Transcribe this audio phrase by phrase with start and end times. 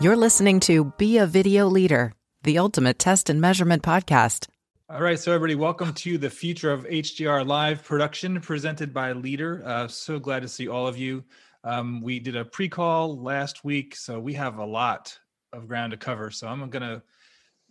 [0.00, 2.12] You're listening to Be a Video Leader,
[2.44, 4.46] the ultimate test and measurement podcast.
[4.88, 9.60] All right, so everybody, welcome to the Future of HDR live production presented by Leader.
[9.66, 11.24] Uh, so glad to see all of you.
[11.64, 15.18] Um, we did a pre-call last week, so we have a lot
[15.52, 16.30] of ground to cover.
[16.30, 17.02] So I'm going to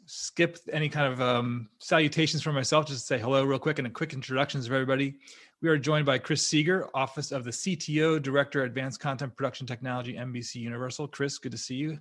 [0.06, 3.88] skip any kind of um, salutations for myself, just to say hello real quick and
[3.88, 5.16] a quick introductions of everybody.
[5.62, 10.16] We are joined by Chris Seeger, Office of the CTO, Director, Advanced Content Production Technology,
[10.16, 11.08] NBC Universal.
[11.08, 12.00] Chris, good to see you.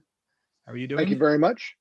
[0.66, 0.98] How are you doing?
[0.98, 1.76] Thank you very much.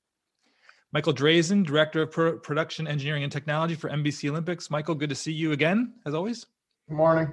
[0.92, 4.70] Michael Drazen, Director of Pro- Production Engineering and Technology for NBC Olympics.
[4.70, 6.46] Michael, good to see you again, as always.
[6.88, 7.32] Good morning.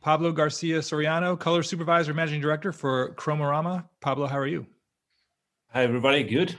[0.00, 3.84] Pablo Garcia Soriano, Color Supervisor, Managing Director for Cromorama.
[4.00, 4.66] Pablo, how are you?
[5.72, 6.22] Hi, everybody.
[6.22, 6.58] Good.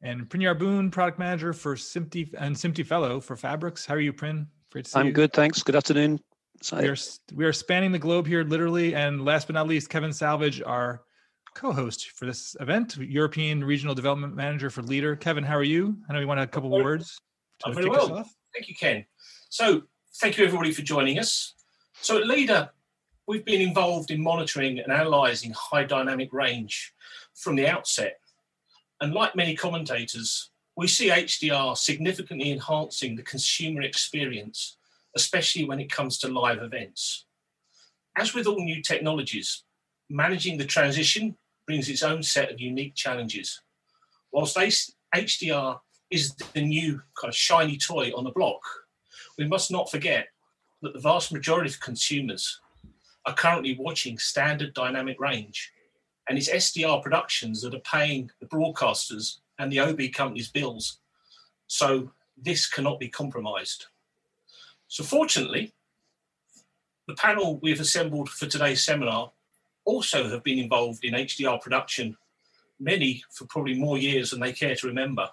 [0.00, 3.86] And Prin Boon, Product Manager for SMPTE and SMPTE Fellow for Phabrix.
[3.86, 4.46] How are you, Prin?
[4.72, 5.12] Great to see I'm you.
[5.12, 5.62] good, thanks.
[5.62, 6.20] Good afternoon.
[6.72, 6.96] We are,
[7.34, 8.94] we are spanning the globe here, literally.
[8.94, 11.02] And last but not least, Kevin Salvage, our
[11.54, 15.16] co-host for this event, European Regional Development Manager for Leader.
[15.16, 15.96] Kevin, how are you?
[16.08, 17.18] I know you want a couple of words.
[17.64, 18.28] I'm very well.
[18.52, 19.04] Thank you, Ken.
[19.48, 19.82] So
[20.20, 21.54] thank you everybody for joining us.
[22.00, 22.70] So at Leader,
[23.26, 26.92] we've been involved in monitoring and analysing high dynamic range
[27.34, 28.18] from the outset.
[29.00, 34.76] And like many commentators, we see HDR significantly enhancing the consumer experience,
[35.16, 37.26] especially when it comes to live events.
[38.16, 39.64] As with all new technologies,
[40.10, 41.36] managing the transition
[41.66, 43.60] brings its own set of unique challenges.
[44.32, 44.56] Whilst
[45.14, 45.78] HDR
[46.10, 48.60] is the new kind of shiny toy on the block,
[49.38, 50.28] we must not forget
[50.82, 52.60] that the vast majority of consumers
[53.26, 55.72] are currently watching standard dynamic range,
[56.28, 60.98] and it's SDR productions that are paying the broadcasters and the OB companies' bills.
[61.66, 63.86] So this cannot be compromised.
[64.88, 65.72] So, fortunately,
[67.08, 69.32] the panel we've assembled for today's seminar
[69.84, 72.16] also have been involved in HDR production,
[72.80, 75.28] many for probably more years than they care to remember.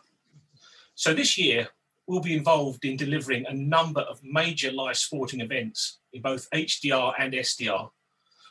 [0.96, 1.68] So this year,
[2.08, 7.14] we'll be involved in delivering a number of major live sporting events in both HDR
[7.20, 7.90] and SDR.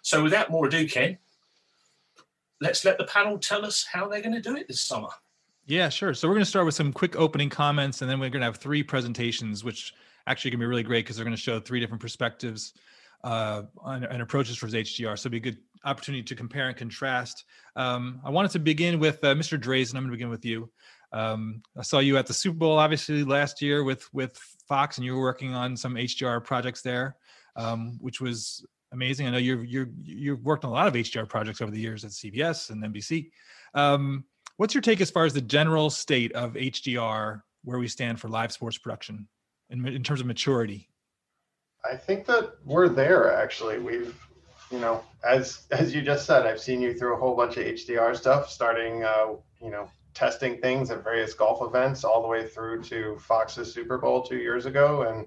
[0.03, 1.19] So without more ado, Ken,
[2.61, 5.09] let's let the panel tell us how they're going to do it this summer.
[5.67, 6.15] Yeah, sure.
[6.15, 8.47] So we're going to start with some quick opening comments, and then we're going to
[8.47, 9.95] have three presentations, which
[10.27, 12.75] actually to be really great because they're going to show three different perspectives
[13.25, 15.19] uh, and, approaches for HDR.
[15.19, 17.45] So it'll be good opportunity to compare and contrast.
[17.77, 19.59] Um, I wanted to begin with uh, Mr.
[19.59, 19.95] Drazen.
[19.95, 20.71] I'm going to begin with you.
[21.13, 24.37] Um, I saw you at the Super Bowl, obviously last year with with
[24.69, 27.17] Fox, and you were working on some HDR projects there,
[27.57, 29.27] um, which was amazing.
[29.27, 32.05] I know you've you you've worked on a lot of HDR projects over the years
[32.05, 33.31] at CBS and NBC.
[33.75, 34.25] Um,
[34.57, 38.29] what's your take as far as the general state of HDR, where we stand for
[38.29, 39.27] live sports production,
[39.71, 40.89] in, in terms of maturity?
[41.85, 43.35] I think that we're there.
[43.35, 44.15] Actually, we've
[44.71, 47.65] you know, as as you just said, I've seen you through a whole bunch of
[47.65, 52.47] HDR stuff, starting uh, you know testing things at various golf events, all the way
[52.47, 55.27] through to Fox's Super Bowl two years ago, and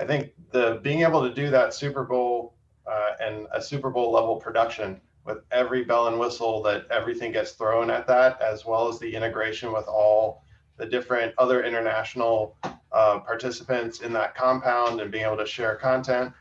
[0.00, 2.54] I think the being able to do that Super Bowl
[2.86, 7.52] uh, and a Super Bowl level production with every bell and whistle that everything gets
[7.52, 10.44] thrown at that, as well as the integration with all
[10.76, 12.56] the different other international
[12.92, 16.32] uh, participants in that compound and being able to share content.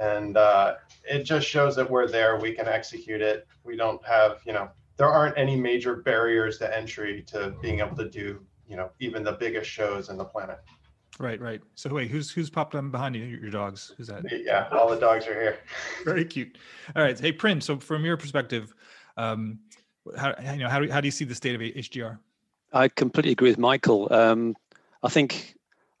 [0.00, 2.38] And uh, it just shows that we're there.
[2.38, 3.46] We can execute it.
[3.64, 7.96] We don't have, you know, there aren't any major barriers to entry to being able
[7.96, 10.58] to do, you know, even the biggest shows in the planet.
[11.18, 11.60] Right, right.
[11.74, 13.24] So wait, who's who's popped on behind you?
[13.24, 13.92] Your dogs?
[13.98, 14.24] Who's that?
[14.30, 15.58] Yeah, all the dogs are here.
[16.04, 16.56] Very cute.
[16.96, 17.18] All right.
[17.18, 17.60] Hey, Prin.
[17.60, 18.74] So from your perspective,
[19.18, 19.58] um,
[20.16, 22.18] how you know how do how do you see the state of HDR?
[22.72, 24.10] I completely agree with Michael.
[24.10, 24.56] Um,
[25.02, 25.56] I think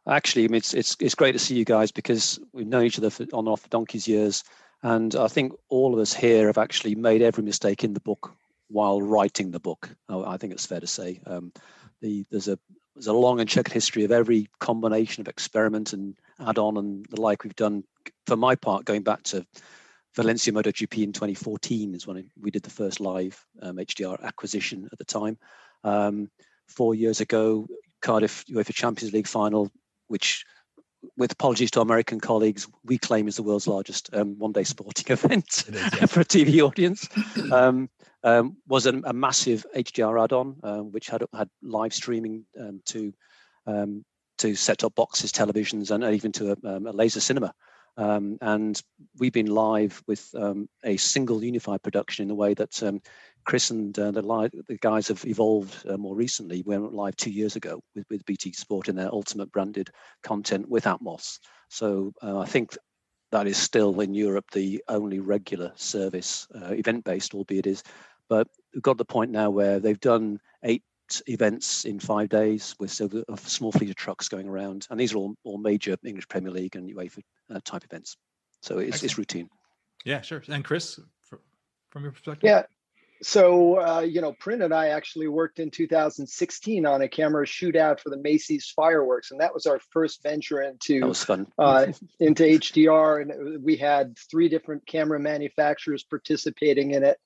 [0.08, 2.98] actually, I mean, it's it's it's great to see you guys because we've known each
[2.98, 4.44] other for, on and off for donkey's years.
[4.82, 8.34] And I think all of us here have actually made every mistake in the book
[8.68, 9.90] while writing the book.
[10.08, 11.20] I think it's fair to say.
[11.26, 11.52] Um,
[12.00, 12.58] the, there's a
[12.94, 17.20] there's a long and checkered history of every combination of experiment and add-on and the
[17.20, 17.84] like we've done.
[18.26, 19.46] For my part, going back to
[20.16, 24.98] Valencia MotoGP in 2014 is when we did the first live um, HDR acquisition at
[24.98, 25.38] the time.
[25.84, 26.30] Um,
[26.66, 27.66] four years ago,
[28.02, 29.70] Cardiff UEFA Champions League final,
[30.10, 30.44] which
[31.16, 35.06] with apologies to our American colleagues, we claim is the world's largest um, one-day sporting
[35.12, 37.08] event is, for a TV audience.
[37.52, 37.88] Um,
[38.22, 43.14] um, was a, a, massive HDR add-on, um, which had had live streaming um, to
[43.66, 44.04] um,
[44.38, 47.54] to set-top boxes, televisions, and even to a, a laser cinema.
[47.96, 48.82] And
[49.18, 50.34] we've been live with
[50.84, 52.80] a single unified production in the way that
[53.44, 56.62] Chris and uh, the, live, the guys have evolved uh, more recently.
[56.64, 59.90] We went live two years ago with, with BT Sport in their ultimate branded
[60.22, 61.38] content with Atmos.
[61.68, 62.76] So uh, I think
[63.32, 67.82] that is still in Europe the only regular service, uh, event based, albeit is
[68.28, 70.38] but we've got the point now where they've done
[71.26, 75.12] events in five days with so a small fleet of trucks going around, and these
[75.12, 77.22] are all, all major English Premier League and UEFA
[77.54, 78.16] uh, type events.
[78.62, 79.48] So it's, it's routine.
[80.04, 80.42] Yeah, sure.
[80.48, 80.98] And Chris,
[81.90, 82.48] from your perspective?
[82.48, 82.62] Yeah.
[83.22, 88.00] So, uh, you know, Prin and I actually worked in 2016 on a camera shootout
[88.00, 91.46] for the Macy's fireworks, and that was our first venture into that was fun.
[91.58, 91.86] uh,
[92.20, 93.22] into HDR.
[93.22, 97.18] And we had three different camera manufacturers participating in it.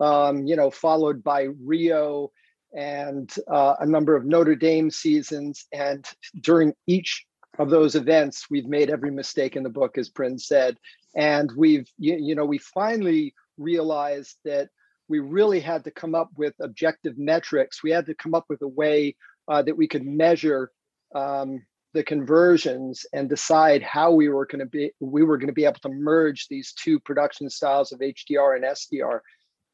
[0.00, 2.32] Um, you know, followed by Rio
[2.74, 5.66] and uh, a number of Notre Dame seasons.
[5.72, 6.06] And
[6.40, 7.26] during each
[7.58, 10.76] of those events, we've made every mistake in the book, as Prince said,
[11.14, 14.68] and we've you, you know we finally realized that
[15.08, 17.82] we really had to come up with objective metrics.
[17.82, 19.16] We had to come up with a way
[19.48, 20.70] uh, that we could measure
[21.14, 21.64] um,
[21.94, 25.64] the conversions and decide how we were going to be we were going to be
[25.64, 29.20] able to merge these two production styles of HDR and SDR.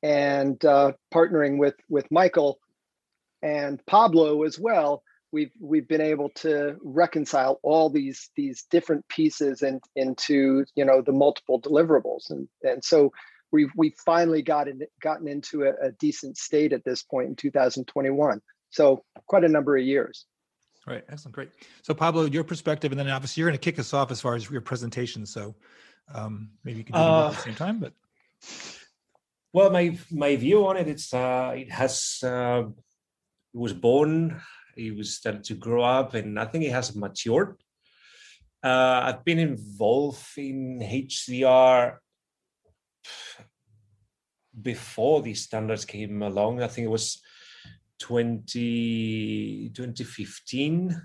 [0.04, 2.60] And uh, partnering with with Michael
[3.42, 5.02] and Pablo as well,
[5.32, 11.02] we've we've been able to reconcile all these these different pieces and into you know
[11.02, 13.12] the multiple deliverables and and so
[13.52, 18.40] we've we finally gotten gotten into a, a, decent state at this point in 2021.
[18.70, 20.26] So quite a number of years.
[20.86, 21.50] Right, excellent, great.
[21.82, 24.34] So Pablo, your perspective, and then obviously you're going to kick us off as far
[24.34, 25.26] as your presentation.
[25.26, 25.54] So
[26.12, 27.78] um, maybe you can do uh, at the same time.
[27.78, 27.92] But
[29.52, 32.64] well, my my view on it, it's uh, it has uh,
[33.54, 34.40] it was born,
[34.76, 37.56] he was started to grow up, and I think he has matured.
[38.64, 41.96] Uh, I've been involved in HDR
[44.60, 46.62] before these standards came along.
[46.62, 47.20] I think it was
[48.00, 51.00] 20, 2015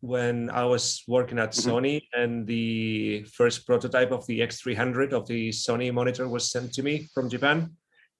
[0.00, 1.70] when I was working at mm-hmm.
[1.70, 6.82] Sony and the first prototype of the X300 of the Sony monitor was sent to
[6.82, 7.70] me from Japan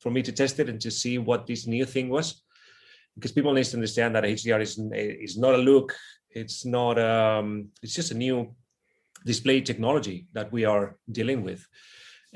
[0.01, 2.44] for me to test it and to see what this new thing was.
[3.15, 5.95] Because people need to understand that HDR is, is not a look,
[6.31, 8.55] it's not, um, it's just a new
[9.25, 11.67] display technology that we are dealing with.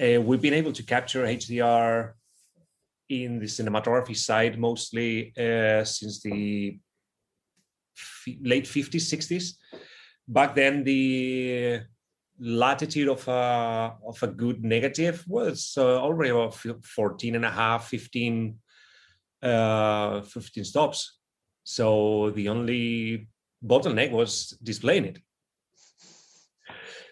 [0.01, 2.13] Uh, we've been able to capture HDR
[3.09, 6.79] in the cinematography side mostly uh, since the
[7.97, 9.55] f- late 50s, 60s.
[10.29, 11.81] Back then, the
[12.39, 17.89] latitude of a, of a good negative was uh, already about 14 and a half,
[17.89, 18.57] 15,
[19.43, 21.19] uh, 15 stops.
[21.65, 23.29] So the only
[23.65, 25.19] bottleneck was displaying it.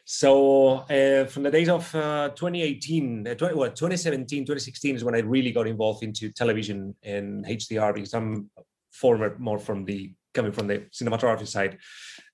[0.08, 5.16] So uh, from the days of uh, 2018, uh, 20, well, 2017, 2016 is when
[5.16, 8.48] I really got involved into television and HDR because I'm
[8.92, 11.78] former more from the coming from the cinematography side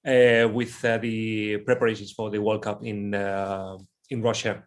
[0.06, 3.14] uh, with uh, the preparations for the World Cup in
[4.10, 4.64] in Russia,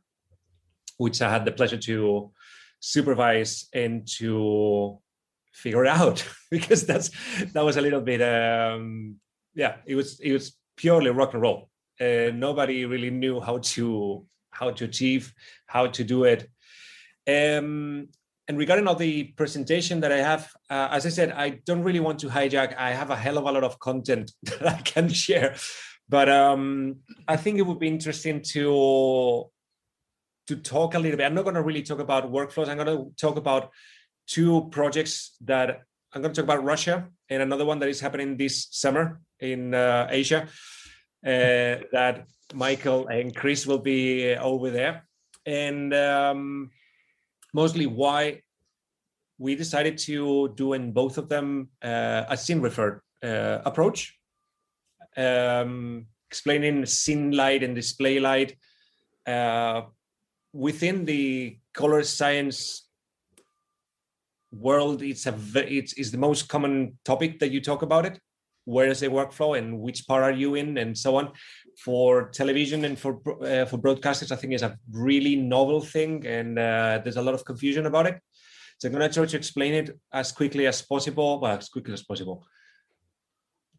[0.97, 2.31] which I had the pleasure to
[2.79, 4.99] supervise and to
[5.55, 7.09] figure out because that's
[7.53, 9.15] that was a little bit um,
[9.55, 11.69] yeah it was it was purely rock and roll.
[11.99, 15.33] Uh, nobody really knew how to how to achieve
[15.67, 16.49] how to do it.
[17.27, 18.09] Um,
[18.47, 21.99] and regarding all the presentation that i have uh, as i said i don't really
[21.99, 22.77] want to hijack.
[22.77, 25.55] I have a hell of a lot of content that i can share.
[26.07, 26.97] But um,
[27.27, 29.45] i think it would be interesting to
[30.47, 31.25] to talk a little bit.
[31.25, 32.69] I'm not going to really talk about workflows.
[32.69, 33.71] I'm going to talk about
[34.27, 35.81] two projects that
[36.13, 39.73] i'm going to talk about russia and another one that is happening this summer in
[39.73, 40.47] uh, asia
[41.25, 45.07] uh, that Michael and Chris will be over there.
[45.45, 46.71] And um,
[47.53, 48.41] mostly why
[49.37, 54.17] we decided to do in both of them uh, a scene referred uh, approach,
[55.17, 58.55] um, explaining scene light and display light
[59.25, 59.81] uh,
[60.53, 62.84] within the color science
[64.59, 65.01] world.
[65.01, 68.19] It's a it's, it's the most common topic that you talk about it.
[68.65, 71.33] Where is the workflow and which part are you in and so on.
[71.83, 76.57] For television and for uh, for broadcasters i think is a really novel thing and
[76.57, 78.19] uh, there's a lot of confusion about it.
[78.77, 81.93] So i'm going to try to explain it as quickly as possible well as quickly
[81.93, 82.45] as possible.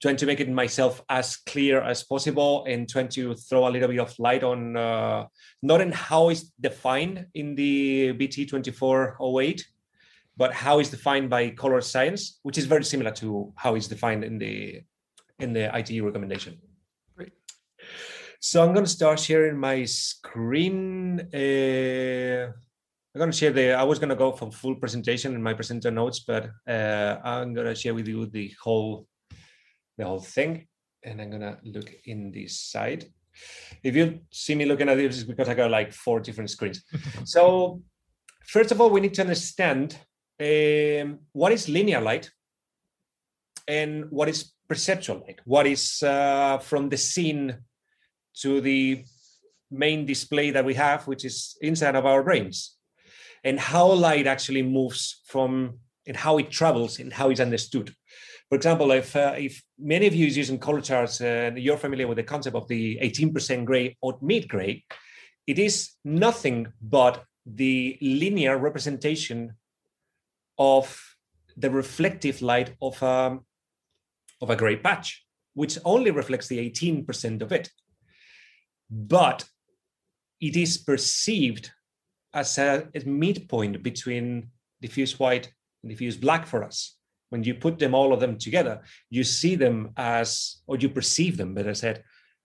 [0.02, 3.88] Trying to make it myself as clear as possible and trying to throw a little
[3.88, 5.24] bit of light on uh,
[5.62, 9.64] not in how it's defined in the bt 2408
[10.36, 14.24] but how is defined by color science, which is very similar to how it's defined
[14.24, 14.82] in the
[15.38, 16.58] in the ITU recommendation.
[17.16, 17.32] Great.
[18.40, 21.20] So I'm going to start sharing my screen.
[21.32, 22.52] Uh,
[23.14, 23.72] I'm going to share the.
[23.72, 27.54] I was going to go for full presentation in my presenter notes, but uh, I'm
[27.54, 29.06] going to share with you the whole
[29.96, 30.66] the whole thing,
[31.02, 33.06] and I'm going to look in this side.
[33.82, 36.82] If you see me looking at this, it's because I got like four different screens.
[37.24, 37.82] so
[38.46, 39.98] first of all, we need to understand
[40.40, 42.30] um, what is linear light
[43.66, 45.40] and what is perceptual light?
[45.44, 47.56] What is uh, from the scene
[48.40, 49.04] to the
[49.70, 52.76] main display that we have, which is inside of our brains,
[53.42, 57.92] and how light actually moves from and how it travels and how it's understood.
[58.48, 62.06] For example, if uh, if many of you is using color charts and you're familiar
[62.06, 64.84] with the concept of the 18% gray or mid gray,
[65.46, 69.54] it is nothing but the linear representation
[70.58, 71.16] of
[71.56, 73.44] the reflective light of um,
[74.40, 77.70] of a gray patch, which only reflects the 18% of it.
[78.90, 79.44] But
[80.40, 81.70] it is perceived
[82.34, 84.50] as a, a midpoint between
[84.82, 85.50] diffuse white
[85.82, 86.96] and diffuse black for us.
[87.30, 91.36] When you put them all of them together, you see them as, or you perceive
[91.36, 92.04] them, better said,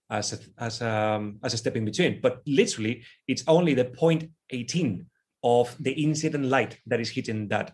[0.09, 2.19] as a, as a, um, as a step in between.
[2.21, 5.05] But literally, it's only the 0.18
[5.43, 7.73] of the incident light that is hitting that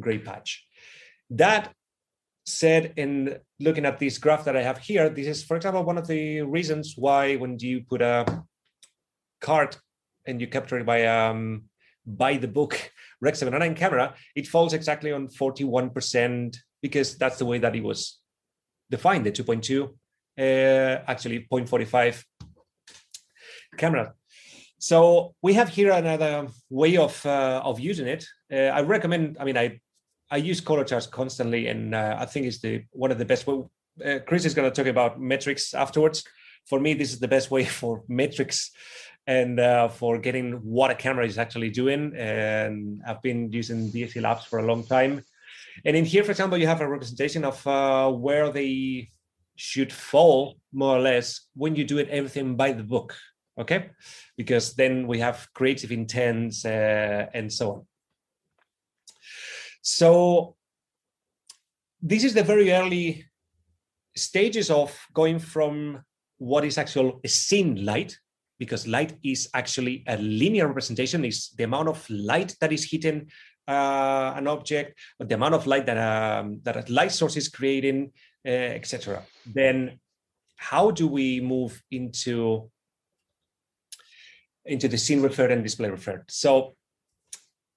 [0.00, 0.66] gray patch.
[1.30, 1.72] That
[2.46, 5.98] said, in looking at this graph that I have here, this is, for example, one
[5.98, 8.44] of the reasons why when you put a
[9.40, 9.76] card
[10.26, 11.64] and you capture it by um,
[12.06, 12.90] by the book
[13.20, 18.20] Rec 709 camera, it falls exactly on 41% because that's the way that it was
[18.90, 19.88] defined, the 2.2,
[20.38, 22.24] uh, actually 0.45
[23.76, 24.14] camera.
[24.78, 28.24] So we have here another way of uh, of using it.
[28.52, 29.36] Uh, I recommend.
[29.40, 29.80] I mean, I
[30.30, 33.46] I use color charts constantly, and uh, I think it's the one of the best.
[33.46, 33.70] Well,
[34.04, 36.24] uh, Chris is going to talk about metrics afterwards.
[36.66, 38.70] For me, this is the best way for metrics
[39.26, 42.14] and uh, for getting what a camera is actually doing.
[42.16, 45.22] And I've been using DSC Labs for a long time.
[45.84, 49.10] And in here, for example, you have a representation of uh, where they
[49.56, 53.14] should fall more or less when you do it everything by the book.
[53.58, 53.90] Okay,
[54.36, 57.86] because then we have creative intents uh, and so on.
[59.82, 60.56] So
[62.00, 63.24] this is the very early
[64.16, 66.02] stages of going from
[66.38, 68.16] what is actual scene light
[68.58, 71.24] because light is actually a linear representation.
[71.24, 73.30] Is the amount of light that is hitting
[73.68, 78.10] uh, an object the amount of light that um, that a light source is creating
[78.46, 80.00] uh, etc then
[80.56, 82.70] how do we move into
[84.68, 86.24] into the scene referred and display referred?
[86.28, 86.76] So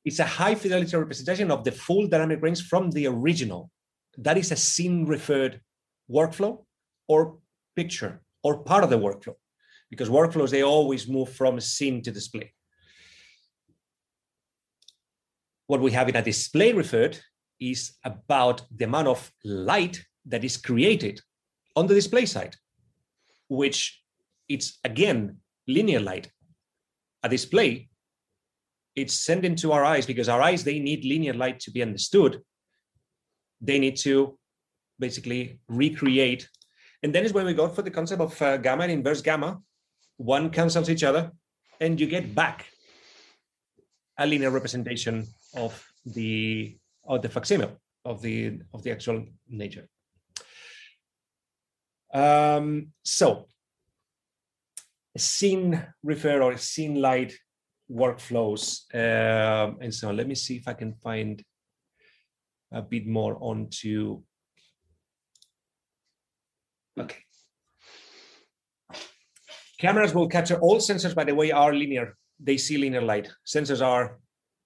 [0.03, 3.69] it's a high fidelity representation of the full dynamic range from the original
[4.17, 5.61] that is a scene referred
[6.09, 6.63] workflow
[7.07, 7.37] or
[7.75, 9.35] picture or part of the workflow
[9.91, 12.53] because workflows, they always move from scene to display.
[15.67, 17.19] What we have in a display referred
[17.59, 21.21] is about the amount of light that is created
[21.75, 22.55] on the display side,
[23.49, 24.01] which
[24.49, 26.31] it's again linear light.
[27.23, 27.89] A display,
[28.95, 32.41] it's sent into our eyes because our eyes they need linear light to be understood.
[33.61, 34.37] They need to
[34.99, 36.47] basically recreate,
[37.03, 39.59] and then is when we go for the concept of uh, gamma and inverse gamma,
[40.17, 41.31] one cancels each other,
[41.79, 42.67] and you get back
[44.17, 47.71] a linear representation of the of the facsimile
[48.05, 49.87] of the of the actual nature.
[52.13, 53.47] Um, so
[55.17, 57.33] scene refer or scene light
[57.91, 60.11] workflows um, and so.
[60.11, 61.43] Let me see if I can find
[62.71, 64.21] a bit more onto.
[66.99, 67.19] Okay.
[69.79, 72.15] Cameras will capture all sensors, by the way, are linear.
[72.39, 73.29] They see linear light.
[73.45, 74.19] Sensors are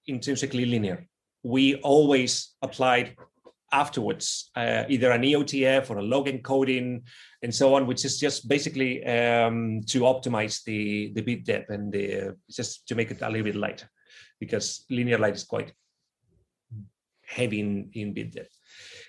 [0.06, 1.06] intrinsically linear.
[1.42, 3.16] We always applied
[3.72, 7.02] afterwards uh, either an EOTF or a log encoding
[7.42, 11.92] and so on, which is just basically um, to optimize the, the bit depth and
[11.92, 13.88] the, uh, just to make it a little bit lighter
[14.40, 15.72] because linear light is quite
[17.26, 18.56] heavy in, in bit depth.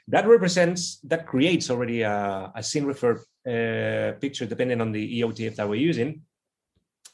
[0.08, 3.16] That represents, that creates already a, a scene refer
[3.48, 6.22] uh, picture depending on the EOTF that we're using.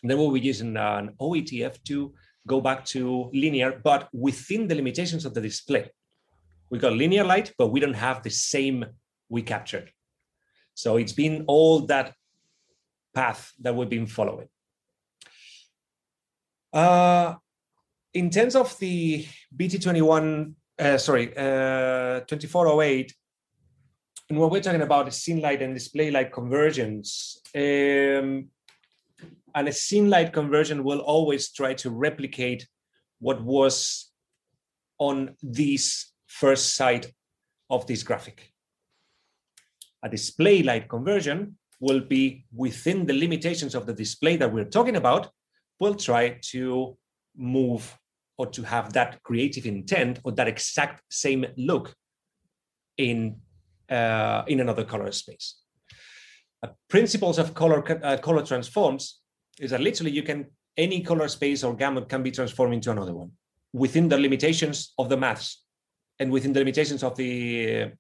[0.02, 2.14] And then we'll be using an OETF to
[2.46, 5.90] go back to linear, but within the limitations of the display.
[6.74, 8.84] We got linear light, but we don't have the same
[9.30, 9.92] we captured.
[10.74, 12.16] So it's been all that
[13.14, 14.48] path that we've been following.
[16.74, 17.36] Uh,
[18.16, 19.24] in terms of the
[19.56, 23.14] BT21, uh, sorry, uh, 2408,
[24.32, 27.40] and what we're talking about is scene light and display light convergence.
[27.54, 28.50] um,
[29.56, 32.68] and a scene light conversion will always try to replicate
[33.20, 34.10] what was
[34.98, 37.06] on this first side
[37.70, 38.52] of this graphic.
[40.04, 44.96] A display light conversion will be within the limitations of the display that we're talking
[44.96, 45.30] about,
[45.80, 46.98] will try to
[47.36, 47.98] move
[48.38, 51.94] or to have that creative intent or that exact same look
[52.98, 53.36] in
[53.90, 55.48] uh, in another color space.
[56.64, 59.22] Uh, principles of color uh, color transforms
[59.60, 60.46] is that literally you can
[60.78, 63.32] any color space or gamut can be transformed into another one
[63.74, 65.64] within the limitations of the maths
[66.20, 67.92] and within the limitations of the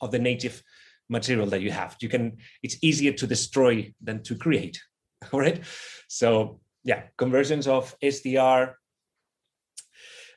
[0.00, 0.62] of the native
[1.08, 1.96] material that you have.
[2.00, 4.80] You can it's easier to destroy than to create.
[5.32, 5.62] All right.
[6.08, 8.74] So yeah, conversions of SDR.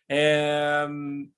[0.10, 1.32] Um,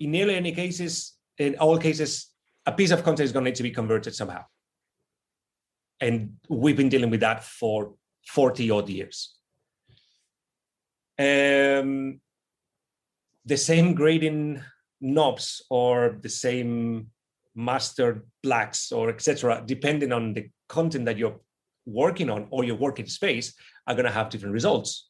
[0.00, 2.28] in nearly any cases, in all cases,
[2.66, 4.44] a piece of content is going to need to be converted somehow.
[6.00, 7.94] And we've been dealing with that for
[8.26, 9.34] 40 odd years.
[11.18, 12.20] Um,
[13.44, 14.62] the same grading
[15.00, 17.08] knobs or the same
[17.54, 21.40] master blacks or etc depending on the content that you're
[21.86, 23.54] working on or your working space
[23.86, 25.08] are going to have different results.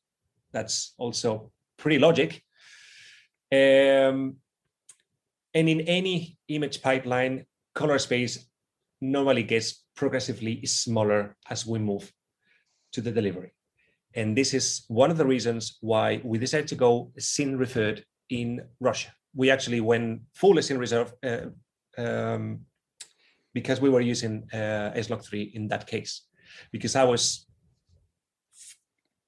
[0.52, 2.42] That's also pretty logic.
[3.52, 4.36] Um,
[5.54, 8.46] and in any image pipeline color space
[9.00, 12.12] normally gets progressively smaller as we move
[12.92, 13.52] to the delivery.
[14.14, 18.60] And this is one of the reasons why we decided to go scene referred in
[18.80, 21.46] russia we actually went full scene reserve uh,
[21.96, 22.60] um,
[23.54, 26.22] because we were using uh, S-Log3 in that case,
[26.72, 27.46] because I was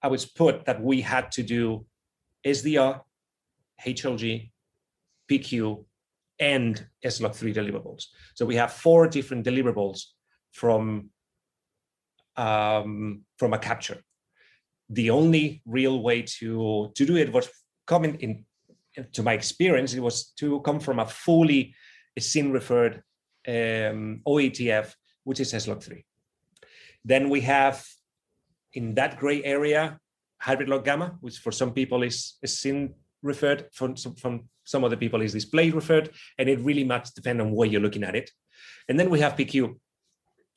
[0.02, 1.84] I was put that we had to do
[2.46, 3.02] SDR,
[3.84, 4.50] HLG,
[5.30, 5.84] PQ,
[6.38, 8.04] and S-Log3 deliverables.
[8.34, 10.00] So we have four different deliverables
[10.52, 11.10] from
[12.36, 14.02] um, from a capture.
[14.88, 17.50] The only real way to to do it was
[17.86, 18.44] coming in
[19.12, 19.94] to my experience.
[19.94, 21.74] It was to come from a fully
[22.18, 23.02] scene referred
[23.48, 24.92] um, OETF,
[25.24, 26.04] which is S-Log3.
[27.04, 27.84] Then we have
[28.74, 29.98] in that gray area
[30.40, 34.96] hybrid log gamma, which for some people is, is scene referred, from, from some other
[34.96, 38.30] people is display referred, and it really much depends on where you're looking at it.
[38.88, 39.76] And then we have PQ,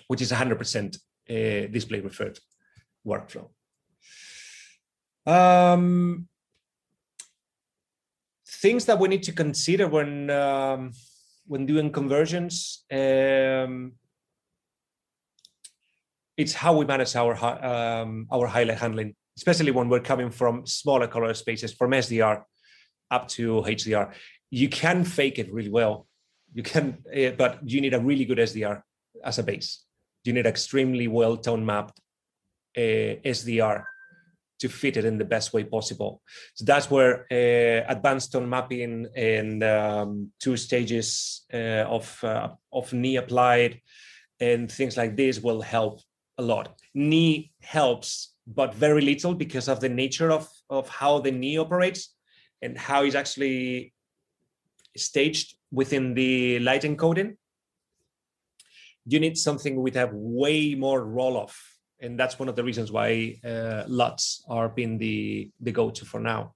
[0.07, 2.39] which is 100% uh, display referred
[3.05, 3.49] workflow.
[5.25, 6.27] Um,
[8.61, 10.91] things that we need to consider when um,
[11.45, 13.93] when doing conversions, um,
[16.37, 17.33] it's how we manage our
[17.65, 22.43] um, our highlight handling, especially when we're coming from smaller color spaces, from SDR
[23.11, 24.13] up to HDR.
[24.49, 26.07] You can fake it really well,
[26.53, 28.81] you can, uh, but you need a really good SDR
[29.23, 29.83] as a base.
[30.23, 31.99] You need extremely well tone mapped
[32.77, 33.83] uh, SDR
[34.63, 36.21] to fit it in the best way possible.
[36.55, 42.93] So that's where uh, advanced tone mapping and um, two stages uh, of uh, of
[42.93, 43.81] knee applied
[44.39, 45.99] and things like this will help
[46.37, 46.79] a lot.
[46.93, 52.15] Knee helps, but very little because of the nature of of how the knee operates
[52.61, 53.93] and how it's actually
[54.95, 57.35] staged within the light encoding.
[59.05, 61.72] You need something with a way more roll off
[62.03, 66.19] and that's one of the reasons why uh, LUTs are being the the go-to for
[66.19, 66.53] now.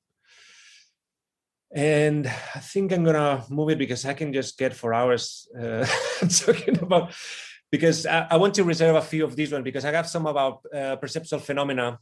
[1.73, 5.86] And I think I'm gonna move it because I can just get for hours uh,
[6.45, 7.13] talking about
[7.71, 10.25] because I, I, want to reserve a few of these ones because I have some
[10.25, 11.99] about uh, perceptual phenomena,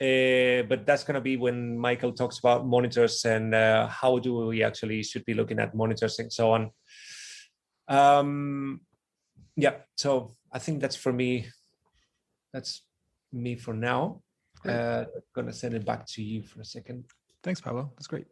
[0.00, 4.62] uh, but that's gonna be when Michael talks about monitors and uh, how do we
[4.62, 6.70] actually should be looking at monitors and so on.
[7.88, 8.80] Um,
[9.56, 11.46] yeah, so I think that's for me
[12.54, 12.82] that's
[13.32, 14.22] me for now.
[14.66, 17.04] Uh, gonna send it back to you for a second.
[17.42, 17.92] Thanks, Pablo.
[17.96, 18.24] That's great.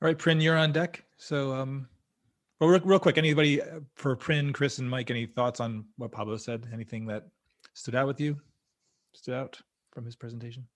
[0.00, 1.04] All right, Prin, you're on deck.
[1.18, 1.86] So, um,
[2.58, 6.12] well, real, real quick, anybody uh, for Prin, Chris, and Mike, any thoughts on what
[6.12, 6.66] Pablo said?
[6.72, 7.24] Anything that
[7.74, 8.36] stood out with you?
[9.12, 9.60] Stood out
[9.92, 10.66] from his presentation?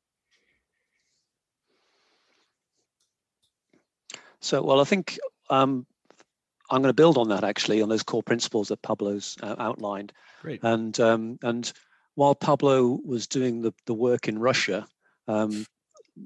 [4.41, 5.19] So, well, I think
[5.49, 5.87] um,
[6.71, 10.13] I'm going to build on that actually on those core principles that Pablo's uh, outlined.
[10.43, 10.61] Great.
[10.63, 11.73] And um, and
[12.15, 14.87] while Pablo was doing the, the work in Russia,
[15.29, 15.67] um,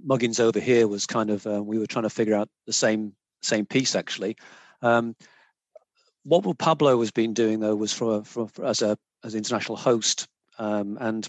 [0.07, 3.15] Muggins over here was kind of uh, we were trying to figure out the same
[3.43, 4.37] same piece actually.
[4.83, 5.17] Um,
[6.25, 9.77] what Pablo was been doing though was for, for, for as a as an international
[9.77, 11.27] host um, and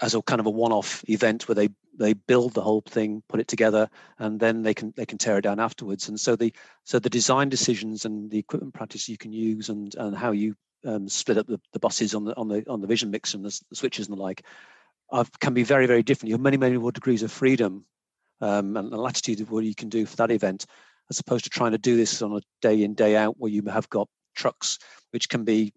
[0.00, 3.38] as a kind of a one-off event where they they build the whole thing, put
[3.38, 3.88] it together,
[4.18, 6.08] and then they can they can tear it down afterwards.
[6.08, 9.94] And so the so the design decisions and the equipment practice you can use and
[9.94, 12.86] and how you um, split up the, the buses on the on the on the
[12.86, 14.44] vision mix and the, the switches and the like
[15.12, 16.28] uh, can be very very different.
[16.28, 17.84] You have many many more degrees of freedom
[18.40, 20.66] um, and, the latitude of what you can do for that event,
[21.10, 23.62] as opposed to trying to do this on a day in day out where you
[23.62, 24.78] have got trucks
[25.12, 25.72] which can be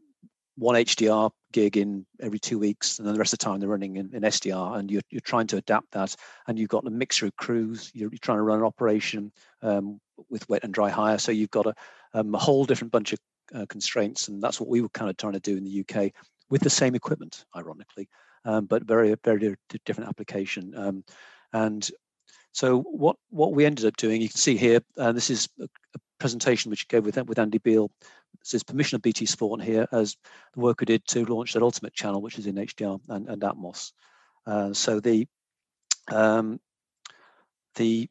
[0.57, 3.69] one HDR gig in every two weeks, and then the rest of the time they're
[3.69, 6.15] running in, in SDR, and you're, you're trying to adapt that,
[6.47, 7.91] and you've got a mixture of crews.
[7.93, 11.51] You're, you're trying to run an operation um, with wet and dry hire, so you've
[11.51, 11.75] got a,
[12.13, 13.19] um, a whole different bunch of
[13.53, 16.11] uh, constraints, and that's what we were kind of trying to do in the UK
[16.49, 18.09] with the same equipment, ironically,
[18.45, 19.55] um, but very very
[19.85, 20.73] different application.
[20.75, 21.03] Um,
[21.53, 21.89] and
[22.51, 25.65] so what what we ended up doing, you can see here, uh, this is a,
[25.65, 27.91] a presentation which gave with with Andy Beale.
[28.39, 30.15] This is permission of BT Sport here as
[30.53, 33.41] the work we did to launch that Ultimate channel, which is in HDR and, and
[33.41, 33.91] Atmos.
[34.45, 35.27] Uh, so the
[36.11, 36.59] um,
[37.75, 38.09] the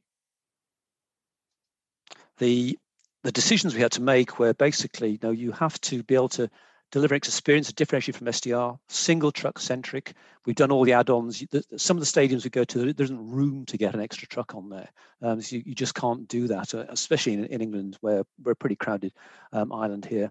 [2.38, 2.78] the
[3.26, 6.28] the decisions we had to make were basically, you know, you have to be able
[6.28, 6.48] to
[6.92, 10.14] deliver experience differentiated from SDR, single truck centric.
[10.44, 11.42] We've done all the add-ons.
[11.76, 14.54] Some of the stadiums we go to, there isn't room to get an extra truck
[14.54, 14.88] on there.
[15.22, 18.52] Um, so you, you, just can't do that, uh, especially in, in, England where we're
[18.52, 19.12] a pretty crowded
[19.52, 20.30] um, island here.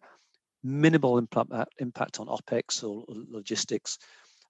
[0.64, 4.00] Minimal impact, uh, impact on OPEX or, or logistics.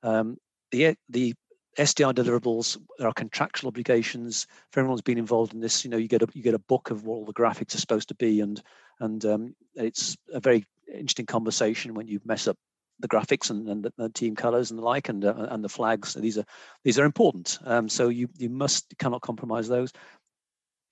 [0.04, 0.38] Um,
[0.72, 1.34] the, the
[1.78, 4.48] SDR deliverables, there are contractual obligations.
[4.72, 6.60] For everyone who's been involved in this, you know, you get a you get a
[6.60, 8.62] book of what all the graphics are supposed to be, and
[9.00, 12.58] and um, it's a very interesting conversation when you mess up
[13.00, 15.70] the graphics and, and the, the team colors and the like and uh, and the
[15.70, 16.10] flags.
[16.10, 16.46] So These are
[16.84, 17.60] these are important.
[17.66, 19.92] Um, so you you must cannot compromise those.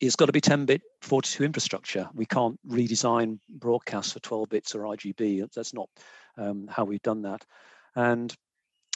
[0.02, 2.10] It's got to be 10-bit 42 infrastructure.
[2.14, 5.48] We can't redesign broadcasts for 12 bits or RGB.
[5.56, 5.88] That's not
[6.38, 7.46] um, how we've done that.
[7.96, 8.36] And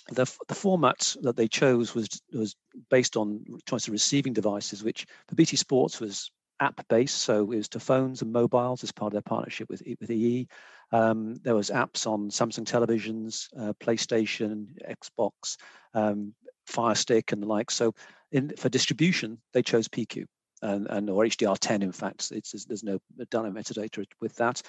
[0.10, 2.56] the, the format that they chose was was
[2.90, 7.58] based on choice of receiving devices, which for BT Sports was app based, so it
[7.58, 10.48] was to phones and mobiles as part of their partnership with with EE.
[10.92, 15.58] Um, there was apps on Samsung televisions, uh, PlayStation, Xbox,
[15.94, 16.34] um,
[16.66, 17.70] Fire Stick, and the like.
[17.72, 17.94] So,
[18.32, 20.26] in, for distribution, they chose PQ
[20.62, 21.84] and, and or HDR10.
[21.84, 24.62] In fact, it's, there's no dynamic metadata with that.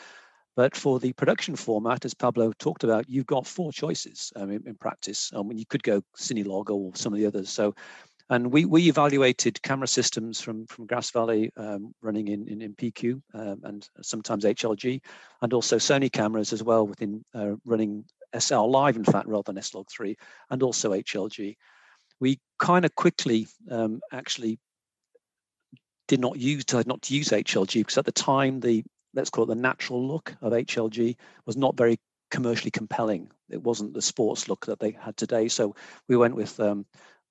[0.59, 4.67] But for the production format, as Pablo talked about, you've got four choices um, in,
[4.67, 5.31] in, practice.
[5.33, 7.49] Um, you could go Cinelog or some of the others.
[7.49, 7.77] So
[8.29, 12.75] and we, we evaluated camera systems from, from Grass Valley um, running in, in, in
[12.75, 15.01] PQ um, and sometimes HLG,
[15.43, 18.05] and also Sony cameras as well within uh, running
[18.37, 20.17] SL Live, in fact, rather than S-Log3,
[20.51, 21.55] and also HLG.
[22.19, 24.59] We kind of quickly um, actually
[26.09, 28.83] did not use decided not to use HLG because at the time the
[29.15, 31.17] let's call it the natural look of HLG
[31.47, 31.99] was not very
[32.31, 33.31] commercially compelling.
[33.51, 35.49] It wasn't the sports look that they had today.
[35.49, 35.75] So
[36.09, 36.87] we went with um,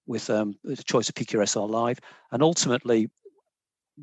[0.08, 2.00] with um, the choice of PQSL Live.
[2.32, 3.10] And ultimately,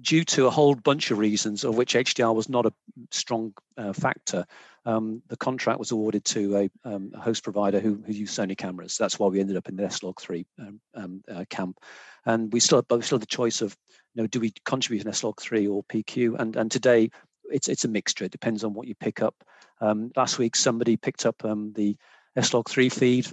[0.00, 2.72] due to a whole bunch of reasons, of which HDR was not a
[3.10, 4.46] strong uh, factor,
[4.84, 8.56] um, the contract was awarded to a, um, a host provider who, who, used Sony
[8.56, 8.98] cameras.
[8.98, 11.78] That's why we ended up in the S-Log3 um, um, uh, camp.
[12.26, 13.76] And we still, but we still had the choice of,
[14.14, 16.38] you know, do we contribute an S-Log3 or PQ?
[16.38, 17.10] And and today,
[17.50, 18.24] it's it's a mixture.
[18.24, 19.34] It depends on what you pick up.
[19.80, 21.96] Um, last week, somebody picked up the
[22.36, 23.26] S-Log3 feed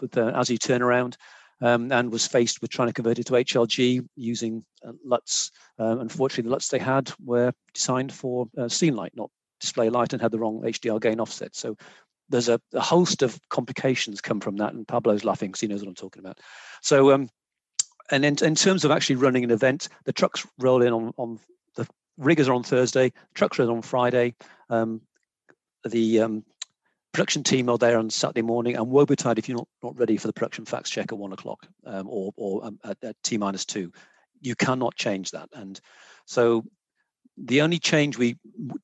[0.00, 1.16] with the ASI turnaround
[1.60, 5.50] um, and was faced with trying to convert it to HLG using uh, LUTs.
[5.78, 10.12] Uh, unfortunately, the LUTs they had were designed for uh, scene light, not display light,
[10.12, 11.54] and had the wrong HDR gain offset.
[11.54, 11.76] So
[12.28, 15.80] there's a, a host of complications come from that, and Pablo's laughing because he knows
[15.80, 16.38] what I'm talking about.
[16.82, 17.28] So, um,
[18.10, 21.38] and in, in terms of actually running an event, the trucks roll in on, on
[22.16, 24.34] riggers are on Thursday, trucks are on Friday.
[24.70, 25.00] Um,
[25.84, 26.44] the um,
[27.12, 30.16] production team are there on Saturday morning, and woe betide if you're not, not ready
[30.16, 33.38] for the production facts check at one o'clock um, or, or um, at, at T
[33.38, 33.92] minus two.
[34.40, 35.48] You cannot change that.
[35.52, 35.80] And
[36.26, 36.64] so
[37.36, 38.36] the only change we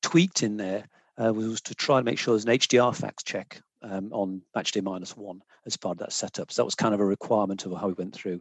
[0.02, 0.84] tweaked in there
[1.22, 4.72] uh, was to try and make sure there's an HDR facts check um, on match
[4.72, 6.50] day minus one as part of that setup.
[6.50, 8.40] So that was kind of a requirement of how we went through.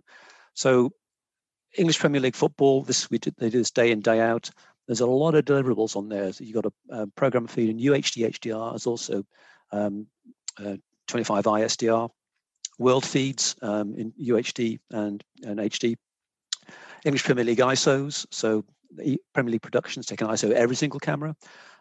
[0.53, 0.91] So
[1.77, 4.49] English Premier League football, this we did, they do this day in day out.
[4.89, 6.33] There's a lot of deliverables on there.
[6.33, 8.71] So you've got a, a program feed in UHD HDR.
[8.71, 9.23] There's also
[9.71, 10.07] um,
[10.57, 12.09] uh, 25 ISDR,
[12.79, 15.95] world feeds um, in UHD and, and HD,
[17.05, 18.65] English Premier League ISOs, so
[19.31, 21.35] Premier League Productions take an ISO every single camera.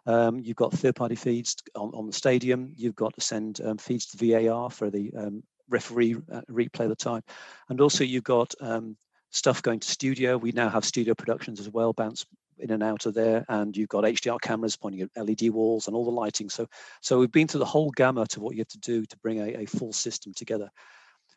[0.05, 2.75] Um, you've got third-party feeds on, on the stadium.
[2.77, 6.90] You've got to send um, feeds to VAR for the um, referee uh, replay of
[6.90, 7.23] the time,
[7.71, 8.99] and also you've got um,
[9.31, 10.37] stuff going to studio.
[10.37, 12.27] We now have studio productions as well, bounce
[12.61, 15.97] in and out of there, and you've got HDR cameras pointing at LED walls and
[15.97, 16.49] all the lighting.
[16.51, 16.66] So,
[17.01, 19.40] so we've been through the whole gamut of what you have to do to bring
[19.40, 20.71] a, a full system together.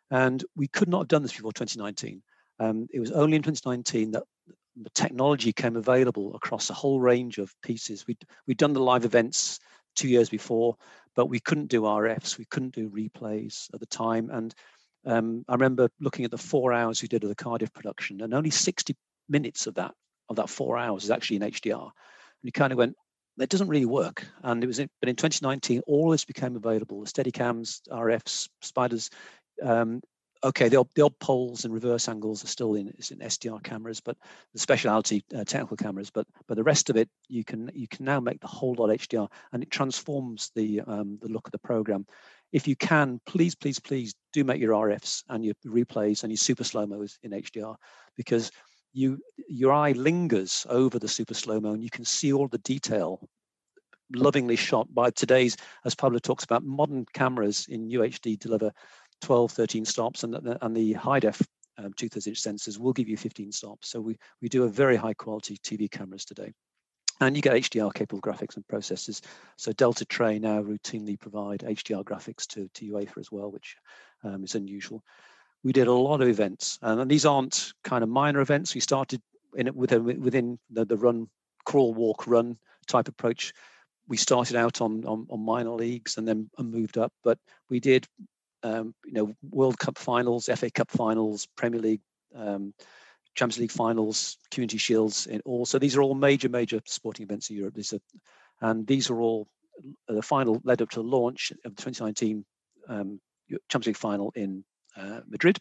[0.10, 2.22] And we could not have done this before 2019.
[2.60, 4.24] Um, it was only in 2019 that
[4.76, 8.06] the technology came available across a whole range of pieces.
[8.08, 9.60] We'd, we'd done the live events
[9.96, 10.76] two years before,
[11.16, 14.30] but we couldn't do RFs, we couldn't do replays at the time.
[14.32, 14.54] And
[15.06, 18.34] um, I remember looking at the four hours we did of the Cardiff production, and
[18.34, 18.96] only 60
[19.30, 19.94] minutes of that
[20.30, 21.84] of that four hours is actually in HDR.
[21.84, 21.92] And
[22.44, 22.96] you kind of went,
[23.38, 24.26] that doesn't really work.
[24.44, 29.10] And it was, in, but in 2019, all this became available: the Steadicams, RFs, spiders.
[29.62, 30.02] Um,
[30.44, 34.18] okay, the the odd poles and reverse angles are still in, in SDR cameras, but
[34.54, 36.10] the specialty uh, technical cameras.
[36.10, 38.90] But but the rest of it, you can you can now make the whole lot
[38.90, 42.06] HDR, and it transforms the um, the look of the program.
[42.52, 46.38] If you can, please, please, please do make your RFs and your replays and your
[46.38, 47.76] super slow mos in HDR
[48.18, 48.52] because
[48.94, 52.58] you your eye lingers over the super slow mo and you can see all the
[52.60, 53.28] detail
[54.14, 58.72] lovingly shot by today's as pablo talks about modern cameras in uhd deliver
[59.22, 61.42] 12 13 stops and the, and the high def
[61.78, 63.90] um, two-thirds inch sensors will give you 15 stops.
[63.90, 66.54] So we we do a very high quality tv cameras today.
[67.20, 69.22] And you get HDR capable graphics and processors.
[69.56, 73.76] So Deltatre now routinely provide HDR graphics to, to UEFA as well, which
[74.24, 75.04] um, is unusual
[75.64, 78.74] we did a lot of events, and these aren't kind of minor events.
[78.74, 79.22] We started
[79.56, 81.28] in it within within the, the run,
[81.66, 83.54] crawl, walk, run type approach.
[84.08, 87.38] We started out on, on, on minor leagues and then moved up, but
[87.70, 88.08] we did,
[88.64, 92.02] um, you know, World Cup finals, FA Cup finals, Premier League,
[92.36, 92.74] um,
[93.36, 95.66] Champions League finals, Community Shields, and all.
[95.66, 97.76] So these are all major, major sporting events in Europe.
[97.76, 98.00] These are,
[98.62, 99.48] and these are all
[100.08, 102.44] the final led up to the launch of the 2019
[102.90, 103.22] um,
[103.70, 104.71] Champions League final in uh,
[105.28, 105.58] Madrid,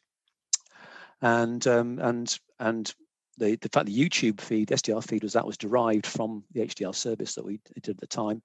[1.23, 2.95] and um, and and
[3.39, 6.61] the the fact the YouTube feed, the SDR feed, was that was derived from the
[6.61, 8.43] HDR service that we did at the time,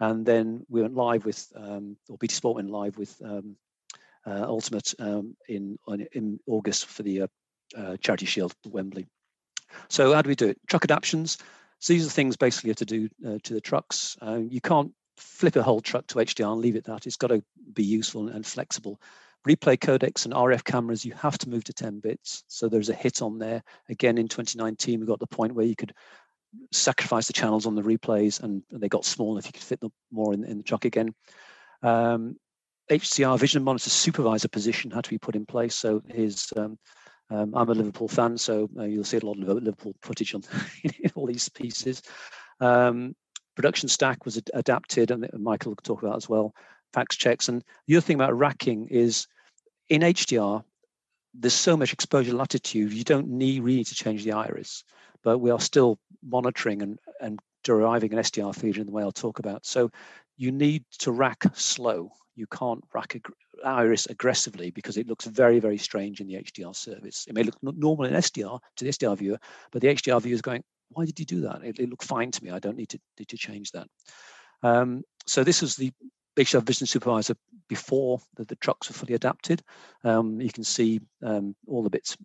[0.00, 3.56] and then we went live with um, or BT Sport went live with um,
[4.26, 5.78] uh, Ultimate um, in
[6.12, 7.26] in August for the uh,
[7.76, 9.06] uh, Charity Shield Wembley.
[9.88, 10.58] So how do we do it?
[10.66, 11.38] Truck adaptions.
[11.80, 14.16] So these are things basically you have to do uh, to the trucks.
[14.20, 17.06] Uh, you can't flip a whole truck to HDR and leave it that.
[17.06, 19.00] It's got to be useful and flexible
[19.46, 22.44] replay codecs and RF cameras, you have to move to 10 bits.
[22.48, 23.62] So there's a hit on there.
[23.88, 25.94] Again, in 2019, we got the point where you could
[26.72, 29.92] sacrifice the channels on the replays and they got small if you could fit them
[30.10, 31.14] more in, in the truck again.
[31.82, 32.36] Um,
[32.90, 35.74] HDR vision monitor supervisor position had to be put in place.
[35.74, 36.78] So his, um,
[37.30, 40.42] um, I'm a Liverpool fan, so uh, you'll see a lot of Liverpool footage on
[41.14, 42.02] all these pieces.
[42.60, 43.14] Um,
[43.54, 46.54] production stack was ad- adapted, and Michael will talk about as well.
[46.92, 49.26] Fax checks, and the other thing about racking is
[49.88, 50.62] in HDR,
[51.34, 54.84] there's so much exposure latitude, you don't need really to change the iris,
[55.22, 59.12] but we are still monitoring and, and deriving an SDR feed in the way I'll
[59.12, 59.66] talk about.
[59.66, 59.90] So
[60.36, 62.10] you need to rack slow.
[62.34, 63.32] You can't rack ag-
[63.64, 67.26] iris aggressively because it looks very, very strange in the HDR service.
[67.28, 69.38] It may look normal in SDR to the SDR viewer,
[69.72, 71.62] but the HDR viewer is going, why did you do that?
[71.62, 72.50] It, it looked fine to me.
[72.50, 73.88] I don't need to, need to change that.
[74.62, 75.92] Um, so this is the
[76.38, 77.34] HDR Vision Supervisor
[77.68, 79.62] before the, the trucks were fully adapted.
[80.04, 82.16] Um, you can see um, all the bits,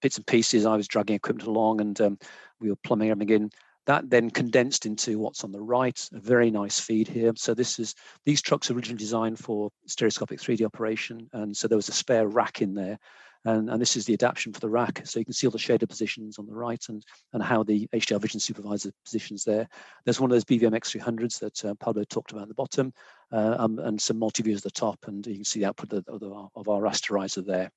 [0.00, 0.66] bits and pieces.
[0.66, 2.18] I was dragging equipment along, and um,
[2.60, 3.50] we were plumbing everything in.
[3.86, 6.08] That then condensed into what's on the right.
[6.12, 7.32] A very nice feed here.
[7.34, 11.88] So this is these trucks originally designed for stereoscopic 3D operation, and so there was
[11.88, 12.98] a spare rack in there
[13.44, 15.02] and, and this is the adaptation for the rack.
[15.04, 17.88] So you can see all the shader positions on the right and, and how the
[17.92, 19.68] HDR Vision Supervisor positions there.
[20.04, 22.92] There's one of those BVM X300s that uh, Pablo talked about at the bottom
[23.32, 24.98] um, and some multi-views at the top.
[25.06, 27.70] And you can see the output of, the, of our rasterizer there.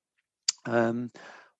[0.66, 1.10] Um,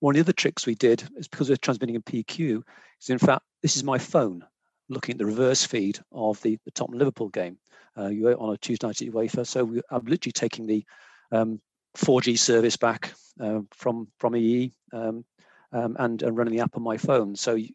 [0.00, 2.62] one of the other tricks we did is because we're transmitting in PQ,
[3.00, 4.44] is in fact, this is my phone
[4.88, 7.58] looking at the reverse feed of the, the Tottenham Liverpool game
[7.96, 9.46] uh, on a Tuesday night at UEFA.
[9.46, 10.84] So we, I'm literally taking the
[11.32, 11.60] um,
[11.96, 15.24] 4G service back uh, from from EE um,
[15.72, 17.34] um, and, and running the app on my phone.
[17.34, 17.70] So you,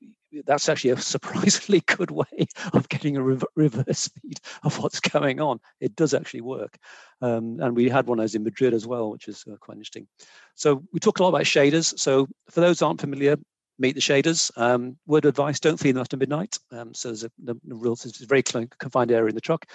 [0.46, 5.40] that's actually a surprisingly good way of getting a re- reverse feed of what's going
[5.40, 5.60] on.
[5.80, 6.78] It does actually work,
[7.22, 9.76] um, and we had one of those in Madrid as well, which is uh, quite
[9.76, 10.08] interesting.
[10.56, 11.98] So we talk a lot about shaders.
[12.00, 13.38] So for those aren't familiar,
[13.80, 14.52] meet the shaders.
[14.58, 16.58] Um, word of advice: don't feed them after midnight.
[16.72, 17.32] Um, so there's a.
[17.44, 19.66] It's a very confined area in the truck,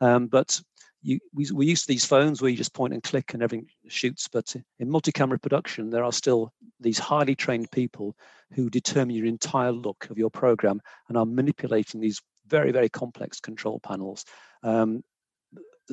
[0.00, 0.60] um, but
[1.06, 4.28] we, we used to these phones where you just point and click and everything shoots,
[4.28, 8.16] but in multi-camera production, there are still these highly trained people
[8.52, 13.40] who determine your entire look of your program and are manipulating these very, very complex
[13.40, 14.24] control panels.
[14.62, 15.02] Um,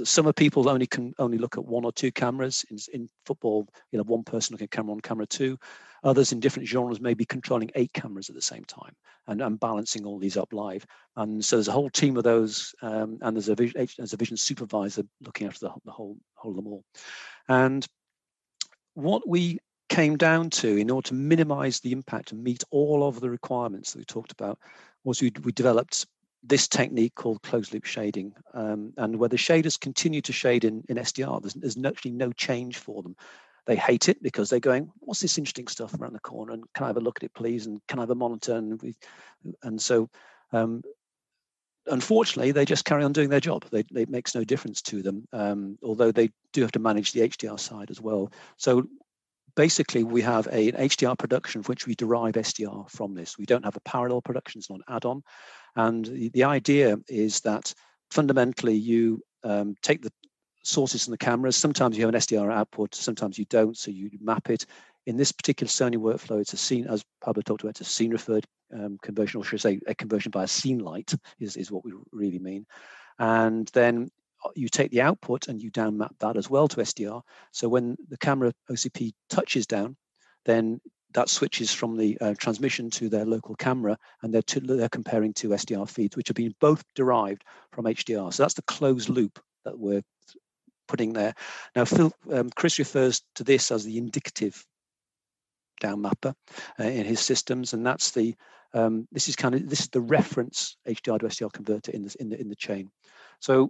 [0.03, 3.67] some of people only can only look at one or two cameras in, in football
[3.91, 5.57] you know one person looking at camera on camera two.
[6.03, 8.93] Others in different genres may be controlling eight cameras at the same time
[9.27, 10.85] and, and balancing all these up live.
[11.15, 14.17] And so there's a whole team of those um, and there's a vision there's a
[14.17, 16.83] vision supervisor looking after the, the whole whole of them all.
[17.47, 17.85] And
[18.95, 23.19] what we came down to in order to minimize the impact and meet all of
[23.19, 24.57] the requirements that we talked about
[25.03, 26.07] was we, we developed
[26.43, 30.83] this technique called closed loop shading, um, and where the shaders continue to shade in,
[30.89, 33.15] in SDR, there's, there's actually no change for them.
[33.65, 36.53] They hate it because they're going, "What's this interesting stuff around the corner?
[36.53, 37.65] And can I have a look at it, please?
[37.65, 38.95] And can I have a monitor?" And we,
[39.63, 40.09] and so
[40.51, 40.83] um,
[41.87, 43.65] unfortunately, they just carry on doing their job.
[43.71, 47.21] They, it makes no difference to them, um, although they do have to manage the
[47.21, 48.31] HDR side as well.
[48.57, 48.87] So
[49.55, 53.37] basically, we have a, an HDR production which we derive SDR from this.
[53.37, 55.23] We don't have a parallel production, it's not an add-on.
[55.75, 57.73] And the, the idea is that
[58.11, 60.11] fundamentally you um, take the
[60.63, 61.55] sources from the cameras.
[61.55, 64.65] Sometimes you have an SDR output, sometimes you don't, so you map it.
[65.05, 68.11] In this particular Sony workflow, it's a scene, as Pablo talked about, it's a scene
[68.11, 71.71] referred um, conversion, or should I say a conversion by a scene light is, is
[71.71, 72.65] what we really mean.
[73.19, 74.09] And then
[74.55, 77.21] you take the output and you down map that as well to SDR.
[77.51, 79.95] So when the camera OCP touches down,
[80.45, 80.81] then
[81.13, 85.33] that switches from the uh, transmission to their local camera, and they're, to, they're comparing
[85.33, 88.33] two SDR feeds, which have been both derived from HDR.
[88.33, 90.01] So that's the closed loop that we're
[90.87, 91.35] putting there.
[91.75, 94.65] Now, Phil, um, Chris refers to this as the indicative
[95.79, 96.33] down mapper
[96.79, 98.35] uh, in his systems, and that's the
[98.75, 102.15] um, this is kind of this is the reference HDR to SDR converter in the
[102.19, 102.91] in the in the chain.
[103.39, 103.69] So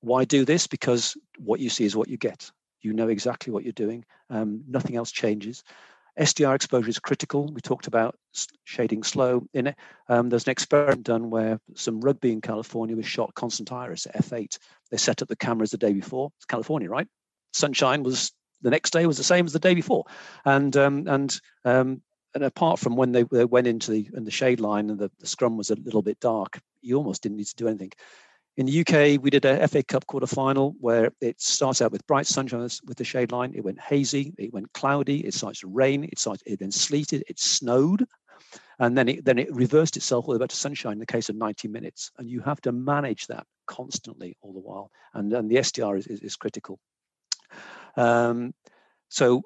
[0.00, 0.66] why do this?
[0.66, 2.50] Because what you see is what you get.
[2.80, 4.04] You know exactly what you're doing.
[4.30, 5.62] Um, nothing else changes.
[6.18, 7.46] SDR exposure is critical.
[7.46, 8.16] We talked about
[8.64, 9.76] shading slow in it.
[10.08, 14.24] Um, there's an experiment done where some rugby in California was shot constant iris at
[14.24, 14.58] f8.
[14.90, 16.30] They set up the cameras the day before.
[16.36, 17.06] It's California, right?
[17.52, 18.32] Sunshine was
[18.62, 20.04] the next day was the same as the day before,
[20.44, 22.02] and um, and um,
[22.34, 25.10] and apart from when they, they went into the in the shade line and the,
[25.18, 27.92] the scrum was a little bit dark, you almost didn't need to do anything.
[28.56, 32.06] In the UK, we did a FA Cup quarter final where it starts out with
[32.06, 33.52] bright sunshine with the shade line.
[33.54, 37.22] It went hazy, it went cloudy, it starts to rain, it starts, it then sleeted,
[37.28, 38.04] it snowed,
[38.78, 41.06] and then it then it reversed itself all the way back to sunshine in the
[41.06, 42.10] case of 90 minutes.
[42.18, 46.06] And you have to manage that constantly all the while, and, and the SDR is,
[46.08, 46.78] is, is critical.
[47.96, 48.52] Um,
[49.08, 49.42] so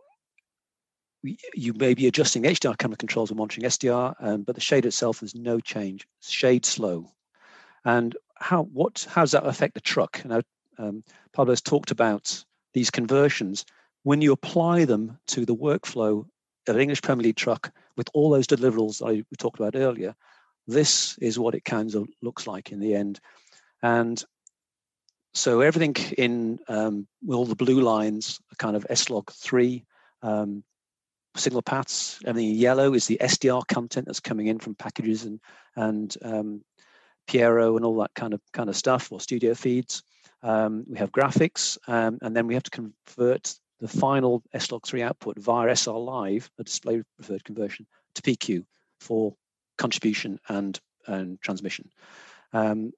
[1.54, 5.20] you may be adjusting HDR camera controls and monitoring SDR, um, but the shade itself
[5.20, 6.06] has no change.
[6.20, 7.10] Shade slow.
[7.84, 10.22] And how what how does that affect the truck?
[10.22, 10.42] Now,
[10.76, 11.02] um,
[11.32, 13.64] Pablo's talked about these conversions.
[14.02, 16.26] When you apply them to the workflow
[16.68, 20.14] of an English Premier League truck with all those deliverables I we talked about earlier,
[20.66, 23.18] this is what it kind of looks like in the end.
[23.82, 24.22] And
[25.32, 29.84] so everything in um, all the blue lines are kind of S-Log3
[30.22, 30.62] um,
[31.34, 32.20] signal paths.
[32.26, 35.40] Everything in yellow is the SDR content that's coming in from packages and
[35.76, 36.62] and um,
[37.26, 40.02] Piero and all that kind of kind of stuff, or studio feeds.
[40.42, 45.38] Um, we have graphics, um, and then we have to convert the final S-Log3 output
[45.38, 48.64] via SR Live, a display preferred conversion, to PQ
[49.00, 49.34] for
[49.78, 51.90] contribution and, and transmission.
[52.52, 52.92] Um,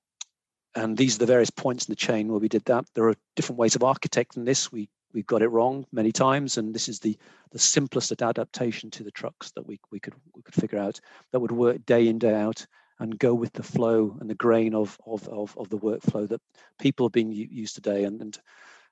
[0.74, 2.84] and these are the various points in the chain where we did that.
[2.94, 4.70] There are different ways of architecting this.
[4.70, 7.16] We we've got it wrong many times, and this is the
[7.52, 11.00] the simplest adaptation to the trucks that we we could we could figure out
[11.32, 12.66] that would work day in day out
[12.98, 16.40] and go with the flow and the grain of of of, of the workflow that
[16.78, 18.04] people have been used today.
[18.04, 18.38] And and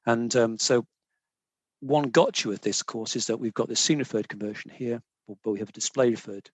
[0.07, 0.87] and um, so
[1.81, 5.03] one got you with this course is that we've got this scene referred conversion here,
[5.27, 6.49] but we have a display referred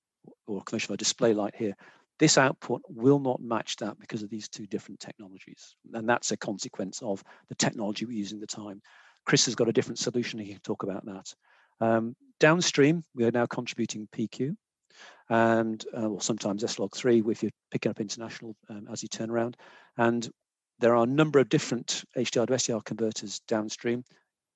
[0.46, 1.74] or conversion by display light here.
[2.18, 5.74] This output will not match that because of these two different technologies.
[5.94, 8.82] And that's a consequence of the technology we're using at the time.
[9.24, 10.38] Chris has got a different solution.
[10.38, 11.34] He can talk about that.
[11.80, 14.54] Um, downstream, we are now contributing PQ
[15.28, 19.56] and uh, or sometimes S-Log3 if you're picking up international um, as you turn around.
[19.96, 20.28] And
[20.80, 24.04] there are a number of different HDR to SDR converters downstream.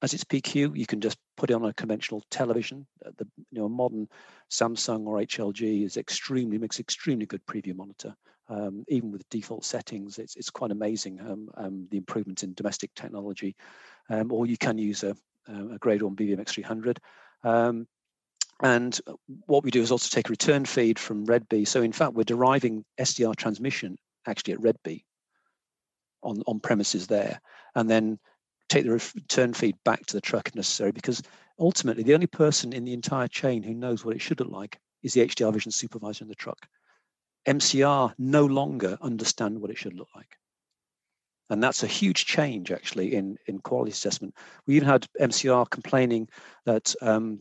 [0.02, 2.87] As it's PQ, you can just put it on a conventional television.
[3.04, 4.09] Uh, the you know modern
[4.50, 8.14] Samsung or HLG is extremely makes extremely good preview monitor.
[8.48, 12.92] Um, even with default settings, it's it's quite amazing um, um, the improvements in domestic
[12.94, 13.54] technology.
[14.11, 15.16] Um, or you can use a,
[15.48, 16.98] a grade one BVMX300.
[17.42, 17.87] Um,
[18.62, 18.98] and
[19.46, 21.66] what we do is also take a return feed from RedBee.
[21.66, 25.04] So in fact, we're deriving SDR transmission actually at RedBee
[26.22, 27.40] on, on premises there,
[27.74, 28.18] and then
[28.68, 31.22] take the return feed back to the truck if necessary, because
[31.58, 34.78] ultimately the only person in the entire chain who knows what it should look like
[35.02, 36.66] is the HDR vision supervisor in the truck.
[37.46, 40.38] MCR no longer understand what it should look like.
[41.50, 44.34] And that's a huge change actually in, in quality assessment.
[44.66, 46.28] We even had MCR complaining
[46.64, 47.40] that um,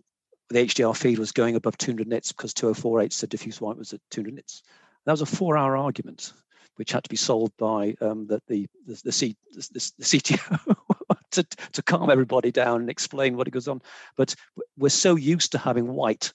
[0.50, 4.02] the HDR feed was going above 200 nits because 2048 said diffuse white was at
[4.12, 4.64] 200 nits.
[5.06, 6.34] That was a four-hour argument,
[6.76, 8.68] which had to be solved by um, the, the,
[9.04, 10.76] the, C, the, the CTO
[11.32, 13.82] to, to calm everybody down and explain what it goes on.
[14.16, 14.36] But
[14.78, 16.34] we're so used to having white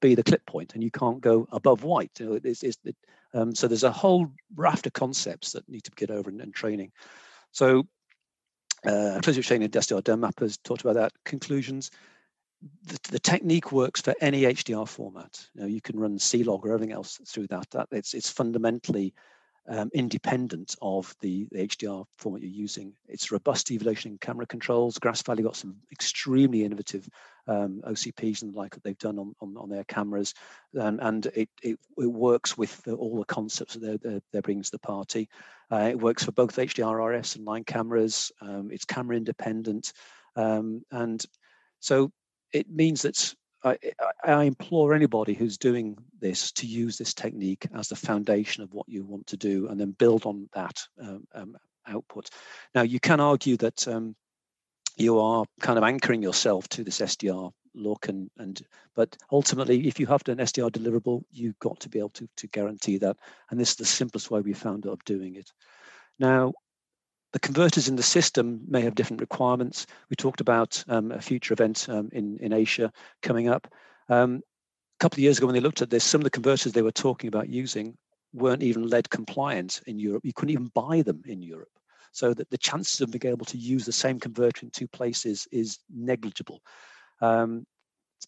[0.00, 2.10] be the clip point, and you can't go above white.
[2.18, 2.96] You know, it,
[3.34, 6.92] um, so there's a whole raft of concepts that need to get over in, training.
[7.52, 7.86] So
[8.84, 11.12] uh, closure training and SDR down mappers talked about that.
[11.24, 11.90] Conclusions
[12.84, 15.46] the, the, technique works for any HDR format.
[15.54, 17.70] You know, you can run C-Log or everything else through that.
[17.70, 19.14] That it's it's fundamentally
[19.68, 22.94] um, independent of the, the, HDR format you're using.
[23.08, 24.98] It's robust evolution in camera controls.
[24.98, 27.08] Grass Valley got some extremely innovative
[27.46, 30.34] um, OCPs and the like that they've done on, on, on their cameras,
[30.74, 34.42] and, and it, it, it, works with the, all the concepts that they're, they're, they're
[34.42, 35.28] bringing to the party.
[35.70, 38.32] Uh, it works for both HDR RS and line cameras.
[38.40, 39.92] Um, it's camera independent,
[40.34, 41.24] um, and
[41.78, 42.10] so
[42.52, 43.34] it means that
[43.64, 43.78] I,
[44.24, 48.88] I, implore anybody who's doing this to use this technique as the foundation of what
[48.88, 52.28] you want to do and then build on that um, um, output.
[52.74, 54.16] Now, you can argue that um,
[54.96, 58.60] you are kind of anchoring yourself to this SDR look and and
[58.94, 62.46] but ultimately if you have an SDR deliverable you've got to be able to to
[62.48, 63.16] guarantee that
[63.50, 65.50] and this is the simplest way we found of doing it
[66.18, 66.52] now
[67.32, 69.86] the converters in the system may have different requirements.
[70.10, 73.66] We talked about um, a future event um, in, in Asia coming up.
[74.08, 76.72] Um, a couple of years ago when they looked at this, some of the converters
[76.72, 77.96] they were talking about using
[78.34, 80.24] weren't even lead compliant in Europe.
[80.24, 81.68] You couldn't even buy them in Europe.
[82.14, 85.48] So that the chances of being able to use the same converter in two places
[85.50, 86.60] is negligible.
[87.22, 87.64] Um,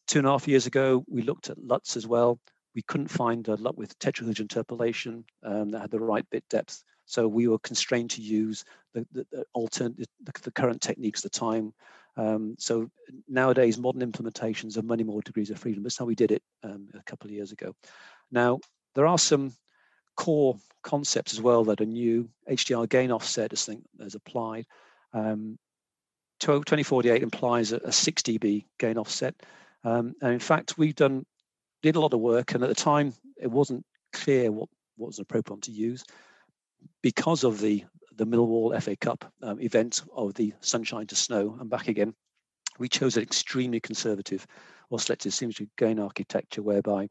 [0.07, 2.41] two and a half years ago, we looked at LUTs as well.
[2.75, 6.83] We couldn't find a LUT with tetrahedral interpolation um, that had the right bit depth.
[7.07, 9.45] So we were constrained to use the, the, the
[10.23, 11.75] the, the, current techniques at the time.
[12.17, 12.91] Um, so
[13.29, 15.83] nowadays, modern implementations have many more degrees of freedom.
[15.83, 17.75] That's how we did it um, a couple of years ago.
[18.31, 18.61] Now,
[18.95, 19.53] there are some
[20.17, 22.29] core concepts as well that are new.
[22.49, 24.67] HDR gain offset is thing as applied.
[25.13, 25.59] Um,
[26.41, 29.35] 2048 implies a, a 6 dB gain offset.
[29.83, 31.27] Um, and in fact, we've done
[31.83, 35.19] did a lot of work, and at the time, it wasn't clear what, what was
[35.19, 36.03] appropriate to use
[37.03, 37.85] because of the
[38.17, 42.15] the Millwall FA Cup um, event of the sunshine to snow and back again,
[42.79, 44.47] we chose an extremely conservative
[44.91, 47.09] or selective symmetry gain architecture whereby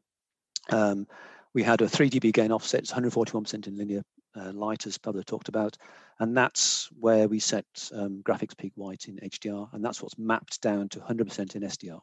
[0.70, 1.06] um,
[1.54, 4.02] we had a 3 dB gain offset, 141% in linear
[4.36, 5.76] uh, light, as Pablo talked about.
[6.18, 10.60] And that's where we set um, graphics peak white in HDR, and that's what's mapped
[10.60, 12.00] down to 100% in SDR.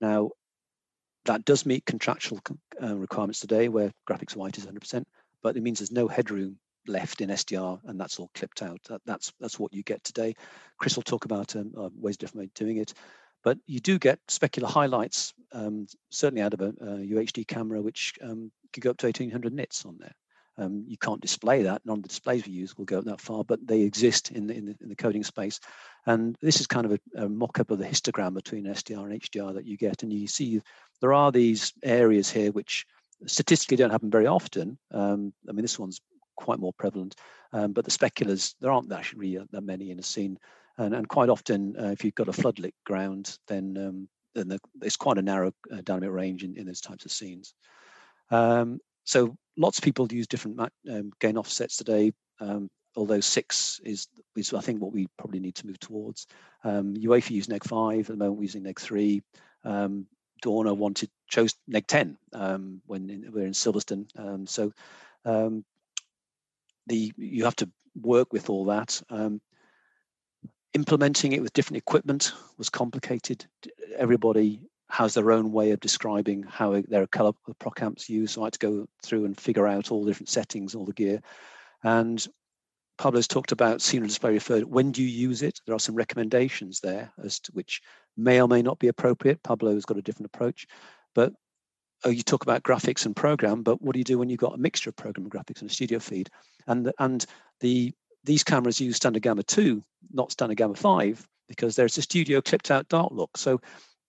[0.00, 0.30] Now,
[1.24, 2.40] that does meet contractual
[2.82, 5.04] uh, requirements today where graphics white is 100%,
[5.42, 8.80] but it means there's no headroom left in SDR, and that's all clipped out.
[8.88, 10.34] That, that's that's what you get today.
[10.78, 12.94] Chris will talk about um, uh, ways different way of doing it,
[13.42, 18.14] but you do get specular highlights, um, certainly out of a, a UHD camera, which
[18.22, 20.14] um, could go up to 1800 nits on there.
[20.56, 21.82] Um, you can't display that.
[21.84, 24.54] None of the displays we use will go that far, but they exist in the,
[24.54, 25.58] in the, in the coding space.
[26.06, 29.54] And this is kind of a, a mock-up of the histogram between SDR and HDR
[29.54, 30.02] that you get.
[30.02, 30.60] And you see
[31.00, 32.86] there are these areas here which
[33.26, 34.78] statistically don't happen very often.
[34.92, 36.00] Um, I mean, this one's
[36.36, 37.14] quite more prevalent.
[37.52, 40.38] Um, but the speculars, there aren't actually that many in a scene.
[40.76, 44.58] And, and quite often, uh, if you've got a floodlit ground, then, um, then the,
[44.82, 47.54] it's quite a narrow uh, dynamic range in, in those types of scenes.
[48.30, 50.58] Um, so lots of people use different
[50.90, 52.12] um, gain offsets today.
[52.40, 56.26] Um, although six is, is I think what we probably need to move towards.
[56.64, 58.38] Um, UEFA use neg five at the moment.
[58.38, 59.22] We're using neg three.
[60.44, 64.06] Dorna wanted chose neg ten um, when in, we're in Silverstone.
[64.18, 64.72] Um, so
[65.24, 65.64] um,
[66.86, 67.70] the you have to
[68.00, 69.00] work with all that.
[69.10, 69.40] Um,
[70.74, 73.46] implementing it with different equipment was complicated.
[73.96, 74.60] Everybody
[74.90, 78.34] has their own way of describing how their color proc amps used.
[78.34, 80.92] So I had to go through and figure out all the different settings, all the
[80.92, 81.20] gear.
[81.82, 82.26] And
[82.98, 84.64] Pablo's talked about scenery display referred.
[84.64, 85.58] When do you use it?
[85.66, 87.80] There are some recommendations there as to which
[88.16, 89.42] may or may not be appropriate.
[89.42, 90.66] Pablo's got a different approach,
[91.14, 91.32] but
[92.04, 94.54] oh, you talk about graphics and program, but what do you do when you've got
[94.54, 96.30] a mixture of program and graphics and a studio feed?
[96.66, 97.24] And and
[97.60, 97.92] the
[98.24, 99.82] these cameras use standard gamma 2,
[100.12, 103.36] not standard gamma 5, because there's a studio clipped out dark look.
[103.36, 103.60] So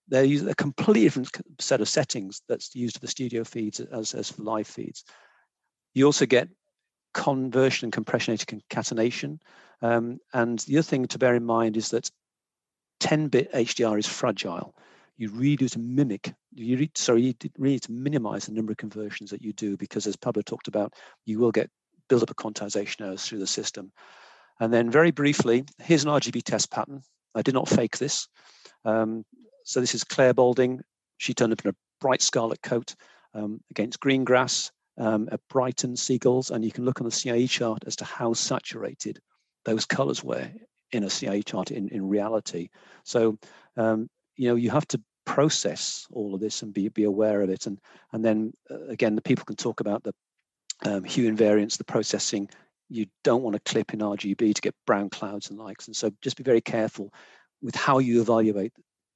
[0.08, 1.30] they use a completely different
[1.60, 5.04] set of settings that's used for the studio feeds as, as for live feeds.
[5.94, 6.48] You also get
[7.12, 9.40] conversion and compression concatenation.
[9.82, 12.10] Um, and the other thing to bear in mind is that
[13.00, 14.74] 10-bit HDR is fragile
[15.16, 18.72] you really need to mimic, you need, sorry, you really need to minimize the number
[18.72, 20.92] of conversions that you do because as Pablo talked about,
[21.24, 21.70] you will get
[22.08, 23.92] build up a quantization errors through the system.
[24.60, 27.02] And then very briefly, here's an RGB test pattern.
[27.34, 28.28] I did not fake this.
[28.84, 29.24] Um,
[29.64, 30.80] so this is Clare Balding.
[31.18, 32.94] She turned up in a bright scarlet coat
[33.34, 36.50] um, against green grass um, at Brighton seagulls.
[36.50, 39.18] And you can look on the CIE chart as to how saturated
[39.64, 40.48] those colors were
[40.92, 42.68] in a CIE chart in, in reality.
[43.04, 43.38] So
[43.76, 47.50] um, you know you have to process all of this and be be aware of
[47.50, 47.80] it and
[48.12, 50.14] and then uh, again the people can talk about the
[50.84, 52.48] um, hue invariance the processing
[52.88, 56.10] you don't want to clip in rgb to get brown clouds and likes and so
[56.22, 57.12] just be very careful
[57.62, 58.72] with how you evaluate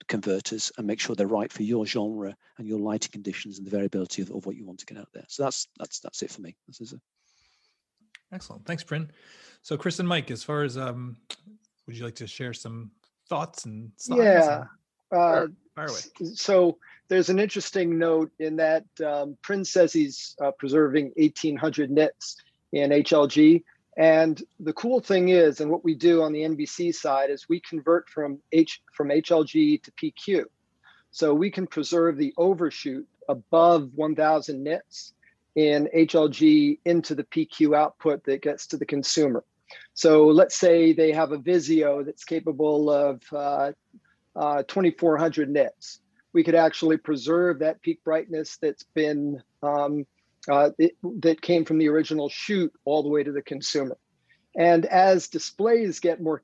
[0.08, 3.70] converters and make sure they're right for your genre and your lighting conditions and the
[3.70, 6.30] variability of, of what you want to get out there so that's that's that's it
[6.30, 7.00] for me this is a
[8.32, 8.64] Excellent.
[8.64, 9.10] Thanks, Prin.
[9.62, 11.16] So, Chris and Mike, as far as um,
[11.86, 12.90] would you like to share some
[13.28, 14.22] thoughts and slides?
[14.22, 14.64] Yeah.
[15.12, 16.32] Uh, Fire away.
[16.34, 22.36] so there's an interesting note in that um, Prin says he's uh, preserving 1800 nits
[22.72, 23.64] in HLG.
[23.96, 27.60] And the cool thing is, and what we do on the NBC side is we
[27.60, 30.44] convert from H from HLG to PQ.
[31.10, 35.12] So we can preserve the overshoot above 1000 nits
[35.56, 39.44] in HLG into the PQ output that gets to the consumer.
[39.94, 43.72] So let's say they have a Vizio that's capable of uh,
[44.36, 46.00] uh, 2400 nits.
[46.32, 50.06] We could actually preserve that peak brightness that's been um,
[50.48, 53.96] uh, it, that came from the original shoot all the way to the consumer.
[54.56, 56.40] And as displays get more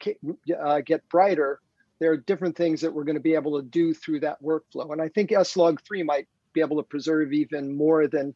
[0.62, 1.60] uh, get brighter,
[1.98, 4.92] there are different things that we're going to be able to do through that workflow.
[4.92, 8.34] And I think S-Log3 might be able to preserve even more than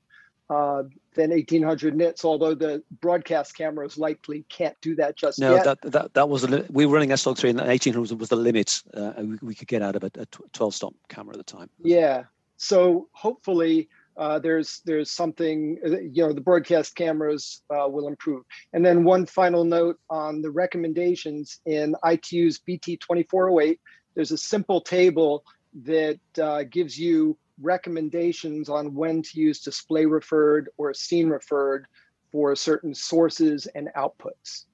[0.51, 0.83] uh,
[1.15, 5.65] than 1800 nits, although the broadcast cameras likely can't do that just no, yet.
[5.65, 9.13] that that that was the we were running S-Log3 and 1800 was the limit uh,
[9.19, 11.71] we, we could get out of a, a 12 stop camera at the time.
[11.83, 12.25] Yeah,
[12.57, 18.43] so hopefully uh, there's there's something uh, you know the broadcast cameras uh, will improve.
[18.73, 23.81] And then one final note on the recommendations in ITU's BT 2408.
[24.15, 25.45] There's a simple table
[25.85, 31.87] that uh, gives you recommendations on when to use display referred or scene referred
[32.31, 34.65] for certain sources and outputs.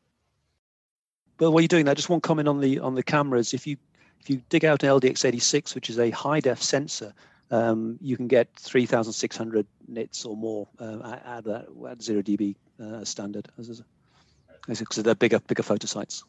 [1.38, 3.52] Well, while you're doing that, just one comment on the on the cameras.
[3.52, 3.76] If you
[4.20, 7.12] if you dig out an LDX86, which is a high def sensor,
[7.50, 13.04] um, you can get 3,600 nits or more uh, at that at zero dB uh,
[13.04, 13.48] standard.
[13.56, 16.24] Because they're bigger bigger photo sites.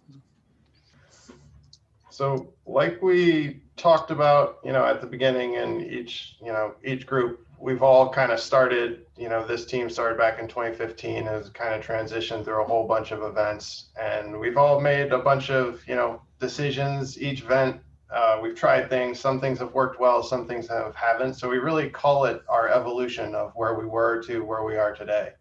[2.17, 7.05] So like we talked about, you know, at the beginning in each, you know, each
[7.05, 11.51] group, we've all kind of started, you know, this team started back in 2015 has
[11.51, 15.51] kind of transitioned through a whole bunch of events and we've all made a bunch
[15.51, 17.81] of, you know, decisions each event.
[18.09, 21.35] Uh, we've tried things, some things have worked well, some things have haven't.
[21.35, 24.95] So we really call it our evolution of where we were to where we are
[24.95, 25.33] today.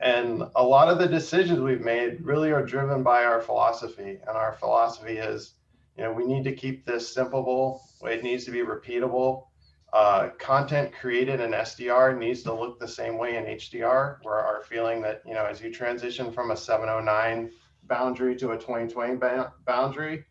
[0.00, 4.18] And a lot of the decisions we've made really are driven by our philosophy.
[4.26, 5.54] And our philosophy is
[5.96, 7.82] you know, we need to keep this simple.
[8.02, 9.46] It needs to be repeatable.
[9.92, 14.16] Uh, content created in SDR needs to look the same way in HDR.
[14.24, 17.50] We're our feeling that, you know, as you transition from a 709
[17.84, 20.24] boundary to a 2020 ba- boundary,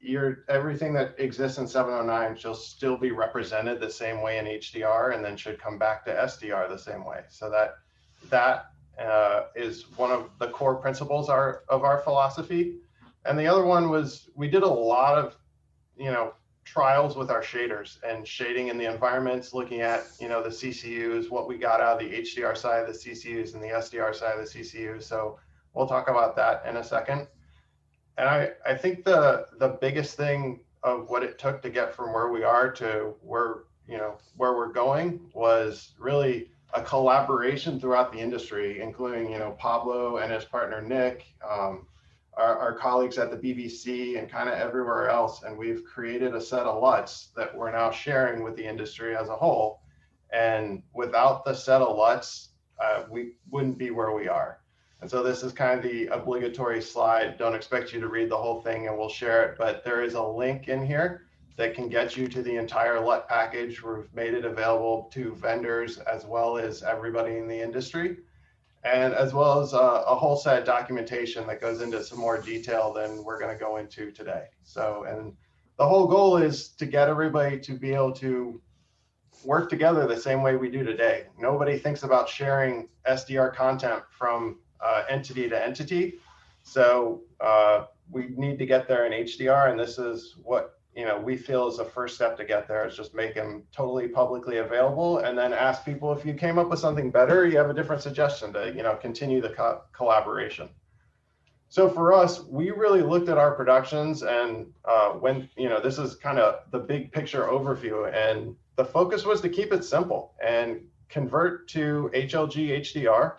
[0.00, 5.14] your everything that exists in 709 should still be represented the same way in HDR
[5.14, 7.20] and then should come back to SDR the same way.
[7.28, 7.74] So that
[8.28, 8.66] that
[9.00, 12.78] uh, is one of the core principles our, of our philosophy.
[13.26, 15.36] And the other one was we did a lot of,
[15.96, 20.42] you know, trials with our shaders and shading in the environments, looking at, you know,
[20.42, 23.68] the CCUs, what we got out of the HDR side of the CCUs and the
[23.68, 25.04] SDR side of the CCUs.
[25.04, 25.38] So
[25.74, 27.28] we'll talk about that in a second.
[28.18, 32.12] And I, I think the the biggest thing of what it took to get from
[32.12, 38.12] where we are to where, you know, where we're going was really a collaboration throughout
[38.12, 41.86] the industry, including, you know, Pablo and his partner Nick, um,
[42.36, 45.42] our, our colleagues at the BBC and kind of everywhere else.
[45.42, 49.28] And we've created a set of LUTs that we're now sharing with the industry as
[49.28, 49.80] a whole.
[50.32, 52.50] And without the set of LUTs,
[52.82, 54.60] uh, we wouldn't be where we are.
[55.00, 57.38] And so this is kind of the obligatory slide.
[57.38, 60.14] Don't expect you to read the whole thing and we'll share it, but there is
[60.14, 61.22] a link in here
[61.56, 63.82] that can get you to the entire LUT package.
[63.82, 68.18] We've made it available to vendors as well as everybody in the industry
[68.86, 72.40] and as well as a, a, whole set of documentation that goes into some more
[72.40, 74.44] detail than we're going to go into today.
[74.62, 75.32] So, and
[75.76, 78.60] the whole goal is to get everybody to be able to
[79.44, 81.26] work together the same way we do today.
[81.36, 86.20] Nobody thinks about sharing SDR content from uh, entity to entity.
[86.62, 91.18] So uh, we need to get there in HDR, and this is what you know
[91.18, 94.58] we feel is the first step to get there is just make them totally publicly
[94.58, 97.74] available and then ask people if you came up with something better you have a
[97.74, 100.68] different suggestion to you know continue the co- collaboration.
[101.68, 105.98] So for us we really looked at our productions and uh, when you know this
[105.98, 110.34] is kind of the big picture overview and the focus was to keep it simple
[110.42, 113.34] and convert to hlg hdr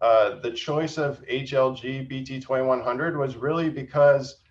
[0.00, 4.41] uh, the choice of hlg bt 2100 was really because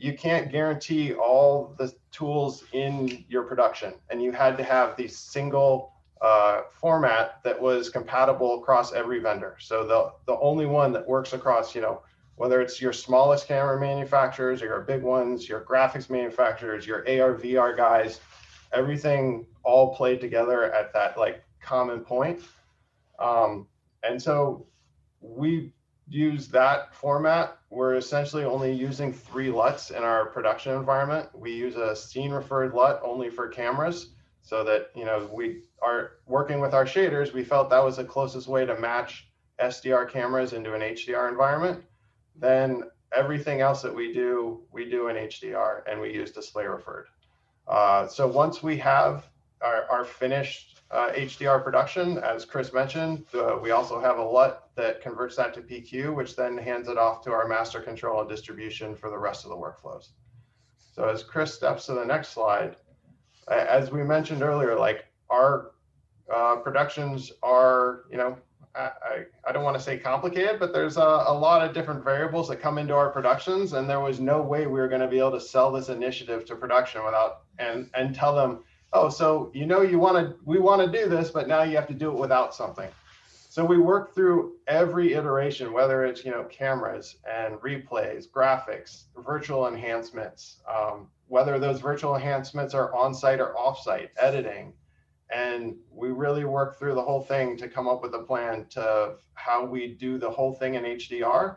[0.00, 3.94] you can't guarantee all the tools in your production.
[4.08, 5.92] And you had to have the single
[6.22, 9.56] uh, format that was compatible across every vendor.
[9.60, 12.02] So the the only one that works across you know
[12.36, 17.34] whether it's your smallest camera manufacturers or your big ones your graphics manufacturers your ar
[17.34, 18.20] vr guys
[18.72, 22.40] everything all played together at that like common point.
[23.18, 23.66] Um,
[24.02, 24.66] and so
[25.20, 25.72] we
[26.10, 31.28] use that format, we're essentially only using three LUTs in our production environment.
[31.32, 34.10] We use a scene referred LUT only for cameras
[34.42, 37.32] so that, you know, we are working with our shaders.
[37.32, 39.28] We felt that was the closest way to match
[39.60, 41.84] SDR cameras into an HDR environment.
[42.34, 42.84] Then
[43.16, 47.06] everything else that we do, we do in HDR and we use display referred.
[47.68, 49.28] Uh, so once we have
[49.60, 54.70] our, our finished uh, HDR production, as Chris mentioned, uh, we also have a LUT
[54.74, 58.28] that converts that to PQ, which then hands it off to our master control and
[58.28, 60.08] distribution for the rest of the workflows.
[60.92, 62.76] So as Chris steps to the next slide,
[63.48, 65.72] as we mentioned earlier, like our
[66.32, 68.36] uh, productions are, you know,
[68.74, 72.48] I, I, don't want to say complicated, but there's a, a lot of different variables
[72.48, 75.18] that come into our productions, and there was no way we were going to be
[75.18, 78.62] able to sell this initiative to production without and and tell them,
[78.92, 81.76] oh, so you know you want to we want to do this, but now you
[81.76, 82.88] have to do it without something.
[83.48, 89.66] So we work through every iteration, whether it's you know cameras and replays, graphics, virtual
[89.66, 94.72] enhancements, um, whether those virtual enhancements are on-site or off-site, editing,
[95.34, 99.14] and we really work through the whole thing to come up with a plan to
[99.34, 101.56] how we do the whole thing in HDR.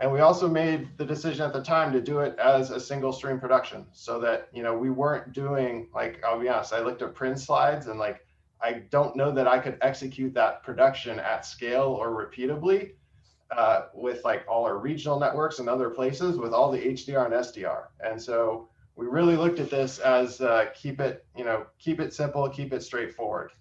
[0.00, 3.12] And we also made the decision at the time to do it as a single
[3.12, 7.00] stream production so that, you know, we weren't doing like, I'll be honest, I looked
[7.00, 8.26] at Prin's slides and like,
[8.60, 12.92] I don't know that I could execute that production at scale or repeatably
[13.50, 17.34] uh, with like all our regional networks and other places with all the HDR and
[17.34, 17.84] SDR.
[18.00, 22.12] And so we really looked at this as uh, keep it, you know, keep it
[22.12, 23.52] simple, keep it straightforward.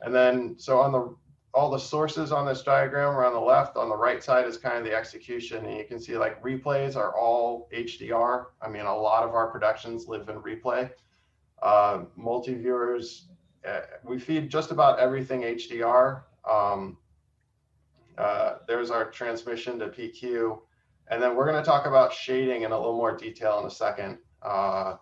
[0.00, 1.14] And then, so on the
[1.54, 3.76] all the sources on this diagram are on the left.
[3.76, 6.96] On the right side is kind of the execution, and you can see like replays
[6.96, 8.46] are all HDR.
[8.60, 10.90] I mean, a lot of our productions live in replay.
[11.62, 13.28] Uh, multi viewers,
[13.66, 16.22] uh, we feed just about everything HDR.
[16.48, 16.98] Um,
[18.16, 20.60] uh, there's our transmission to PQ.
[21.10, 23.70] And then we're going to talk about shading in a little more detail in a
[23.70, 24.18] second.
[24.42, 24.96] Uh,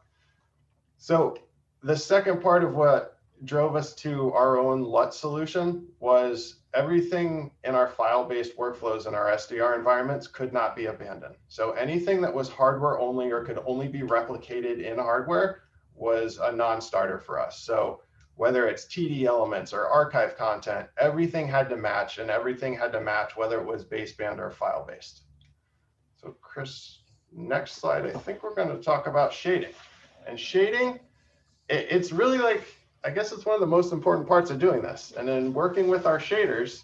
[0.99, 1.37] so
[1.83, 7.75] the second part of what drove us to our own LUT solution was everything in
[7.75, 11.35] our file-based workflows in our SDR environments could not be abandoned.
[11.49, 15.63] So anything that was hardware only or could only be replicated in hardware
[15.95, 17.61] was a non-starter for us.
[17.61, 18.03] So
[18.37, 23.01] whether it's TD elements or archive content, everything had to match and everything had to
[23.01, 25.23] match whether it was baseband or file-based.
[26.17, 26.99] So Chris,
[27.33, 29.73] next slide, I think we're going to talk about shading.
[30.27, 31.01] And shading,
[31.69, 32.65] it, it's really like,
[33.05, 35.13] I guess it's one of the most important parts of doing this.
[35.17, 36.83] And then working with our shaders,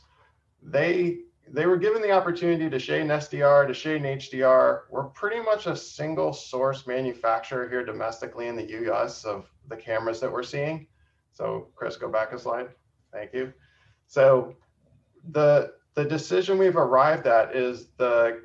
[0.62, 4.82] they they were given the opportunity to shade an SDR, to shade an HDR.
[4.90, 10.20] We're pretty much a single source manufacturer here domestically in the US of the cameras
[10.20, 10.86] that we're seeing.
[11.32, 12.68] So Chris, go back a slide.
[13.12, 13.52] Thank you.
[14.06, 14.54] So
[15.30, 18.42] the the decision we've arrived at is the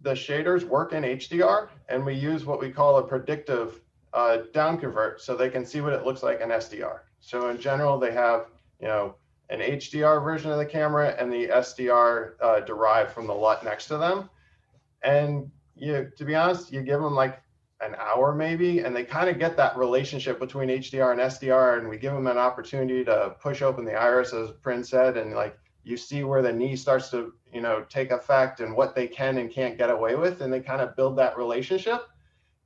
[0.00, 3.80] the shaders work in HDR, and we use what we call a predictive
[4.12, 7.00] uh, down convert so they can see what it looks like in SDR.
[7.28, 8.46] So in general, they have
[8.80, 9.14] you know
[9.50, 13.86] an HDR version of the camera and the SDR uh, derived from the LUT next
[13.88, 14.30] to them.
[15.02, 17.42] And you, to be honest, you give them like
[17.82, 21.86] an hour maybe, and they kind of get that relationship between HDR and SDR, and
[21.90, 25.54] we give them an opportunity to push open the iris, as Prin said, and like
[25.84, 29.36] you see where the knee starts to you know take effect and what they can
[29.36, 32.08] and can't get away with and they kind of build that relationship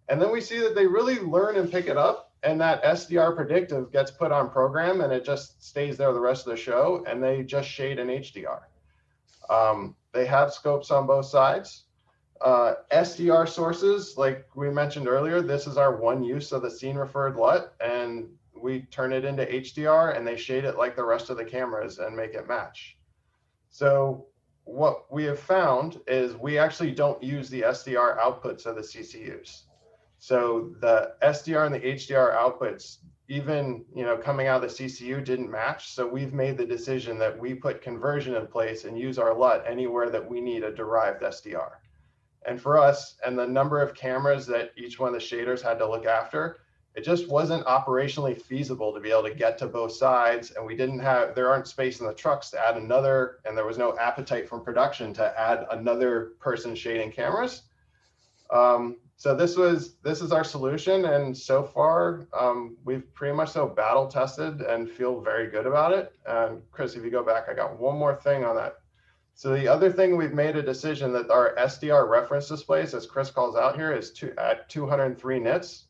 [0.09, 3.35] and then we see that they really learn and pick it up and that sdr
[3.35, 7.05] predictive gets put on program and it just stays there the rest of the show
[7.07, 8.61] and they just shade in hdr
[9.51, 11.85] um, they have scopes on both sides.
[12.41, 16.97] Uh, sdr sources like we mentioned earlier this is our one use of the scene
[16.97, 18.29] referred lut and
[18.61, 21.99] we turn it into hdr and they shade it like the rest of the cameras
[21.99, 22.97] and make it match.
[23.71, 24.27] So
[24.65, 29.63] what we have found is we actually don't use the SDR outputs of the CCUs.
[30.23, 35.25] So the SDR and the HDR outputs, even you know coming out of the CCU,
[35.25, 35.95] didn't match.
[35.95, 39.65] So we've made the decision that we put conversion in place and use our LUT
[39.67, 41.73] anywhere that we need a derived SDR.
[42.47, 45.77] And for us, and the number of cameras that each one of the shaders had
[45.81, 46.61] to look after,
[46.95, 50.77] it just wasn't operationally feasible to be able to get to both sides and we
[50.77, 53.99] didn't have there aren't space in the trucks to add another and there was no
[53.99, 57.63] appetite from production to add another person shading cameras
[58.51, 63.51] um, so this was this is our solution and so far um, we've pretty much
[63.51, 66.13] so battle tested and feel very good about it.
[66.27, 68.79] And chris if you go back i got one more thing on that.
[69.35, 73.31] So the other thing we've made a decision that our sdr reference displays as chris
[73.31, 75.85] calls out here is to, at 203 nits.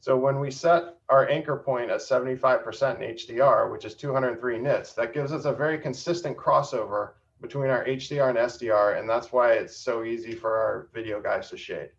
[0.00, 4.94] So when we set our anchor point at 75% in HDR, which is 203 nits,
[4.94, 7.10] that gives us a very consistent crossover
[7.42, 11.50] between our HDR and SDR, and that's why it's so easy for our video guys
[11.50, 11.90] to shade.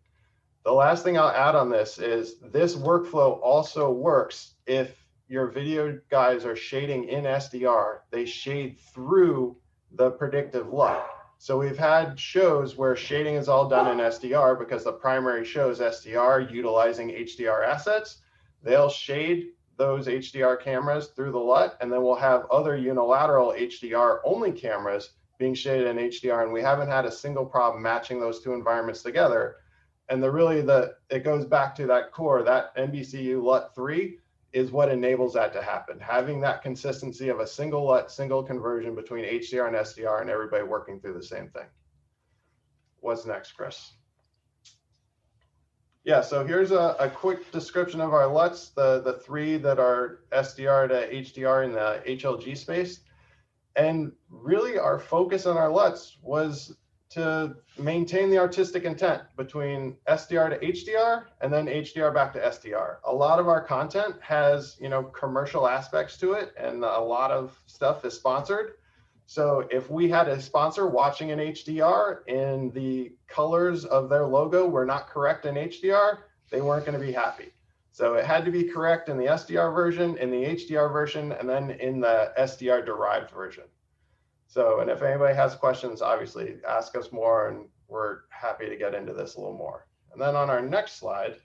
[0.64, 4.96] The last thing I'll add on this is this workflow also works if
[5.26, 9.56] your video guys are shading in SDR, they shade through
[9.92, 11.04] the predictive LUT.
[11.38, 15.80] So we've had shows where shading is all done in SDR because the primary shows
[15.80, 18.18] SDR utilizing HDR assets.
[18.62, 24.20] They'll shade those HDR cameras through the LUT, and then we'll have other unilateral HDR
[24.24, 26.44] only cameras being shaded in HDR.
[26.44, 29.56] And we haven't had a single problem matching those two environments together.
[30.12, 34.18] And the really the it goes back to that core, that NBCU LUT 3
[34.52, 35.98] is what enables that to happen.
[35.98, 40.64] Having that consistency of a single LUT, single conversion between HDR and SDR and everybody
[40.64, 41.64] working through the same thing.
[43.00, 43.94] What's next, Chris?
[46.04, 50.24] Yeah, so here's a, a quick description of our LUTs, the, the three that are
[50.30, 53.00] SDR to HDR in the HLG space.
[53.76, 56.76] And really our focus on our LUTs was
[57.12, 62.96] to maintain the artistic intent between SDR to HDR and then HDR back to SDR.
[63.04, 67.30] A lot of our content has, you know, commercial aspects to it and a lot
[67.30, 68.74] of stuff is sponsored.
[69.26, 74.66] So if we had a sponsor watching an HDR and the colors of their logo
[74.66, 76.18] were not correct in HDR,
[76.50, 77.52] they weren't going to be happy.
[77.92, 81.48] So it had to be correct in the SDR version, in the HDR version, and
[81.48, 83.64] then in the SDR derived version.
[84.52, 88.94] So, and if anybody has questions, obviously ask us more and we're happy to get
[88.94, 89.86] into this a little more.
[90.12, 91.36] And then on our next slide,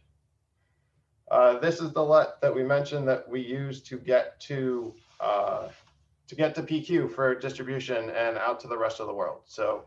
[1.31, 5.69] uh, this is the LUT that we mentioned that we use to get to uh,
[6.27, 9.43] to get to PQ for distribution and out to the rest of the world.
[9.45, 9.85] So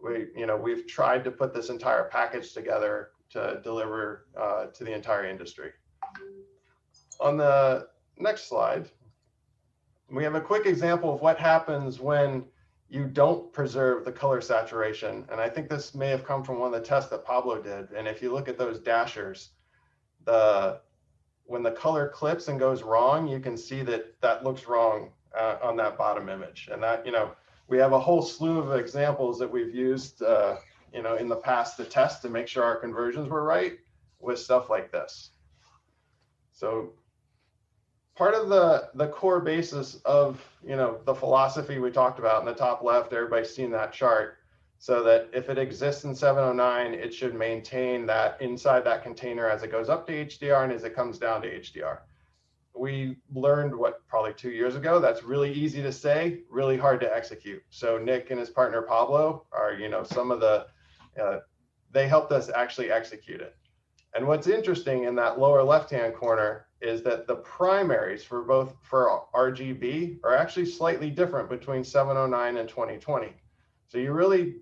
[0.00, 4.84] we, you know, we've tried to put this entire package together to deliver uh, to
[4.84, 5.72] the entire industry.
[7.18, 7.88] On the
[8.18, 8.88] next slide,
[10.12, 12.44] we have a quick example of what happens when
[12.92, 15.24] you don't preserve the color saturation.
[15.32, 17.90] And I think this may have come from one of the tests that Pablo did.
[17.92, 19.52] And if you look at those dashers,
[20.26, 20.78] the
[21.46, 25.56] when the color clips and goes wrong, you can see that that looks wrong uh,
[25.62, 26.68] on that bottom image.
[26.70, 27.32] And that, you know,
[27.66, 30.56] we have a whole slew of examples that we've used, uh,
[30.92, 33.78] you know, in the past to test to make sure our conversions were right
[34.20, 35.30] with stuff like this.
[36.52, 36.92] So
[38.14, 42.46] part of the the core basis of you know the philosophy we talked about in
[42.46, 44.38] the top left everybody's seen that chart
[44.78, 49.62] so that if it exists in 709 it should maintain that inside that container as
[49.62, 51.98] it goes up to hdr and as it comes down to hdr
[52.74, 57.14] we learned what probably two years ago that's really easy to say really hard to
[57.14, 57.62] execute.
[57.70, 60.66] So nick and his partner pablo are you know some of the
[61.22, 61.40] uh,
[61.90, 63.54] they helped us actually execute it
[64.14, 68.74] and what's interesting in that lower left hand corner is that the primaries for both
[68.82, 73.32] for RGB are actually slightly different between 709 and 2020.
[73.88, 74.56] So you really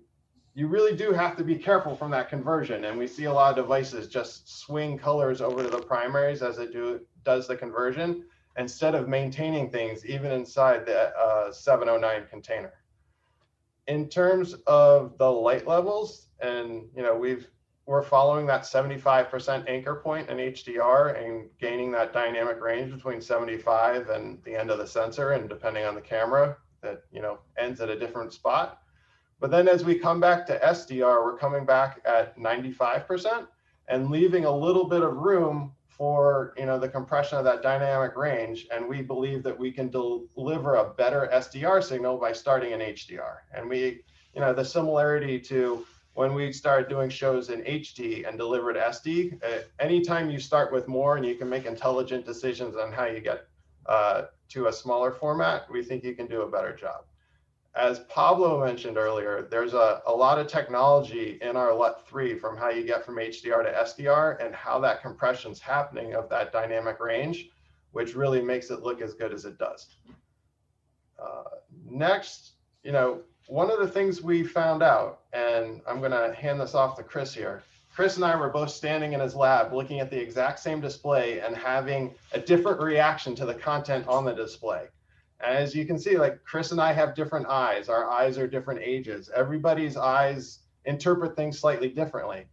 [0.53, 2.83] you really do have to be careful from that conversion.
[2.85, 6.57] And we see a lot of devices just swing colors over to the primaries as
[6.57, 8.25] it do does the conversion
[8.57, 12.73] instead of maintaining things even inside the uh, 709 container.
[13.87, 17.47] In terms of the light levels, and you know we've
[17.91, 24.07] we're following that 75% anchor point in HDR and gaining that dynamic range between 75
[24.07, 27.81] and the end of the sensor and depending on the camera that you know ends
[27.81, 28.79] at a different spot.
[29.41, 33.47] But then as we come back to SDR, we're coming back at 95%
[33.89, 38.15] and leaving a little bit of room for you know the compression of that dynamic
[38.15, 42.79] range and we believe that we can deliver a better SDR signal by starting in
[42.79, 43.39] HDR.
[43.53, 44.01] And we
[44.33, 49.41] you know the similarity to when we started doing shows in HD and delivered SD,
[49.43, 53.21] uh, anytime you start with more and you can make intelligent decisions on how you
[53.21, 53.47] get
[53.85, 57.05] uh, to a smaller format, we think you can do a better job.
[57.73, 62.69] As Pablo mentioned earlier, there's a, a lot of technology in our LUT3 from how
[62.69, 66.99] you get from HDR to SDR and how that compression is happening of that dynamic
[66.99, 67.49] range,
[67.93, 69.95] which really makes it look as good as it does.
[71.17, 71.43] Uh,
[71.89, 73.21] next, you know,
[73.51, 77.03] one of the things we found out, and I'm going to hand this off to
[77.03, 77.63] Chris here.
[77.93, 81.41] Chris and I were both standing in his lab looking at the exact same display
[81.41, 84.87] and having a different reaction to the content on the display.
[85.41, 87.89] And As you can see, like Chris and I have different eyes.
[87.89, 89.29] Our eyes are different ages.
[89.35, 92.45] Everybody's eyes interpret things slightly differently.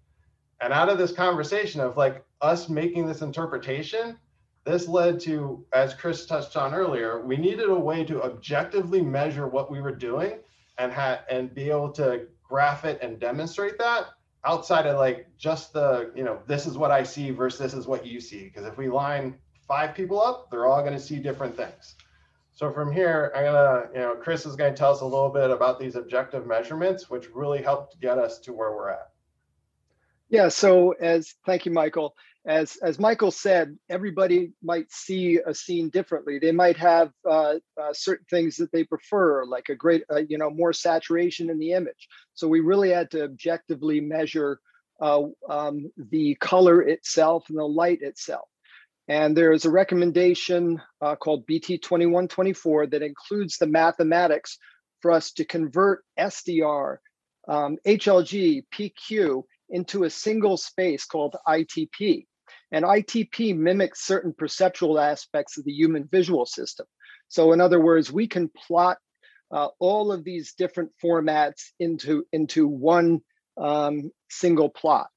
[0.60, 4.18] And out of this conversation of like us making this interpretation,
[4.64, 9.46] this led to, as Chris touched on earlier, we needed a way to objectively measure
[9.46, 10.40] what we were doing
[10.78, 14.06] and have and be able to graph it and demonstrate that
[14.44, 17.86] outside of like just the you know this is what i see versus this is
[17.86, 19.34] what you see because if we line
[19.66, 21.96] five people up they're all going to see different things
[22.58, 25.48] So from here, I'm gonna, you know, Chris is gonna tell us a little bit
[25.50, 29.10] about these objective measurements, which really helped get us to where we're at.
[30.28, 32.16] Yeah, so as, thank you, Michael.
[32.48, 36.38] As, as Michael said, everybody might see a scene differently.
[36.38, 40.38] They might have uh, uh, certain things that they prefer, like a great, uh, you
[40.38, 42.08] know, more saturation in the image.
[42.32, 44.60] So we really had to objectively measure
[44.98, 48.48] uh, um, the color itself and the light itself.
[49.08, 54.56] And there's a recommendation uh, called BT2124 that includes the mathematics
[55.02, 56.96] for us to convert SDR,
[57.46, 62.24] um, HLG, PQ into a single space called ITP.
[62.72, 66.86] And ITP mimics certain perceptual aspects of the human visual system.
[67.28, 68.98] So in other words, we can plot
[69.50, 73.20] uh, all of these different formats into, into one
[73.56, 75.08] um, single plot.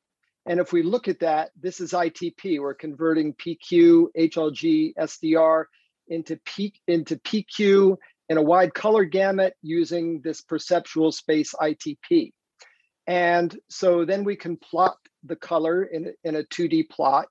[0.45, 2.59] And if we look at that, this is ITP.
[2.59, 5.65] We're converting PQ, HLG, SDR
[6.07, 7.97] into, P, into PQ
[8.29, 12.31] in a wide color gamut using this perceptual space ITP.
[13.07, 17.27] And so then we can plot the color in, in a 2D plot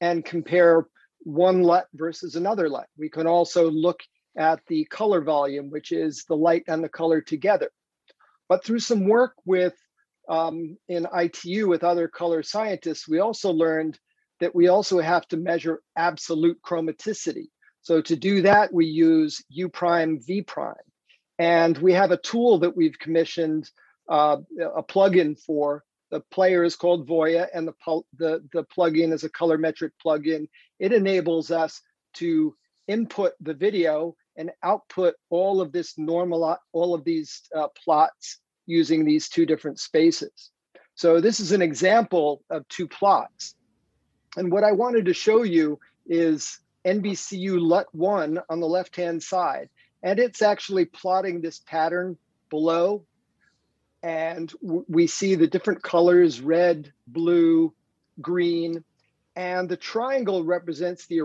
[0.00, 0.86] and compare
[1.20, 2.86] one LUT versus another LUT.
[2.98, 4.00] We can also look
[4.36, 7.70] at the color volume, which is the light and the color together.
[8.48, 9.74] But through some work with
[10.28, 13.98] um, in ITU with other color scientists, we also learned
[14.40, 17.46] that we also have to measure absolute chromaticity.
[17.82, 20.74] So to do that, we use U prime V prime.
[21.38, 23.70] And we have a tool that we've commissioned
[24.08, 24.38] uh,
[24.76, 25.84] a plugin for.
[26.10, 30.48] The player is called Voya, and the, the, the plugin is a color colorimetric plugin.
[30.78, 31.80] It enables us
[32.14, 32.54] to
[32.86, 39.04] input the video and output all of this normal, all of these uh, plots using
[39.04, 40.50] these two different spaces.
[40.94, 43.54] So this is an example of two plots.
[44.36, 49.68] And what I wanted to show you is NBCU LUT1 on the left-hand side.
[50.02, 52.16] And it's actually plotting this pattern
[52.50, 53.04] below.
[54.04, 57.72] And we see the different colors, red, blue,
[58.20, 58.84] green,
[59.34, 61.22] and the triangle represents the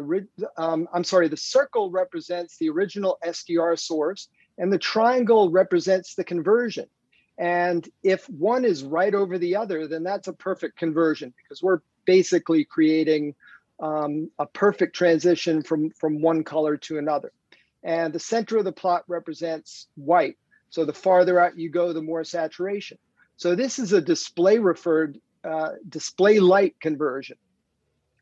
[0.55, 6.23] um, I'm sorry, the circle represents the original SDR source, and the triangle represents the
[6.23, 6.87] conversion.
[7.37, 11.81] And if one is right over the other, then that's a perfect conversion because we're
[12.05, 13.35] basically creating
[13.81, 17.33] um, a perfect transition from, from one color to another.
[17.83, 20.37] And the center of the plot represents white.
[20.69, 22.97] So the farther out you go, the more saturation.
[23.37, 27.37] So this is a display referred uh, display light conversion.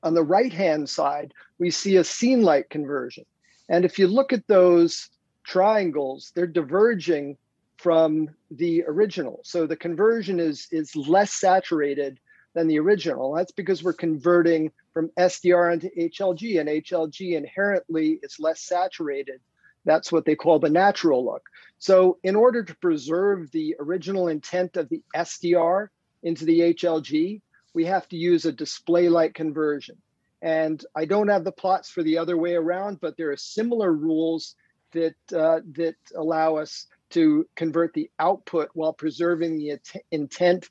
[0.03, 3.25] On the right hand side, we see a scene light conversion.
[3.69, 5.09] And if you look at those
[5.43, 7.37] triangles, they're diverging
[7.77, 9.39] from the original.
[9.43, 12.19] So the conversion is is less saturated
[12.53, 13.33] than the original.
[13.33, 19.41] That's because we're converting from SDR into HLG, and HLG inherently is less saturated.
[19.87, 21.49] That's what they call the natural look.
[21.79, 25.87] So in order to preserve the original intent of the SDR
[26.23, 27.41] into the HLG,
[27.73, 29.95] we have to use a display light conversion.
[30.41, 33.93] And I don't have the plots for the other way around, but there are similar
[33.93, 34.55] rules
[34.91, 39.79] that uh, that allow us to convert the output while preserving the
[40.11, 40.69] intent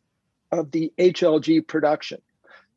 [0.53, 2.21] of the HLG production.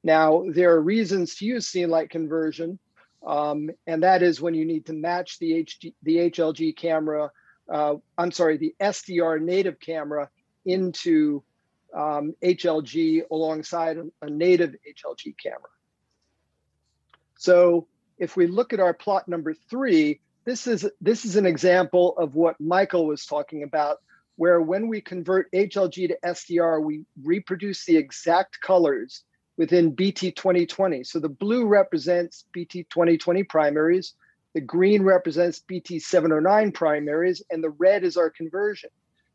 [0.03, 2.79] Now, there are reasons to use scene light conversion,
[3.25, 7.31] um, and that is when you need to match the, HG, the HLG camera,
[7.71, 10.29] uh, I'm sorry, the SDR native camera
[10.65, 11.43] into
[11.95, 15.69] um, HLG alongside a native HLG camera.
[17.37, 22.17] So if we look at our plot number three, this is this is an example
[22.17, 23.97] of what Michael was talking about,
[24.35, 29.23] where when we convert HLG to SDR, we reproduce the exact colors
[29.59, 31.03] within BT 2020.
[31.03, 34.13] So the blue represents BT 2020 primaries,
[34.53, 38.89] the green represents BT 709 primaries, and the red is our conversion.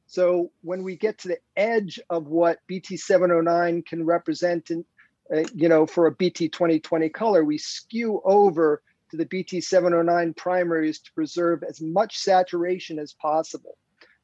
[0.07, 4.87] So when we get to the edge of what BT 709 can represent in,
[5.33, 11.01] uh, you know, for a BT 2020 color, we skew over to the BT709 primaries
[11.01, 13.77] to preserve as much saturation as possible.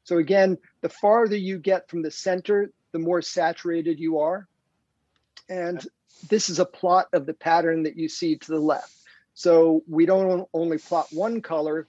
[0.03, 4.47] So again, the farther you get from the center, the more saturated you are.
[5.49, 5.85] And
[6.29, 8.93] this is a plot of the pattern that you see to the left.
[9.33, 11.87] So we don't only plot one color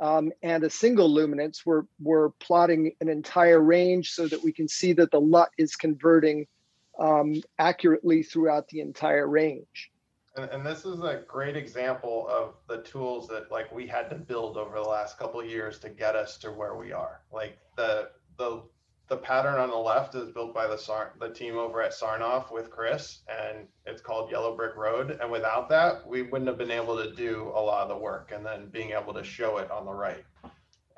[0.00, 4.68] um, and a single luminance, we're, we're plotting an entire range so that we can
[4.68, 6.46] see that the LUT is converting
[6.98, 9.90] um, accurately throughout the entire range.
[10.36, 14.16] And, and this is a great example of the tools that like we had to
[14.16, 17.22] build over the last couple years to get us to where we are.
[17.32, 18.62] Like the the
[19.08, 22.52] the pattern on the left is built by the Sar- the team over at Sarnoff
[22.52, 25.18] with Chris, and it's called Yellow Brick Road.
[25.20, 28.32] And without that, we wouldn't have been able to do a lot of the work,
[28.34, 30.24] and then being able to show it on the right.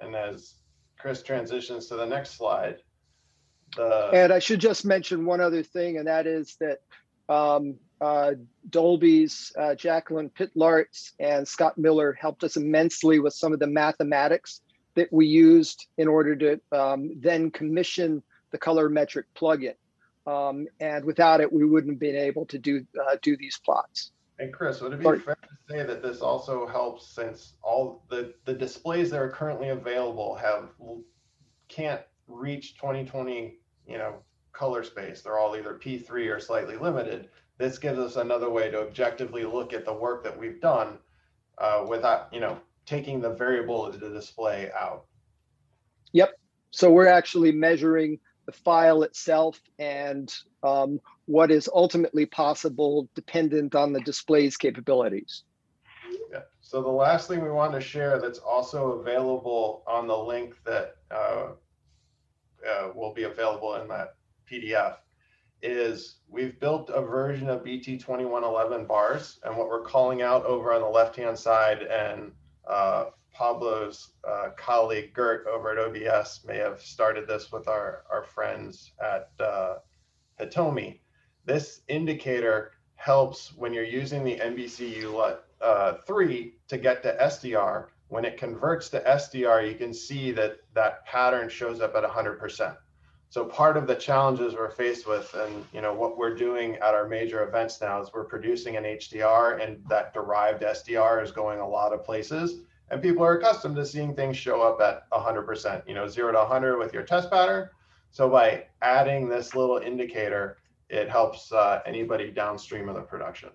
[0.00, 0.54] And as
[0.98, 2.78] Chris transitions to the next slide,
[3.76, 6.80] the And I should just mention one other thing, and that is that
[7.32, 8.32] um, uh,
[8.70, 14.62] Dolby's uh, Jaclyn Pytlarz and Scott Miller helped us immensely with some of the mathematics
[14.94, 19.74] that we used in order to um, then commission the colorimetric plugin.
[20.26, 24.12] Um, and without it, we wouldn't have been able to do uh, do these plots.
[24.38, 25.18] And Chris, would it be Sorry.
[25.20, 29.68] fair to say that this also helps since all the, the displays that are currently
[29.68, 30.70] available have
[31.68, 34.14] can't reach 2020, you know,
[34.52, 35.20] color space.
[35.20, 37.28] They're all either P3 or slightly limited.
[37.58, 40.98] This gives us another way to objectively look at the work that we've done
[41.58, 42.58] uh, without, you know,
[42.90, 45.04] taking the variable of the display out.
[46.12, 46.32] Yep.
[46.72, 50.32] So we're actually measuring the file itself and
[50.64, 55.44] um, what is ultimately possible dependent on the display's capabilities.
[56.32, 56.40] Yeah.
[56.60, 60.96] So the last thing we want to share that's also available on the link that
[61.12, 61.50] uh,
[62.68, 64.16] uh, will be available in that
[64.50, 64.96] PDF
[65.62, 70.72] is we've built a version of BT 2111 bars, and what we're calling out over
[70.72, 72.32] on the left-hand side, and
[72.70, 78.24] uh, Pablo's uh, colleague Gert over at OBS may have started this with our, our
[78.24, 79.76] friends at uh,
[80.38, 81.00] Hitomi.
[81.44, 87.86] This indicator helps when you're using the NBCU uh, 3 to get to SDR.
[88.08, 92.76] When it converts to SDR, you can see that that pattern shows up at 100%.
[93.30, 96.94] So part of the challenges we're faced with, and you know what we're doing at
[96.94, 101.60] our major events now, is we're producing an HDR, and that derived SDR is going
[101.60, 105.86] a lot of places, and people are accustomed to seeing things show up at 100%.
[105.86, 107.68] You know, zero to 100 with your test pattern.
[108.10, 110.56] So by adding this little indicator,
[110.88, 113.50] it helps uh, anybody downstream of the production.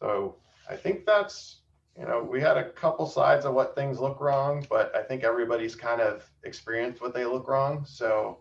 [0.00, 0.36] So
[0.70, 1.60] I think that's,
[1.98, 5.24] you know, we had a couple sides of what things look wrong, but I think
[5.24, 7.84] everybody's kind of experienced what they look wrong.
[7.86, 8.38] So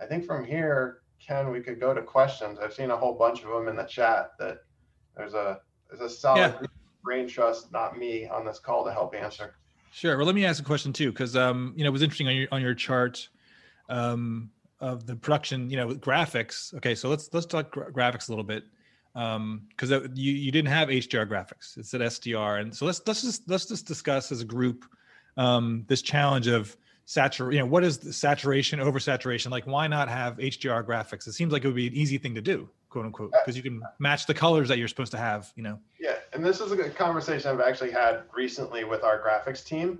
[0.00, 2.58] I think from here, Ken, we could go to questions.
[2.58, 4.58] I've seen a whole bunch of them in the chat that
[5.16, 6.66] there's a there's a solid Yeah.
[7.02, 9.54] brain trust, not me, on this call to help answer.
[9.92, 10.16] Sure.
[10.16, 12.34] Well, let me ask a question too, because um, you know, it was interesting on
[12.34, 13.28] your on your chart
[13.88, 16.74] um, of the production, you know, with graphics.
[16.74, 18.64] Okay, so let's let's talk gra- graphics a little bit,
[19.14, 23.48] because you you didn't have HDR graphics; it's at SDR, and so let's let's just
[23.48, 24.84] let's just discuss as a group
[25.36, 26.76] um, this challenge of
[27.06, 27.52] satur.
[27.52, 29.50] You know, what is the saturation, oversaturation?
[29.50, 31.26] Like, why not have HDR graphics?
[31.26, 33.62] It seems like it would be an easy thing to do, quote unquote, because you
[33.62, 35.52] can match the colors that you're supposed to have.
[35.56, 35.78] You know.
[36.00, 39.98] Yeah, and this is a conversation I've actually had recently with our graphics team.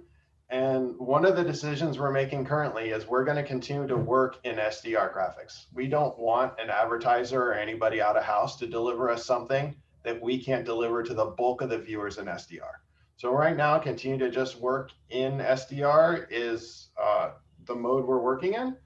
[0.51, 4.39] And one of the decisions we're making currently is we're going to continue to work
[4.45, 5.67] in SDR graphics.
[5.73, 10.21] We don't want an advertiser or anybody out of house to deliver us something that
[10.21, 12.75] we can't deliver to the bulk of the viewers in SDR.
[13.17, 17.33] So right now, continue to just work in SDR is uh,
[17.65, 18.77] the mode we're working in.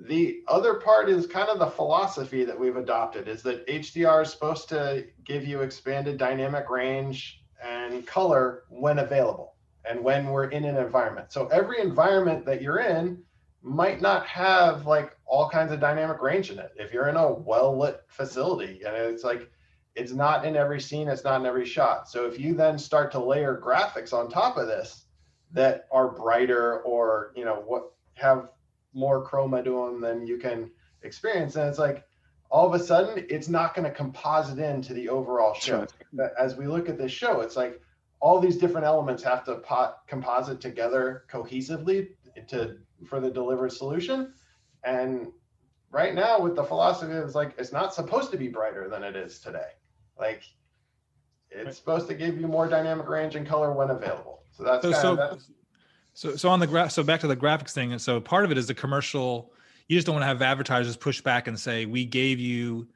[0.00, 4.30] The other part is kind of the philosophy that we've adopted is that HDR is
[4.30, 9.54] supposed to give you expanded dynamic range and color when available
[9.88, 11.32] and when we're in an environment.
[11.32, 13.22] So every environment that you're in
[13.62, 16.72] might not have like all kinds of dynamic range in it.
[16.76, 19.50] If you're in a well lit facility and it's like
[19.98, 22.08] it's not in every scene, it's not in every shot.
[22.08, 25.04] So if you then start to layer graphics on top of this
[25.52, 28.50] that are brighter or you know what have
[28.94, 30.70] more chroma to them than you can
[31.02, 32.04] experience, and it's like
[32.50, 35.86] all of a sudden it's not going to composite into the overall show.
[36.12, 37.80] That As we look at this show, it's like
[38.20, 42.10] all these different elements have to pot, composite together cohesively
[42.48, 42.76] to
[43.06, 44.32] for the delivered solution.
[44.84, 45.28] And
[45.90, 49.16] right now, with the philosophy, it's like it's not supposed to be brighter than it
[49.16, 49.70] is today.
[50.18, 50.42] Like
[51.50, 51.74] it's Right.
[51.74, 54.42] supposed to give you more dynamic range and color when available.
[54.52, 55.50] So that's So kind so of that's,
[56.14, 56.90] so so on the graph.
[56.90, 57.92] So back to the graphics thing.
[57.92, 59.52] And so part of it is the commercial.
[59.86, 62.88] You just don't want to have advertisers push back and say, "We gave you,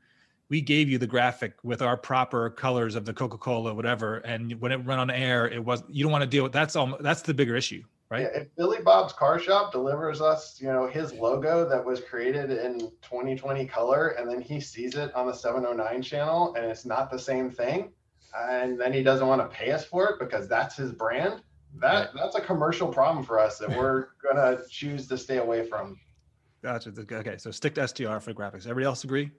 [0.51, 4.53] we gave you the graphic with our proper colors of the Coca Cola, whatever." And
[4.61, 5.83] when it went on air, it was.
[5.89, 6.99] You don't want to deal with that's all.
[7.01, 7.83] That's the bigger issue,
[8.13, 8.23] right?
[8.23, 12.51] Yeah, if Billy Bob's Car Shop delivers us, you know, his logo that was created
[12.51, 17.11] in 2020 color, and then he sees it on the 709 channel, and it's not
[17.11, 17.91] the same thing,
[18.39, 21.41] and then he doesn't want to pay us for it because that's his brand.
[21.81, 25.99] That that's a commercial problem for us that we're gonna choose to stay away from.
[26.63, 26.93] Gotcha.
[27.11, 28.67] Okay, so stick to SDR for graphics.
[28.67, 29.31] Everybody else agree?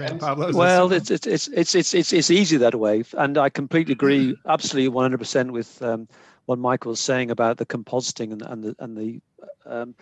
[0.00, 3.38] And- And Pablo, Well, it's it's it's it's it's it's, it's easy that way, and
[3.38, 6.08] I completely agree, absolutely, one hundred percent with um,
[6.46, 9.20] what Michael was saying about the compositing and and the and the
[9.66, 9.94] um,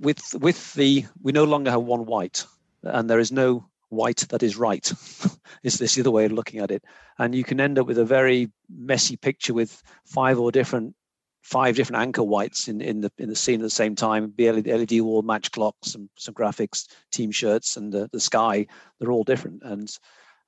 [0.00, 2.46] with with the we no longer have one white,
[2.82, 4.90] and there is no white that is right.
[5.62, 6.84] is this the other way of looking at it?
[7.18, 10.94] And you can end up with a very messy picture with five or different
[11.42, 14.30] five different anchor whites in, in the in the scene at the same time.
[14.30, 18.66] Be LED wall, match clocks, some some graphics, team shirts, and the, the sky.
[18.98, 19.62] They're all different.
[19.62, 19.90] And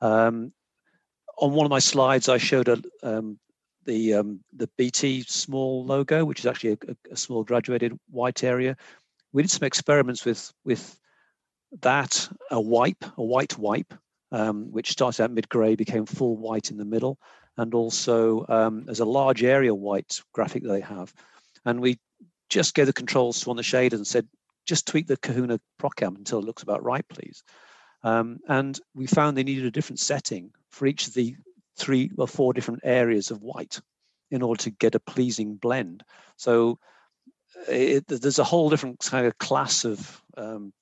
[0.01, 0.53] um,
[1.39, 3.39] on one of my slides, I showed a, um,
[3.85, 8.77] the um, the BT small logo, which is actually a, a, small graduated white area.
[9.33, 10.99] We did some experiments with with
[11.81, 13.95] that a wipe, a white wipe,
[14.33, 17.19] um, which started out mid grey, became full white in the middle,
[17.57, 21.13] and also um, there's a large area white graphic that they have.
[21.65, 21.99] And we
[22.51, 24.29] just gave the controls to on the shaders and said,
[24.67, 27.43] just tweak the Kahuna ProCam until it looks about right, please.
[28.03, 31.37] Um, and we found they needed a different setting for each of the
[31.77, 33.81] three or four different areas of white
[34.31, 36.03] in order to get a pleasing blend.
[36.37, 36.79] So
[37.69, 40.73] it, there's a whole different kind of class of um,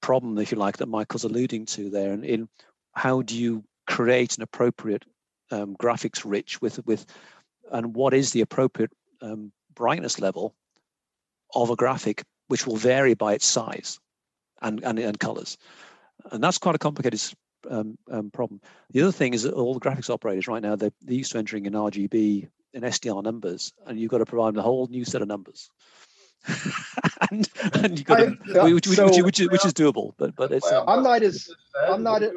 [0.00, 2.48] problem, if you like, that Michael's alluding to there, and in
[2.92, 5.04] how do you create an appropriate
[5.50, 7.06] um, graphics rich with with
[7.70, 8.90] and what is the appropriate
[9.20, 10.54] um, brightness level
[11.54, 14.00] of a graphic which will vary by its size
[14.62, 15.58] and and, and colors
[16.32, 17.20] and that's quite a complicated
[17.70, 18.60] um, um, problem.
[18.90, 21.38] The other thing is that all the graphics operators right now they're, they're used to
[21.38, 25.04] entering in rgb and sdr numbers and you've got to provide them a whole new
[25.04, 25.70] set of numbers.
[27.30, 30.52] And, and you got to, which, so, which, which, is, which is doable but but
[30.52, 31.48] it's well, i'm not as
[31.88, 32.32] i'm not as,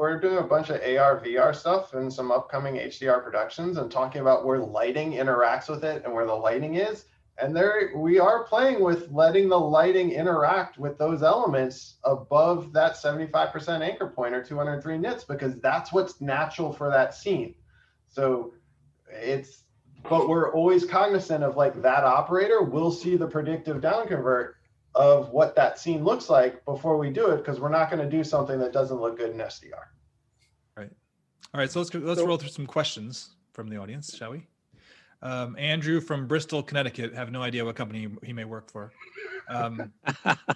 [0.00, 4.22] we're doing a bunch of AR VR stuff and some upcoming HDR productions and talking
[4.22, 7.04] about where lighting interacts with it and where the lighting is.
[7.38, 12.94] And there we are playing with letting the lighting interact with those elements above that
[12.94, 17.54] 75% anchor point or 203 nits because that's what's natural for that scene.
[18.08, 18.52] So
[19.08, 19.64] it's
[20.08, 24.56] but we're always cognizant of like that operator will see the predictive down convert
[24.94, 28.10] of what that scene looks like before we do it because we're not going to
[28.10, 29.72] do something that doesn't look good in SDR.
[30.76, 30.90] Right.
[31.54, 31.70] All right.
[31.70, 34.46] So let's let's so, roll through some questions from the audience, shall we?
[35.22, 37.14] Um, Andrew from Bristol, Connecticut.
[37.14, 38.92] Have no idea what company he may work for.
[39.48, 39.92] Um,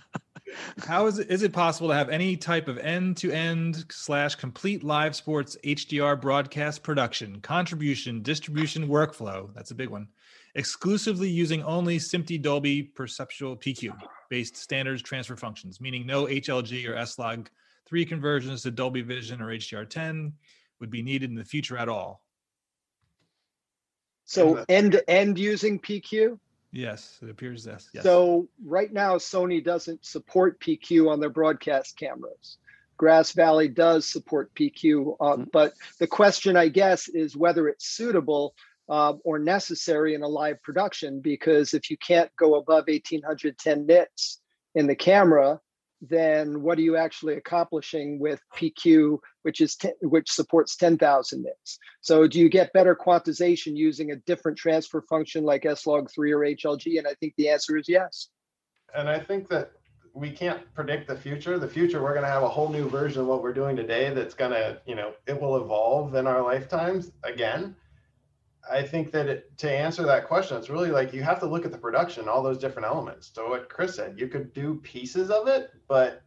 [0.87, 5.15] how is it, is it possible to have any type of end-to-end slash complete live
[5.15, 9.53] sports HDR broadcast production, contribution, distribution workflow?
[9.55, 10.09] That's a big one
[10.55, 13.97] exclusively using only SMPTE Dolby Perceptual PQ
[14.31, 17.51] based standards transfer functions, meaning no HLG or S-Log
[17.87, 20.33] 3 conversions to Dolby Vision or HDR10
[20.81, 22.24] would be needed in the future at all.
[24.25, 26.39] So end to end using PQ?
[26.73, 27.89] Yes, it appears yes.
[27.95, 28.03] yes.
[28.03, 32.59] So right now Sony doesn't support PQ on their broadcast cameras.
[32.97, 35.45] Grass Valley does support PQ, uh, mm-hmm.
[35.53, 38.55] but the question, I guess, is whether it's suitable
[38.89, 44.41] uh, or necessary in a live production because if you can't go above 1810 nits
[44.75, 45.61] in the camera
[46.01, 51.79] then what are you actually accomplishing with pq which is which supports 10000 nits.
[52.01, 56.99] So do you get better quantization using a different transfer function like S-Log3 or hlg
[56.99, 58.29] and i think the answer is yes.
[58.95, 59.73] And i think that
[60.15, 61.59] we can't predict the future.
[61.59, 64.15] The future we're going to have a whole new version of what we're doing today
[64.15, 67.75] that's going to you know it will evolve in our lifetimes again
[68.71, 71.65] I think that it, to answer that question, it's really like you have to look
[71.65, 73.31] at the production, all those different elements.
[73.35, 76.23] So what Chris said, you could do pieces of it, but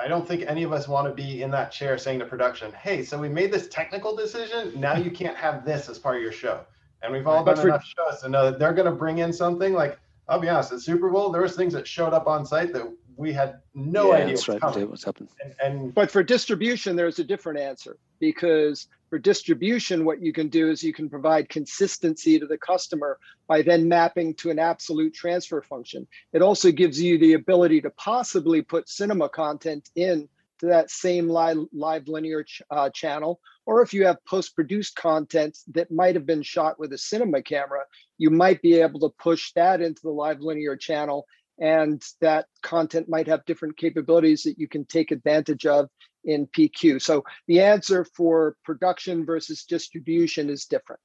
[0.00, 2.72] I don't think any of us want to be in that chair saying to production,
[2.72, 4.78] "Hey, so we made this technical decision.
[4.78, 6.64] Now you can't have this as part of your show."
[7.02, 9.32] And we've all done for, enough shows to know that they're going to bring in
[9.32, 12.44] something like, I'll be honest, at Super Bowl, there was things that showed up on
[12.44, 14.88] site that we had no yeah, idea what's, right.
[14.88, 15.28] what's happening.
[15.42, 20.48] And, and but for distribution, there's a different answer because for distribution, what you can
[20.48, 25.14] do is you can provide consistency to the customer by then mapping to an absolute
[25.14, 26.06] transfer function.
[26.32, 30.28] It also gives you the ability to possibly put cinema content in
[30.58, 33.40] to that same live, live linear ch- uh, channel.
[33.66, 37.42] Or if you have post produced content that might have been shot with a cinema
[37.42, 37.80] camera,
[38.18, 41.26] you might be able to push that into the live linear channel.
[41.58, 45.88] And that content might have different capabilities that you can take advantage of
[46.24, 47.00] in PQ.
[47.00, 51.00] So the answer for production versus distribution is different.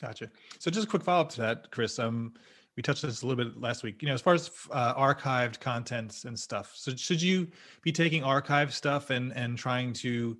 [0.00, 0.30] Gotcha.
[0.58, 1.98] So just a quick follow up to that, Chris.
[1.98, 2.32] Um,
[2.76, 4.02] we touched this a little bit last week.
[4.02, 6.72] You know, as far as uh, archived contents and stuff.
[6.74, 7.48] So should you
[7.82, 10.36] be taking archived stuff and and trying to,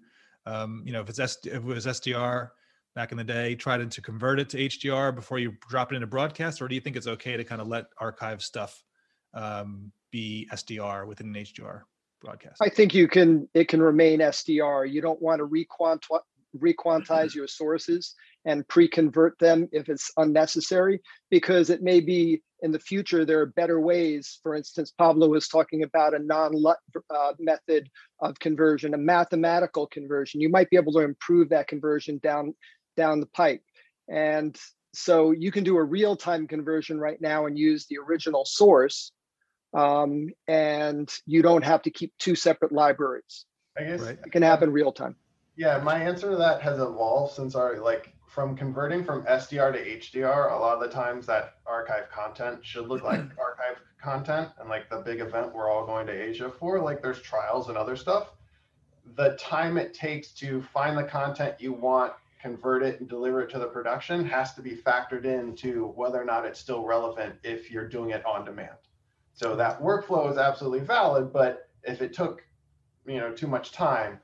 [0.46, 2.50] um, you know, if it's S- if it was SDR
[2.94, 5.96] back in the day, try to, to convert it to HDR before you drop it
[5.96, 8.82] into broadcast, or do you think it's okay to kind of let archive stuff
[9.34, 11.82] um, be SDR within an HDR?
[12.24, 12.60] broadcast?
[12.60, 13.48] I think you can.
[13.54, 14.90] It can remain SDR.
[14.90, 16.20] You don't want to requantize
[16.58, 22.78] requantize your sources and pre-convert them if it's unnecessary because it may be in the
[22.78, 26.54] future there are better ways for instance pablo was talking about a non
[27.10, 27.90] uh, method
[28.20, 32.54] of conversion a mathematical conversion you might be able to improve that conversion down
[32.96, 33.62] down the pipe
[34.08, 34.56] and
[34.94, 39.10] so you can do a real-time conversion right now and use the original source
[39.74, 43.46] um, and you don't have to keep two separate libraries
[43.78, 44.18] i guess right.
[44.24, 45.16] it can happen real time
[45.56, 50.18] yeah my answer to that has evolved since our like from converting from SDR to
[50.18, 54.68] HDR, a lot of the times that archive content should look like archive content and
[54.68, 57.94] like the big event we're all going to Asia for, like there's trials and other
[57.94, 58.32] stuff.
[59.14, 63.50] The time it takes to find the content you want, convert it and deliver it
[63.50, 67.70] to the production has to be factored into whether or not it's still relevant if
[67.70, 68.76] you're doing it on demand.
[69.34, 72.44] So that workflow is absolutely valid, but if it took,
[73.06, 74.20] you know, too much time,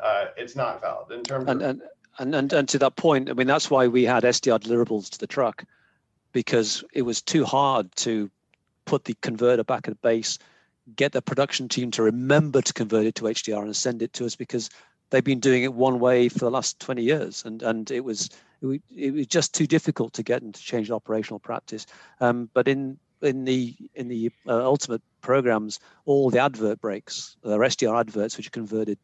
[0.00, 1.68] uh, it's not valid in terms and, of.
[1.68, 1.82] And,
[2.18, 5.18] and, and, and to that point, I mean, that's why we had SDR deliverables to
[5.18, 5.64] the truck
[6.32, 8.30] because it was too hard to
[8.86, 10.38] put the converter back at base,
[10.94, 14.24] get the production team to remember to convert it to HDR and send it to
[14.24, 14.70] us because
[15.10, 17.44] they've been doing it one way for the last 20 years.
[17.44, 18.30] And, and it was
[18.62, 21.86] it was just too difficult to get them to change the operational practice.
[22.20, 27.60] Um, but in in the in the uh, ultimate programs, all the advert breaks, there
[27.60, 28.98] are SDR adverts which are converted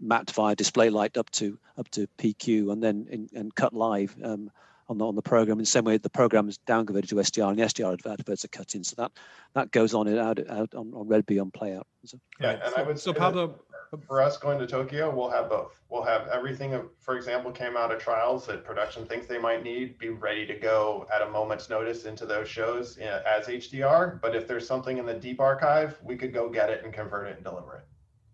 [0.00, 4.14] mapped via display light up to up to PQ and then in, and cut live
[4.22, 4.50] um,
[4.88, 7.16] on the on the program in the same way the program is down converted to
[7.16, 8.84] SDR and the SDR adverts are cut in.
[8.84, 9.12] So that
[9.54, 11.84] that goes on and out, out on, on Red Bee on playout.
[12.04, 13.58] So, yeah, and I would so Pablo
[14.06, 15.80] for us going to Tokyo, we'll have both.
[15.88, 19.98] We'll have everything, for example, came out of trials that production thinks they might need,
[19.98, 24.20] be ready to go at a moment's notice into those shows as HDR.
[24.20, 27.28] But if there's something in the deep archive, we could go get it and convert
[27.28, 27.84] it and deliver it.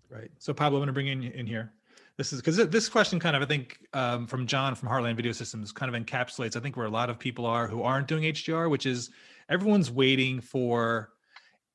[0.08, 0.30] Right.
[0.38, 1.72] So Pablo, I'm going to bring in in here.
[2.18, 5.32] This is because this question kind of, I think, um, from John from Heartland Video
[5.32, 8.24] Systems kind of encapsulates, I think, where a lot of people are who aren't doing
[8.24, 9.10] HDR, which is
[9.48, 11.10] everyone's waiting for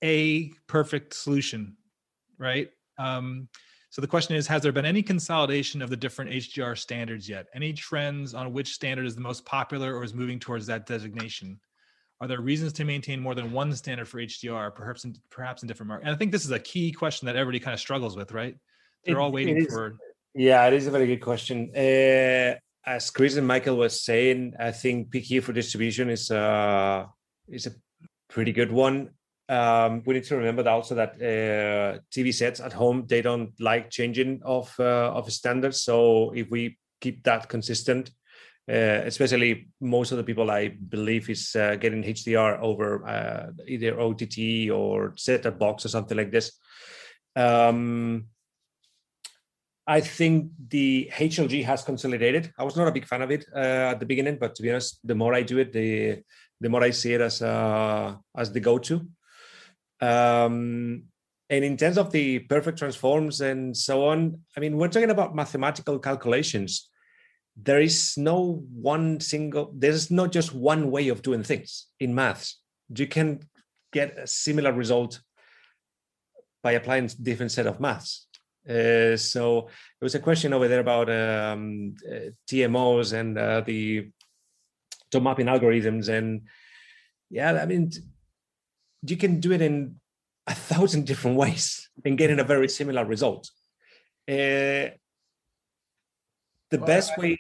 [0.03, 1.75] a perfect solution,
[2.37, 2.69] right?
[2.99, 3.47] Um,
[3.97, 7.47] so the question is, has there been any consolidation of the different HDR standards yet?
[7.55, 11.59] Any trends on which standard is the most popular or is moving towards that designation?
[12.21, 15.67] Are there reasons to maintain more than one standard for HDR, perhaps in, perhaps in
[15.67, 16.05] different markets?
[16.05, 18.55] And I think this is a key question that everybody kind of struggles with, right?
[19.03, 19.97] They're it, all waiting for.
[20.35, 21.71] Yeah, it is a very good question.
[21.75, 22.53] Uh,
[22.85, 27.07] as Chris and Michael was saying, I think PQ for distribution is uh,
[27.47, 27.71] is a
[28.29, 29.09] pretty good one.
[29.49, 33.89] Um, we need to remember also that uh, TV sets at home they don't like
[33.89, 35.81] changing of uh, of standards.
[35.81, 38.11] So if we keep that consistent,
[38.69, 43.97] uh, especially most of the people I believe is uh, getting HDR over uh, either
[43.97, 46.51] OTT or set-top box or something like this.
[47.37, 48.25] Um,
[49.89, 52.51] I think the HLG has consolidated.
[52.59, 54.69] I was not a big fan of it uh, at the beginning, but to be
[54.69, 56.23] honest, the more I do it, the
[56.59, 59.07] the more I see it as as the go-to.
[60.01, 61.03] Um,
[61.49, 65.35] and in terms of the perfect transforms and so on, I mean, we're talking about
[65.35, 66.89] mathematical calculations.
[67.55, 72.59] There is no one single there's not just one way of doing things in maths.
[72.95, 73.39] You can
[73.91, 75.21] get a similar result
[76.61, 78.27] by applying different set of maths.
[78.69, 79.61] Uh, so
[79.99, 84.09] there was a question over there about um, uh, tmos and uh, the
[85.09, 86.41] tone mapping algorithms and
[87.29, 87.89] yeah i mean
[89.03, 89.95] you can do it in
[90.47, 93.49] a thousand different ways and getting a very similar result
[94.29, 94.91] uh,
[96.69, 97.39] the well, best I, way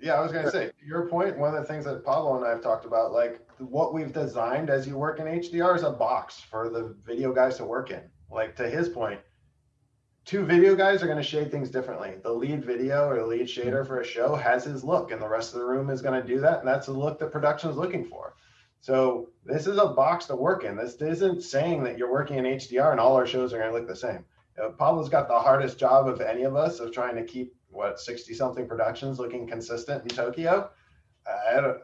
[0.00, 2.46] yeah, I was going to say, your point, one of the things that Pablo and
[2.46, 5.90] I have talked about, like what we've designed as you work in HDR is a
[5.90, 8.02] box for the video guys to work in.
[8.30, 9.20] Like to his point,
[10.24, 12.14] two video guys are going to shade things differently.
[12.22, 15.28] The lead video or the lead shader for a show has his look, and the
[15.28, 16.60] rest of the room is going to do that.
[16.60, 18.34] And that's the look that production is looking for.
[18.80, 20.76] So this is a box to work in.
[20.76, 23.78] This isn't saying that you're working in HDR and all our shows are going to
[23.78, 24.24] look the same.
[24.62, 28.00] Uh, Pablo's got the hardest job of any of us of trying to keep what
[28.00, 30.70] 60 something productions looking consistent in Tokyo.
[31.26, 31.74] Uh,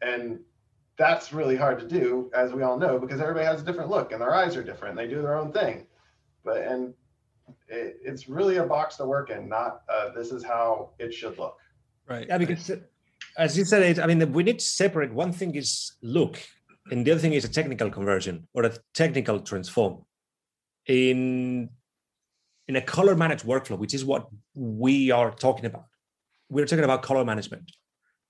[0.00, 0.40] and
[0.96, 4.12] that's really hard to do, as we all know, because everybody has a different look
[4.12, 4.96] and their eyes are different.
[4.96, 5.86] They do their own thing.
[6.44, 6.94] But and
[7.68, 11.38] it, it's really a box to work in, not uh, this is how it should
[11.38, 11.58] look.
[12.06, 12.26] Right.
[12.28, 12.70] Yeah, because
[13.38, 15.12] as you said, I mean, we need to separate.
[15.14, 16.38] One thing is look,
[16.90, 20.04] and the other thing is a technical conversion or a technical transform.
[20.86, 21.70] In
[22.66, 25.86] in a color managed workflow, which is what we are talking about.
[26.50, 27.70] We're talking about color management.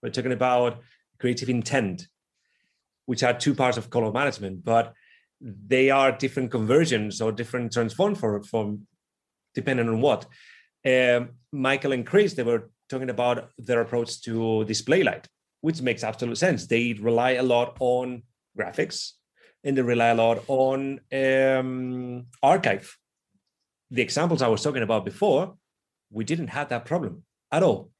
[0.03, 0.81] We're talking about
[1.19, 2.07] creative intent,
[3.07, 4.93] which are two parts of color management, but
[5.41, 8.87] they are different conversions or different transform for from
[9.55, 10.27] depending on what.
[10.85, 15.27] um, Michael and Chris, they were talking about their approach to display light,
[15.61, 16.67] which makes absolute sense.
[16.67, 18.23] They rely a lot on
[18.59, 19.13] graphics
[19.65, 22.97] and they rely a lot on um, archive.
[23.91, 25.57] The examples I was talking about before,
[26.11, 27.91] we didn't have that problem at all.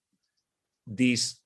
[0.87, 1.37] This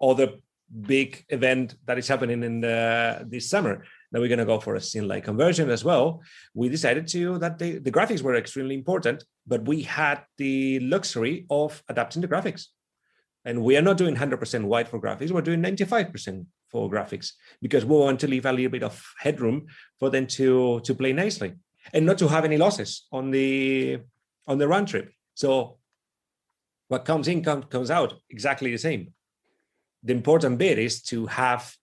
[0.00, 0.34] other
[0.70, 4.74] big event that is happening in the, this summer that we're going to go for
[4.74, 6.22] a scene like conversion as well.
[6.54, 11.46] We decided to that the, the graphics were extremely important, but we had the luxury
[11.50, 12.66] of adapting the graphics.
[13.44, 17.84] And we are not doing 100% white for graphics, we're doing 95% for graphics because
[17.84, 19.66] we want to leave a little bit of headroom
[19.98, 21.54] for them to, to play nicely
[21.92, 23.98] and not to have any losses on the
[24.46, 25.12] on the run trip.
[25.34, 25.78] So
[26.88, 29.12] what comes in comes out exactly the same.
[30.02, 31.74] The important bit is to have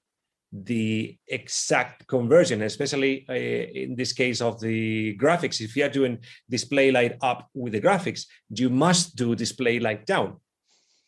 [0.65, 5.61] the exact conversion, especially uh, in this case of the graphics.
[5.61, 6.19] If you are doing
[6.49, 10.37] display light up with the graphics, you must do display light down.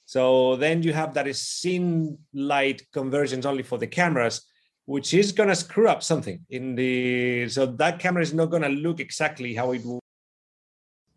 [0.06, 4.46] So then you have that is scene light conversions only for the cameras,
[4.86, 7.48] which is going to screw up something in the.
[7.50, 10.00] So that camera is not going to look exactly how it will.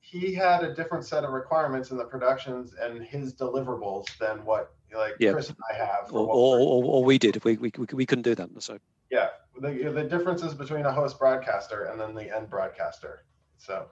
[0.01, 4.75] He had a different set of requirements in the productions and his deliverables than what
[4.95, 5.33] like Yeah.
[5.33, 6.13] Chris and I have.
[6.13, 7.43] or, or, or, or we did.
[7.45, 8.51] We, we, we, we couldn't do that.
[8.59, 8.79] So
[9.11, 9.29] yeah,
[9.61, 13.25] the, the differences between a host broadcaster and then the end broadcaster.
[13.59, 13.87] So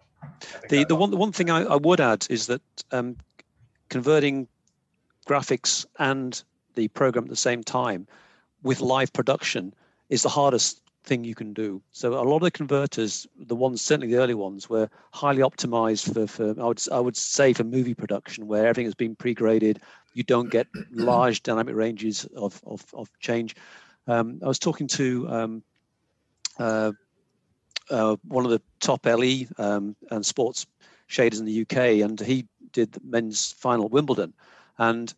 [0.68, 3.16] the the one the one thing I, I would add is that um,
[3.88, 4.48] converting
[5.26, 6.42] graphics and
[6.74, 8.06] the program at the same time
[8.62, 9.74] with live production
[10.08, 11.80] is the hardest thing you can do.
[11.92, 16.12] So a lot of the converters, the ones certainly the early ones, were highly optimized
[16.12, 19.80] for, for I would I would say for movie production where everything has been pre-graded.
[20.12, 23.56] You don't get large dynamic ranges of of, of change.
[24.06, 25.62] Um, I was talking to um,
[26.58, 26.92] uh,
[27.90, 30.66] uh, one of the top LE um, and sports
[31.08, 34.32] shaders in the UK, and he did the men's final Wimbledon,
[34.78, 35.12] and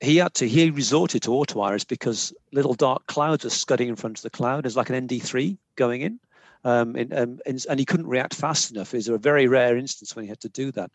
[0.00, 3.96] he had to he resorted to auto iris because little dark clouds are scudding in
[3.96, 4.64] front of the cloud.
[4.64, 6.20] There's like an ND3 going in,
[6.64, 8.94] um, in, um, and, and he couldn't react fast enough.
[8.94, 10.90] Is a very rare instance when he had to do that,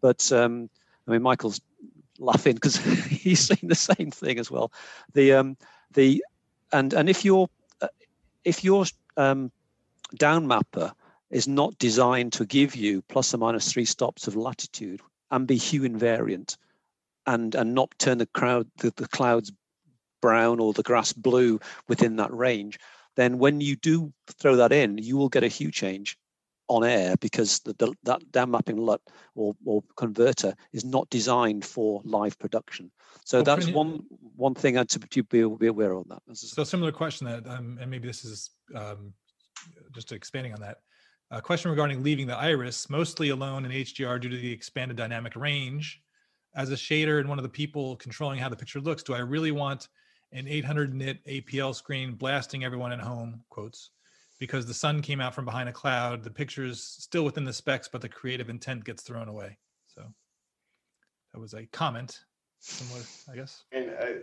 [0.00, 0.70] but um,
[1.06, 1.60] I mean Michael's
[2.18, 2.76] laughing because
[3.06, 4.72] he's seen the same thing as well.
[5.12, 5.56] The um,
[5.92, 6.24] the
[6.72, 7.48] and and if you're
[7.80, 7.88] uh,
[8.44, 8.84] if your
[9.16, 9.50] um,
[10.16, 10.92] down mapper
[11.30, 15.00] is not designed to give you plus or minus three stops of latitude
[15.30, 16.56] and be hue invariant
[17.26, 19.52] and and not turn the crowd the, the clouds
[20.20, 22.78] brown or the grass blue within that range
[23.16, 26.16] then when you do throw that in you will get a hue change
[26.68, 29.00] on air because the, the that down mapping LUT
[29.34, 32.90] or, or converter is not designed for live production
[33.24, 34.04] so Well, that's one
[34.36, 37.78] one thing I to, to be, be aware of that So similar question that, um,
[37.80, 39.12] and maybe this is um,
[39.94, 40.78] just expanding on that.
[41.30, 45.36] A question regarding leaving the iris, mostly alone in HDR due to the expanded dynamic
[45.36, 46.00] range.
[46.56, 49.18] As a shader and one of the people controlling how the picture looks, do I
[49.18, 49.88] really want
[50.32, 53.42] an 800 nit APL screen blasting everyone at home?
[53.48, 53.90] Quotes.
[54.40, 57.88] Because the sun came out from behind a cloud, the picture's still within the specs,
[57.88, 59.56] but the creative intent gets thrown away.
[59.86, 60.02] So
[61.32, 62.20] that was a comment,
[62.58, 63.64] similar, I guess.
[63.72, 64.14] And I,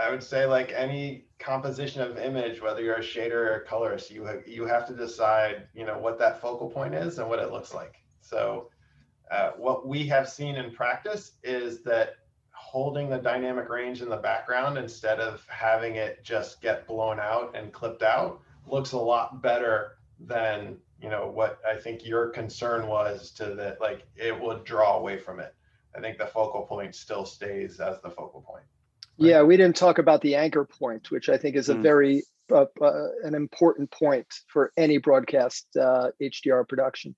[0.00, 4.10] I would say like any composition of image, whether you're a shader or a colorist,
[4.10, 7.40] you have, you have to decide, you know, what that focal point is and what
[7.40, 7.96] it looks like.
[8.20, 8.70] So
[9.30, 12.14] uh, what we have seen in practice is that
[12.52, 17.56] holding the dynamic range in the background instead of having it just get blown out
[17.56, 22.86] and clipped out looks a lot better than you know what I think your concern
[22.88, 25.54] was to that like it would draw away from it.
[25.96, 28.64] I think the focal point still stays as the focal point.
[29.18, 29.30] Right.
[29.30, 31.82] Yeah, we didn't talk about the anchor point, which I think is a Mm.
[31.82, 37.14] very uh, uh, an important point for any broadcast uh, HDR production.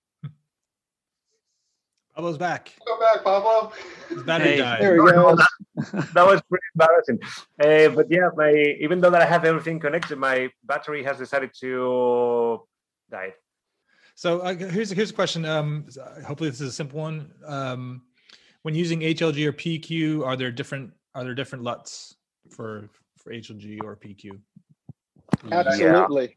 [2.20, 2.74] Pablo's back.
[2.86, 3.72] Go back, Pablo.
[4.10, 4.56] His battery Hey.
[4.58, 4.82] died.
[4.82, 5.36] There we go.
[6.14, 7.18] that was pretty embarrassing.
[7.58, 11.50] Uh, but yeah, my even though that I have everything connected, my battery has decided
[11.60, 12.60] to
[13.10, 13.32] die.
[14.16, 15.46] So uh, here's here's a question.
[15.46, 15.86] Um,
[16.26, 17.32] hopefully this is a simple one.
[17.46, 18.02] Um,
[18.62, 22.16] when using HLG or PQ, are there different are there different LUTs
[22.50, 24.38] for for HLG or PQ?
[25.50, 26.36] Absolutely.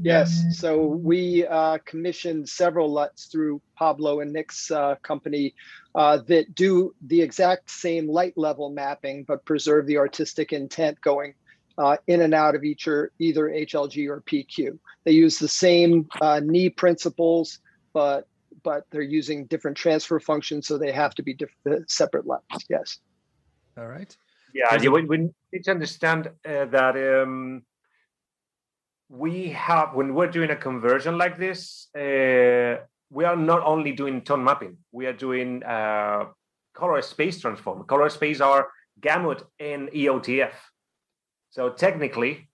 [0.00, 0.58] Yes.
[0.58, 5.54] So we uh, commissioned several LUTs through Pablo and Nick's uh, company
[5.94, 11.34] uh, that do the exact same light level mapping, but preserve the artistic intent going
[11.78, 14.78] uh, in and out of each or either HLG or PQ.
[15.04, 17.58] They use the same uh, knee principles,
[17.92, 18.28] but
[18.62, 22.64] but they're using different transfer functions, so they have to be different, separate LUTs.
[22.70, 22.98] Yes.
[23.76, 24.14] All right.
[24.54, 27.62] Yeah, you, we, we need to understand uh, that um,
[29.12, 32.80] we have when we're doing a conversion like this, uh,
[33.10, 34.78] we are not only doing tone mapping.
[34.90, 36.24] We are doing uh,
[36.74, 37.84] color space transform.
[37.84, 38.68] Color space are
[39.02, 40.52] gamut and EOTF.
[41.50, 42.48] So technically,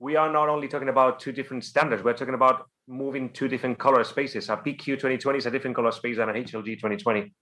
[0.00, 3.78] we are not only talking about two different standards, we're talking about moving two different
[3.78, 4.50] color spaces.
[4.50, 7.32] A PQ 2020 is a different color space than an HLG 2020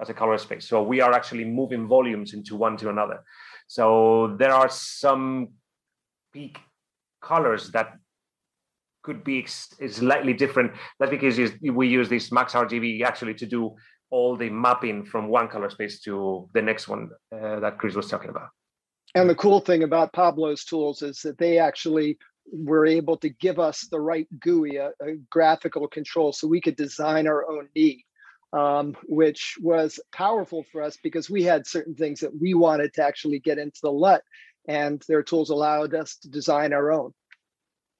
[0.00, 0.66] as a color space.
[0.66, 3.22] So we are actually moving volumes into one to another.
[3.68, 5.50] So there are some
[6.32, 6.58] peak
[7.24, 7.94] colors that
[9.02, 10.72] could be slightly different.
[10.98, 13.74] That's because we use this max RGB actually to do
[14.10, 18.08] all the mapping from one color space to the next one uh, that Chris was
[18.08, 18.48] talking about.
[19.14, 22.18] And the cool thing about Pablo's tools is that they actually
[22.52, 26.76] were able to give us the right GUI, a, a graphical control, so we could
[26.76, 28.04] design our own knee,
[28.52, 33.04] um, which was powerful for us because we had certain things that we wanted to
[33.04, 34.22] actually get into the LUT,
[34.66, 37.12] and their tools allowed us to design our own.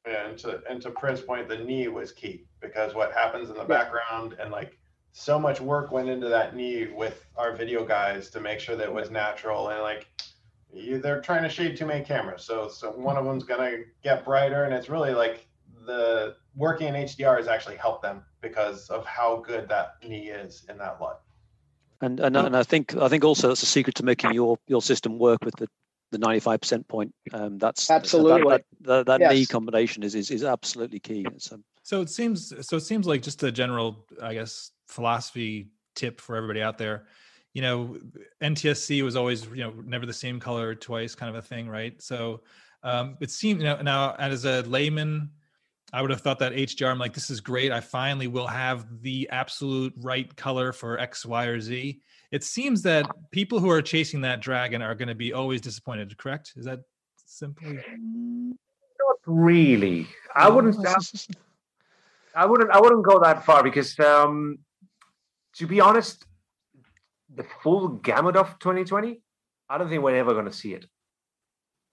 [0.06, 3.56] Yeah, and to and to Prin's point, the knee was key because what happens in
[3.56, 4.78] the background and like
[5.12, 8.88] so much work went into that knee with our video guys to make sure that
[8.88, 10.08] it was natural and like
[10.74, 12.44] you, they're trying to shade too many cameras.
[12.44, 15.46] So so one of them's gonna get brighter, and it's really like
[15.86, 20.66] the working in HDR has actually helped them because of how good that knee is
[20.68, 21.20] in that LUT.
[22.00, 24.82] And and, and I think I think also that's a secret to making your your
[24.82, 25.68] system work with the
[26.14, 27.14] the 95% point.
[27.32, 29.32] Um, that's absolutely that, that, that, that yes.
[29.32, 31.26] knee combination is, is is absolutely key.
[31.52, 36.20] Um, so it seems so it seems like just a general, I guess, philosophy tip
[36.20, 37.06] for everybody out there
[37.54, 37.96] you know
[38.42, 42.02] ntsc was always you know never the same color twice kind of a thing right
[42.02, 42.42] so
[42.82, 45.30] um it seemed you know now as a layman
[45.92, 48.86] i would have thought that hdr i'm like this is great i finally will have
[49.00, 52.02] the absolute right color for x y or z
[52.34, 56.16] it seems that people who are chasing that dragon are going to be always disappointed
[56.18, 56.52] correct?
[56.56, 56.80] Is that
[57.24, 57.74] simply?
[57.76, 60.08] Not really.
[60.34, 60.76] I wouldn't
[62.36, 64.58] i wouldn't i wouldn't go that far because um
[65.54, 66.26] to be honest
[67.36, 69.20] the full gamut of 2020,
[69.68, 70.84] I don't think we're ever going to see it.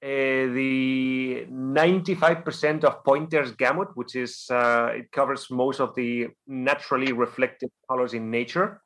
[0.03, 7.11] Uh, the 95% of Pointer's gamut, which is uh, it covers most of the naturally
[7.13, 8.80] reflected colors in nature,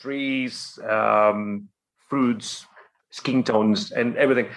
[0.00, 1.68] trees, um,
[2.08, 2.66] fruits,
[3.10, 4.48] skin tones, and everything.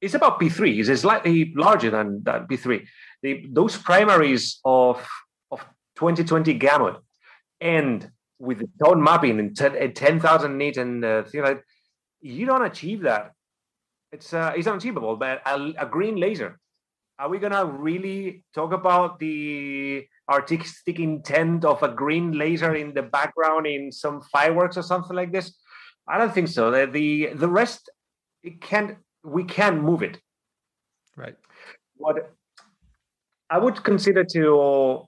[0.00, 0.86] It's about P3.
[0.86, 2.86] It's slightly larger than, than P3.
[3.22, 5.06] The, those primaries of
[5.50, 5.60] of
[5.96, 6.96] 2020 gamut
[7.60, 11.64] and with the tone mapping and 10,000 nit and uh, things like
[12.20, 13.32] you don't achieve that.
[14.12, 15.16] It's uh, it's unachievable.
[15.16, 16.58] But a, a green laser,
[17.18, 23.02] are we gonna really talk about the artistic intent of a green laser in the
[23.02, 25.56] background in some fireworks or something like this?
[26.08, 26.70] I don't think so.
[26.70, 27.90] The the, the rest,
[28.42, 30.20] it can we can move it.
[31.16, 31.36] Right.
[31.96, 32.32] What
[33.48, 35.06] I would consider to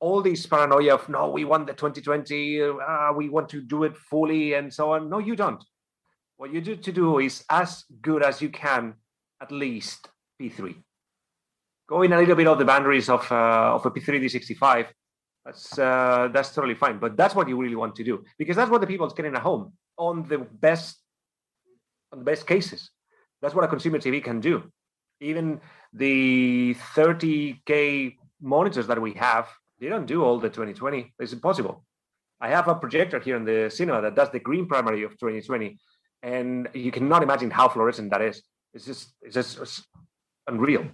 [0.00, 3.96] all this paranoia of no, we want the 2020, uh, we want to do it
[3.96, 5.08] fully and so on.
[5.08, 5.64] No, you don't.
[6.36, 8.94] What you do to do is as good as you can,
[9.40, 10.08] at least
[10.40, 10.74] P3.
[11.86, 14.86] Going a little bit of the boundaries of uh, of a P3D65,
[15.44, 16.98] that's uh, that's totally fine.
[16.98, 19.42] But that's what you really want to do because that's what the people getting at
[19.42, 20.98] home on the best
[22.12, 22.90] on the best cases.
[23.42, 24.62] That's what a consumer TV can do.
[25.20, 25.60] Even
[25.92, 29.48] the 30k monitors that we have
[29.80, 31.12] they don't do all the 2020.
[31.18, 31.84] It's impossible.
[32.40, 35.78] I have a projector here in the cinema that does the green primary of 2020,
[36.22, 38.42] and you cannot imagine how fluorescent that is.
[38.72, 39.84] It's just, it's just it's
[40.46, 40.86] unreal.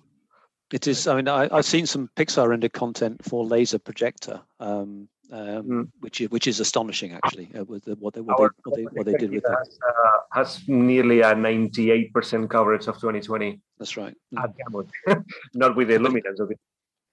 [0.72, 1.06] It is.
[1.06, 5.88] I mean, I, have seen some Pixar rendered content for laser projector, um, um, mm.
[6.01, 7.51] which is which is astonishing actually.
[7.59, 10.18] Uh, with the, what they what, they, what they, what they did with has, uh,
[10.32, 13.60] has nearly a ninety eight percent coverage of twenty twenty.
[13.78, 14.14] That's right.
[15.55, 16.59] Not with the luminance of it.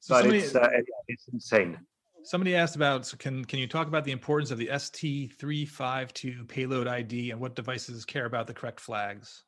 [0.02, 0.70] So but somebody, it's, uh,
[1.08, 1.80] it's insane.
[2.24, 6.88] Somebody asked about so can can you talk about the importance of the ST352 payload
[6.88, 9.44] ID and what devices care about the correct flags?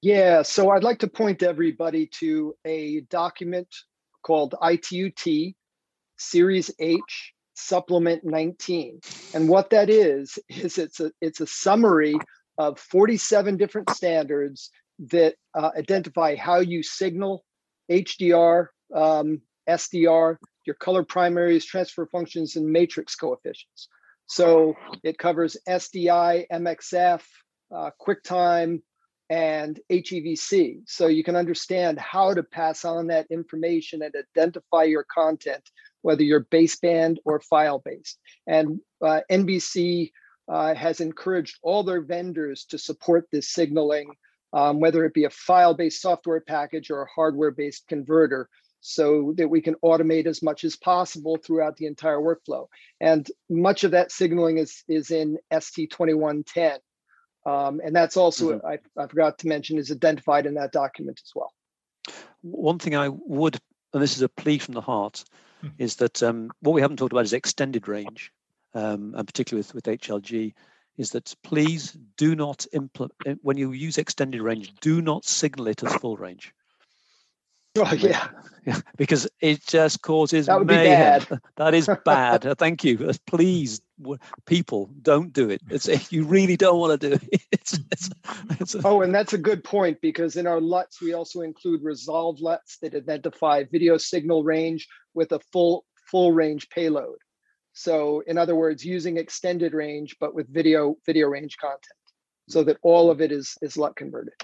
[0.00, 3.68] Yeah, so I'd like to point everybody to a document
[4.22, 5.56] called ITU-T
[6.18, 9.00] Series H Supplement 19.
[9.34, 12.14] And what that is is it's a it's a summary
[12.58, 14.70] of 47 different standards
[15.10, 17.44] that uh, identify how you signal
[17.90, 23.88] HDR um, SDR, your color primaries, transfer functions, and matrix coefficients.
[24.26, 27.22] So it covers SDI, MXF,
[27.74, 28.80] uh, QuickTime,
[29.30, 30.82] and HEVC.
[30.86, 35.62] So you can understand how to pass on that information and identify your content,
[36.02, 38.18] whether you're baseband or file based.
[38.46, 40.12] And uh, NBC
[40.48, 44.10] uh, has encouraged all their vendors to support this signaling,
[44.52, 48.48] um, whether it be a file based software package or a hardware based converter
[48.80, 52.66] so that we can automate as much as possible throughout the entire workflow.
[53.00, 56.78] And much of that signaling is, is in ST2110.
[57.48, 58.66] Um, and that's also, mm-hmm.
[58.66, 61.52] I, I forgot to mention, is identified in that document as well.
[62.42, 63.58] One thing I would,
[63.94, 65.24] and this is a plea from the heart,
[65.62, 65.68] hmm.
[65.78, 68.32] is that um, what we haven't talked about is extended range,
[68.74, 70.52] um, and particularly with, with HLG,
[70.98, 75.82] is that please do not implement, when you use extended range, do not signal it
[75.82, 76.52] as full range.
[77.86, 78.28] Oh, yeah.
[78.66, 78.80] yeah.
[78.96, 81.20] Because it just causes that would mayhem.
[81.20, 81.40] Be bad.
[81.56, 82.58] That is bad.
[82.58, 83.08] Thank you.
[83.08, 83.80] Uh, please,
[84.46, 85.62] people, don't do it.
[85.70, 87.42] It's you really don't want to do it.
[87.52, 88.10] It's, it's,
[88.60, 88.80] it's a...
[88.84, 92.78] oh, and that's a good point because in our LUTs we also include resolved LUTs
[92.82, 97.18] that identify video signal range with a full full range payload.
[97.72, 101.82] So, in other words, using extended range but with video video range content,
[102.48, 104.34] so that all of it is is LUT converted.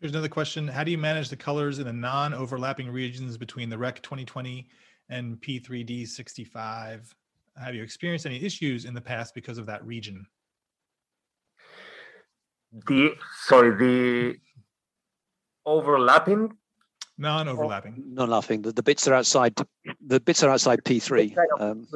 [0.00, 0.66] There's another question.
[0.66, 4.66] How do you manage the colors in the non-overlapping regions between the Rec 2020
[5.10, 7.14] and P3D 65?
[7.62, 10.26] Have you experienced any issues in the past because of that region?
[12.86, 14.38] The sorry, the
[15.66, 16.56] overlapping
[17.18, 19.54] non-overlapping non-overlapping the, the bits are outside
[20.06, 21.86] the bits are outside p3 um,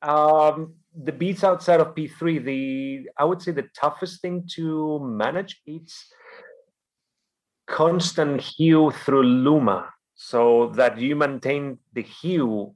[0.00, 0.72] um,
[1.02, 5.94] the bits outside of p3 the i would say the toughest thing to manage is
[7.66, 12.74] constant hue through Luma so that you maintain the hue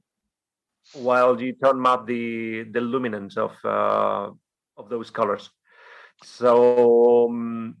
[0.93, 4.29] while you turn up the the luminance of uh,
[4.77, 5.49] of those colors.
[6.23, 7.77] So um,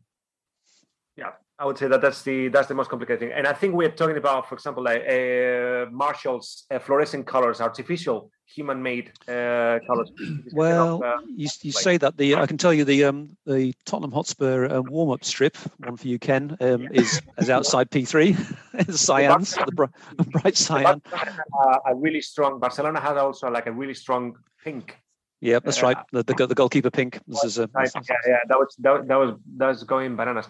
[1.59, 3.31] I would say that that's the that's the most complicated thing.
[3.33, 8.31] And I think we're talking about, for example, like uh, Marshall's uh, fluorescent colors, artificial
[8.45, 10.09] human-made uh, colors.
[10.53, 14.13] Well, uh, you, you say that the I can tell you the um, the Tottenham
[14.13, 16.89] Hotspur uh, warm-up strip, one for you, Ken, um, yeah.
[16.93, 18.35] is is outside P3,
[18.87, 21.01] cyans, the br- bright cyan.
[21.11, 22.57] Uh, a really strong.
[22.61, 24.95] Barcelona had also like a really strong pink.
[25.41, 25.97] Yeah, that's right.
[26.11, 27.19] The, the, the goalkeeper pink.
[27.25, 27.85] This is a, yeah,
[28.27, 30.47] yeah, that was that, that was that was going bananas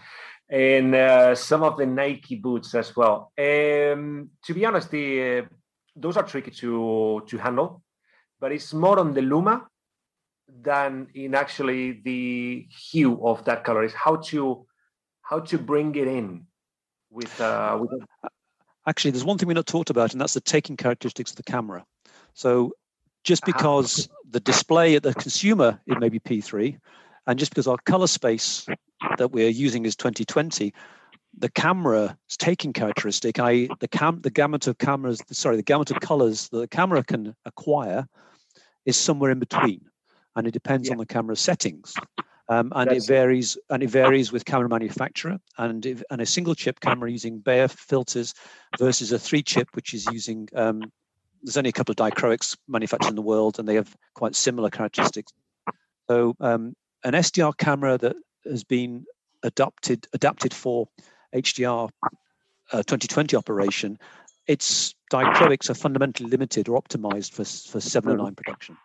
[0.50, 3.32] and uh, some of the Nike boots as well.
[3.38, 5.42] Um, to be honest, the uh,
[5.96, 7.84] those are tricky to to handle,
[8.40, 9.68] but it's more on the Luma
[10.62, 13.84] than in actually the hue of that color.
[13.84, 14.66] Is how to
[15.22, 16.48] how to bring it in
[17.12, 17.92] with uh, with.
[18.88, 21.44] Actually, there's one thing we're not talked about, and that's the taking characteristics of the
[21.44, 21.86] camera.
[22.34, 22.72] So,
[23.24, 23.52] just uh-huh.
[23.56, 26.80] because the display at the consumer it may be P3,
[27.28, 28.66] and just because our color space
[29.18, 30.74] that we're using is 2020,
[31.38, 36.00] the camera's taking characteristic, i.e., the cam the gamut of cameras, sorry, the gamut of
[36.00, 38.08] colors that the camera can acquire
[38.86, 39.82] is somewhere in between.
[40.36, 40.94] And it depends yeah.
[40.94, 41.94] on the camera settings.
[42.50, 46.26] Um, and That's it varies and it varies with camera manufacturer and if, and a
[46.26, 48.34] single chip camera using Bayer filters
[48.80, 50.82] versus a three chip which is using um,
[51.44, 54.72] there's only a couple of dichroics manufactured in the world and they have quite similar
[54.72, 55.32] characteristics
[56.10, 56.74] so um,
[57.04, 58.16] an SDR camera that
[58.46, 59.06] has been
[59.44, 60.88] adapted adapted for
[61.34, 61.90] HDR
[62.72, 63.98] uh, 2020 operation,
[64.48, 68.78] its dichroics are fundamentally limited or optimized for, for 709 production.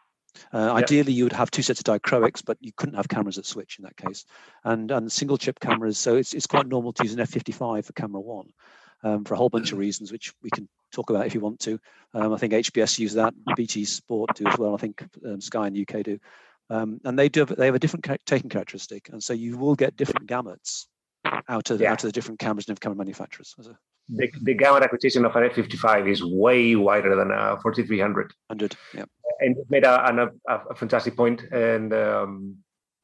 [0.52, 0.84] Uh, yep.
[0.84, 3.78] Ideally, you would have two sets of dichroics, but you couldn't have cameras that switch
[3.78, 4.24] in that case.
[4.64, 7.92] And and single chip cameras, so it's it's quite normal to use an f55 for
[7.92, 8.52] camera one,
[9.02, 11.60] um, for a whole bunch of reasons, which we can talk about if you want
[11.60, 11.78] to.
[12.14, 14.74] Um, I think HBS use that, BT Sport do as well.
[14.74, 16.18] I think um, Sky in the UK do.
[16.70, 19.96] Um, and they do they have a different taking characteristic, and so you will get
[19.96, 20.86] different gamuts
[21.48, 21.92] out of yeah.
[21.92, 23.54] out of the different cameras and camera manufacturers.
[24.08, 28.32] The, the gamut acquisition of an F55 is way wider than a 4300.
[28.48, 29.04] 100, yeah.
[29.40, 32.56] And made a, a, a fantastic point, and um,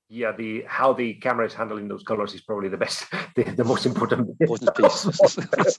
[0.09, 3.07] yeah, the how the camera is handling those colors is probably the best,
[3.37, 5.78] the, the most important, important piece.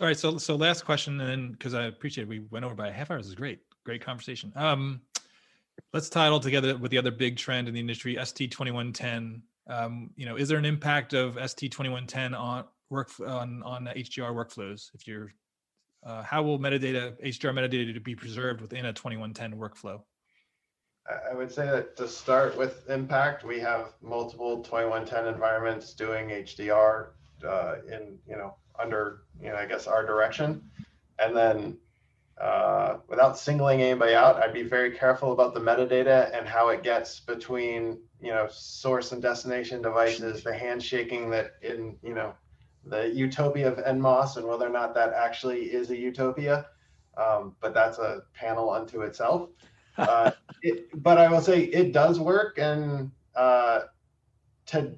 [0.00, 2.74] All right, so so last question, and then because I appreciate it, we went over
[2.74, 3.18] by a half hour.
[3.18, 4.52] This is great, great conversation.
[4.56, 5.02] Um,
[5.92, 9.40] let's tie it all together with the other big trend in the industry, ST2110.
[9.68, 14.90] Um, you know, is there an impact of ST2110 on work on on HDR workflows?
[14.94, 15.32] If you're,
[16.04, 20.02] uh, how will metadata HDR metadata be preserved within a 2110 workflow?
[21.30, 27.08] I would say that to start with impact, we have multiple 2110 environments doing HDR
[27.46, 30.62] uh, in you know under you know I guess our direction,
[31.18, 31.76] and then
[32.40, 36.82] uh, without singling anybody out, I'd be very careful about the metadata and how it
[36.82, 42.34] gets between you know source and destination devices, the handshaking that in you know
[42.84, 46.66] the utopia of NMOS and whether or not that actually is a utopia.
[47.16, 49.50] Um, but that's a panel unto itself.
[49.98, 50.30] Uh,
[50.62, 53.82] it, but I will say it does work, and uh,
[54.66, 54.94] to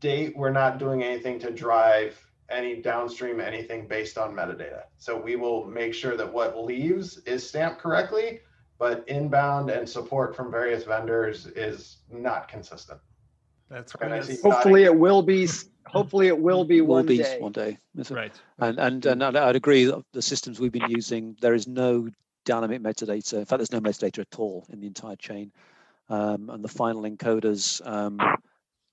[0.00, 4.82] date, we're not doing anything to drive any downstream anything based on metadata.
[4.98, 8.40] So we will make sure that what leaves is stamped correctly,
[8.78, 13.00] but inbound and support from various vendors is not consistent.
[13.70, 14.36] That's And I great.
[14.38, 15.48] see- Hopefully it will be,
[15.86, 17.38] hopefully it will be Will one be day.
[17.40, 17.78] one day.
[17.94, 18.10] Yes.
[18.10, 18.32] Right.
[18.58, 22.08] And and and I'd I'd agree that the systems we've been using, there is no
[22.44, 23.34] dynamic metadata.
[23.38, 25.52] In fact, there's no metadata at all in the entire chain.
[26.10, 28.18] Um, and the final encoders, um,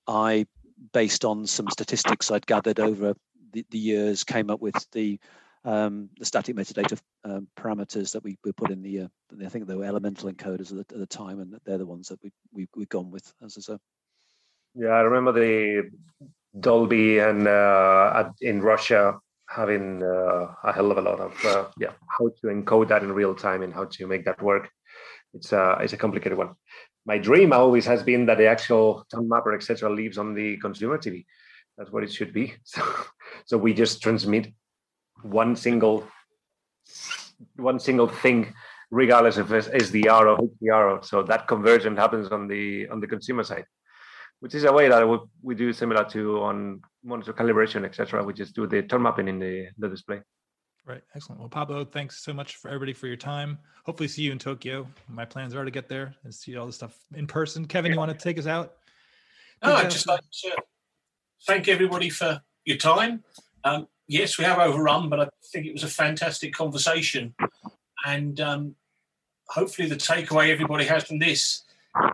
[0.06, 0.46] I,
[0.92, 3.14] based on some statistics I'd gathered over
[3.52, 5.18] the, the years, came up with the
[5.64, 9.08] um, the static metadata um, parameters that we, we put in the, uh,
[9.44, 12.08] I think they were elemental encoders at the, at the time, and they're the ones
[12.08, 13.78] that we, we, we've gone with as, a
[14.74, 15.90] Yeah, I remember the
[16.58, 19.18] Dolby and uh, in Russia
[19.48, 23.12] having uh, a hell of a lot of uh, yeah how to encode that in
[23.12, 24.70] real time and how to make that work.
[25.34, 26.54] It's a it's a complicated one.
[27.06, 29.90] My dream always has been that the actual tone mapper etc.
[29.90, 31.24] lives on the consumer TV.
[31.80, 32.54] That's what it should be.
[32.64, 32.82] So
[33.46, 34.52] so we just transmit
[35.22, 36.06] one single
[37.56, 38.52] one single thing
[38.90, 41.04] regardless if it's SDR or HDR.
[41.04, 43.64] So that conversion happens on the on the consumer side
[44.40, 48.24] which is a way that we, we do similar to on monitor calibration, etc.
[48.24, 50.20] We just do the tone mapping in the, the display.
[50.86, 51.02] Right.
[51.14, 51.40] Excellent.
[51.40, 53.58] Well, Pablo, thanks so much for everybody for your time.
[53.84, 54.86] Hopefully see you in Tokyo.
[55.08, 57.66] My plans are to get there and see all the stuff in person.
[57.66, 58.76] Kevin, you want to take us out?
[59.62, 60.56] No, I'd just like to
[61.46, 63.24] thank everybody for your time.
[63.64, 67.34] Um, yes, we have overrun, but I think it was a fantastic conversation.
[68.06, 68.74] And um,
[69.48, 71.64] hopefully, the takeaway everybody has from this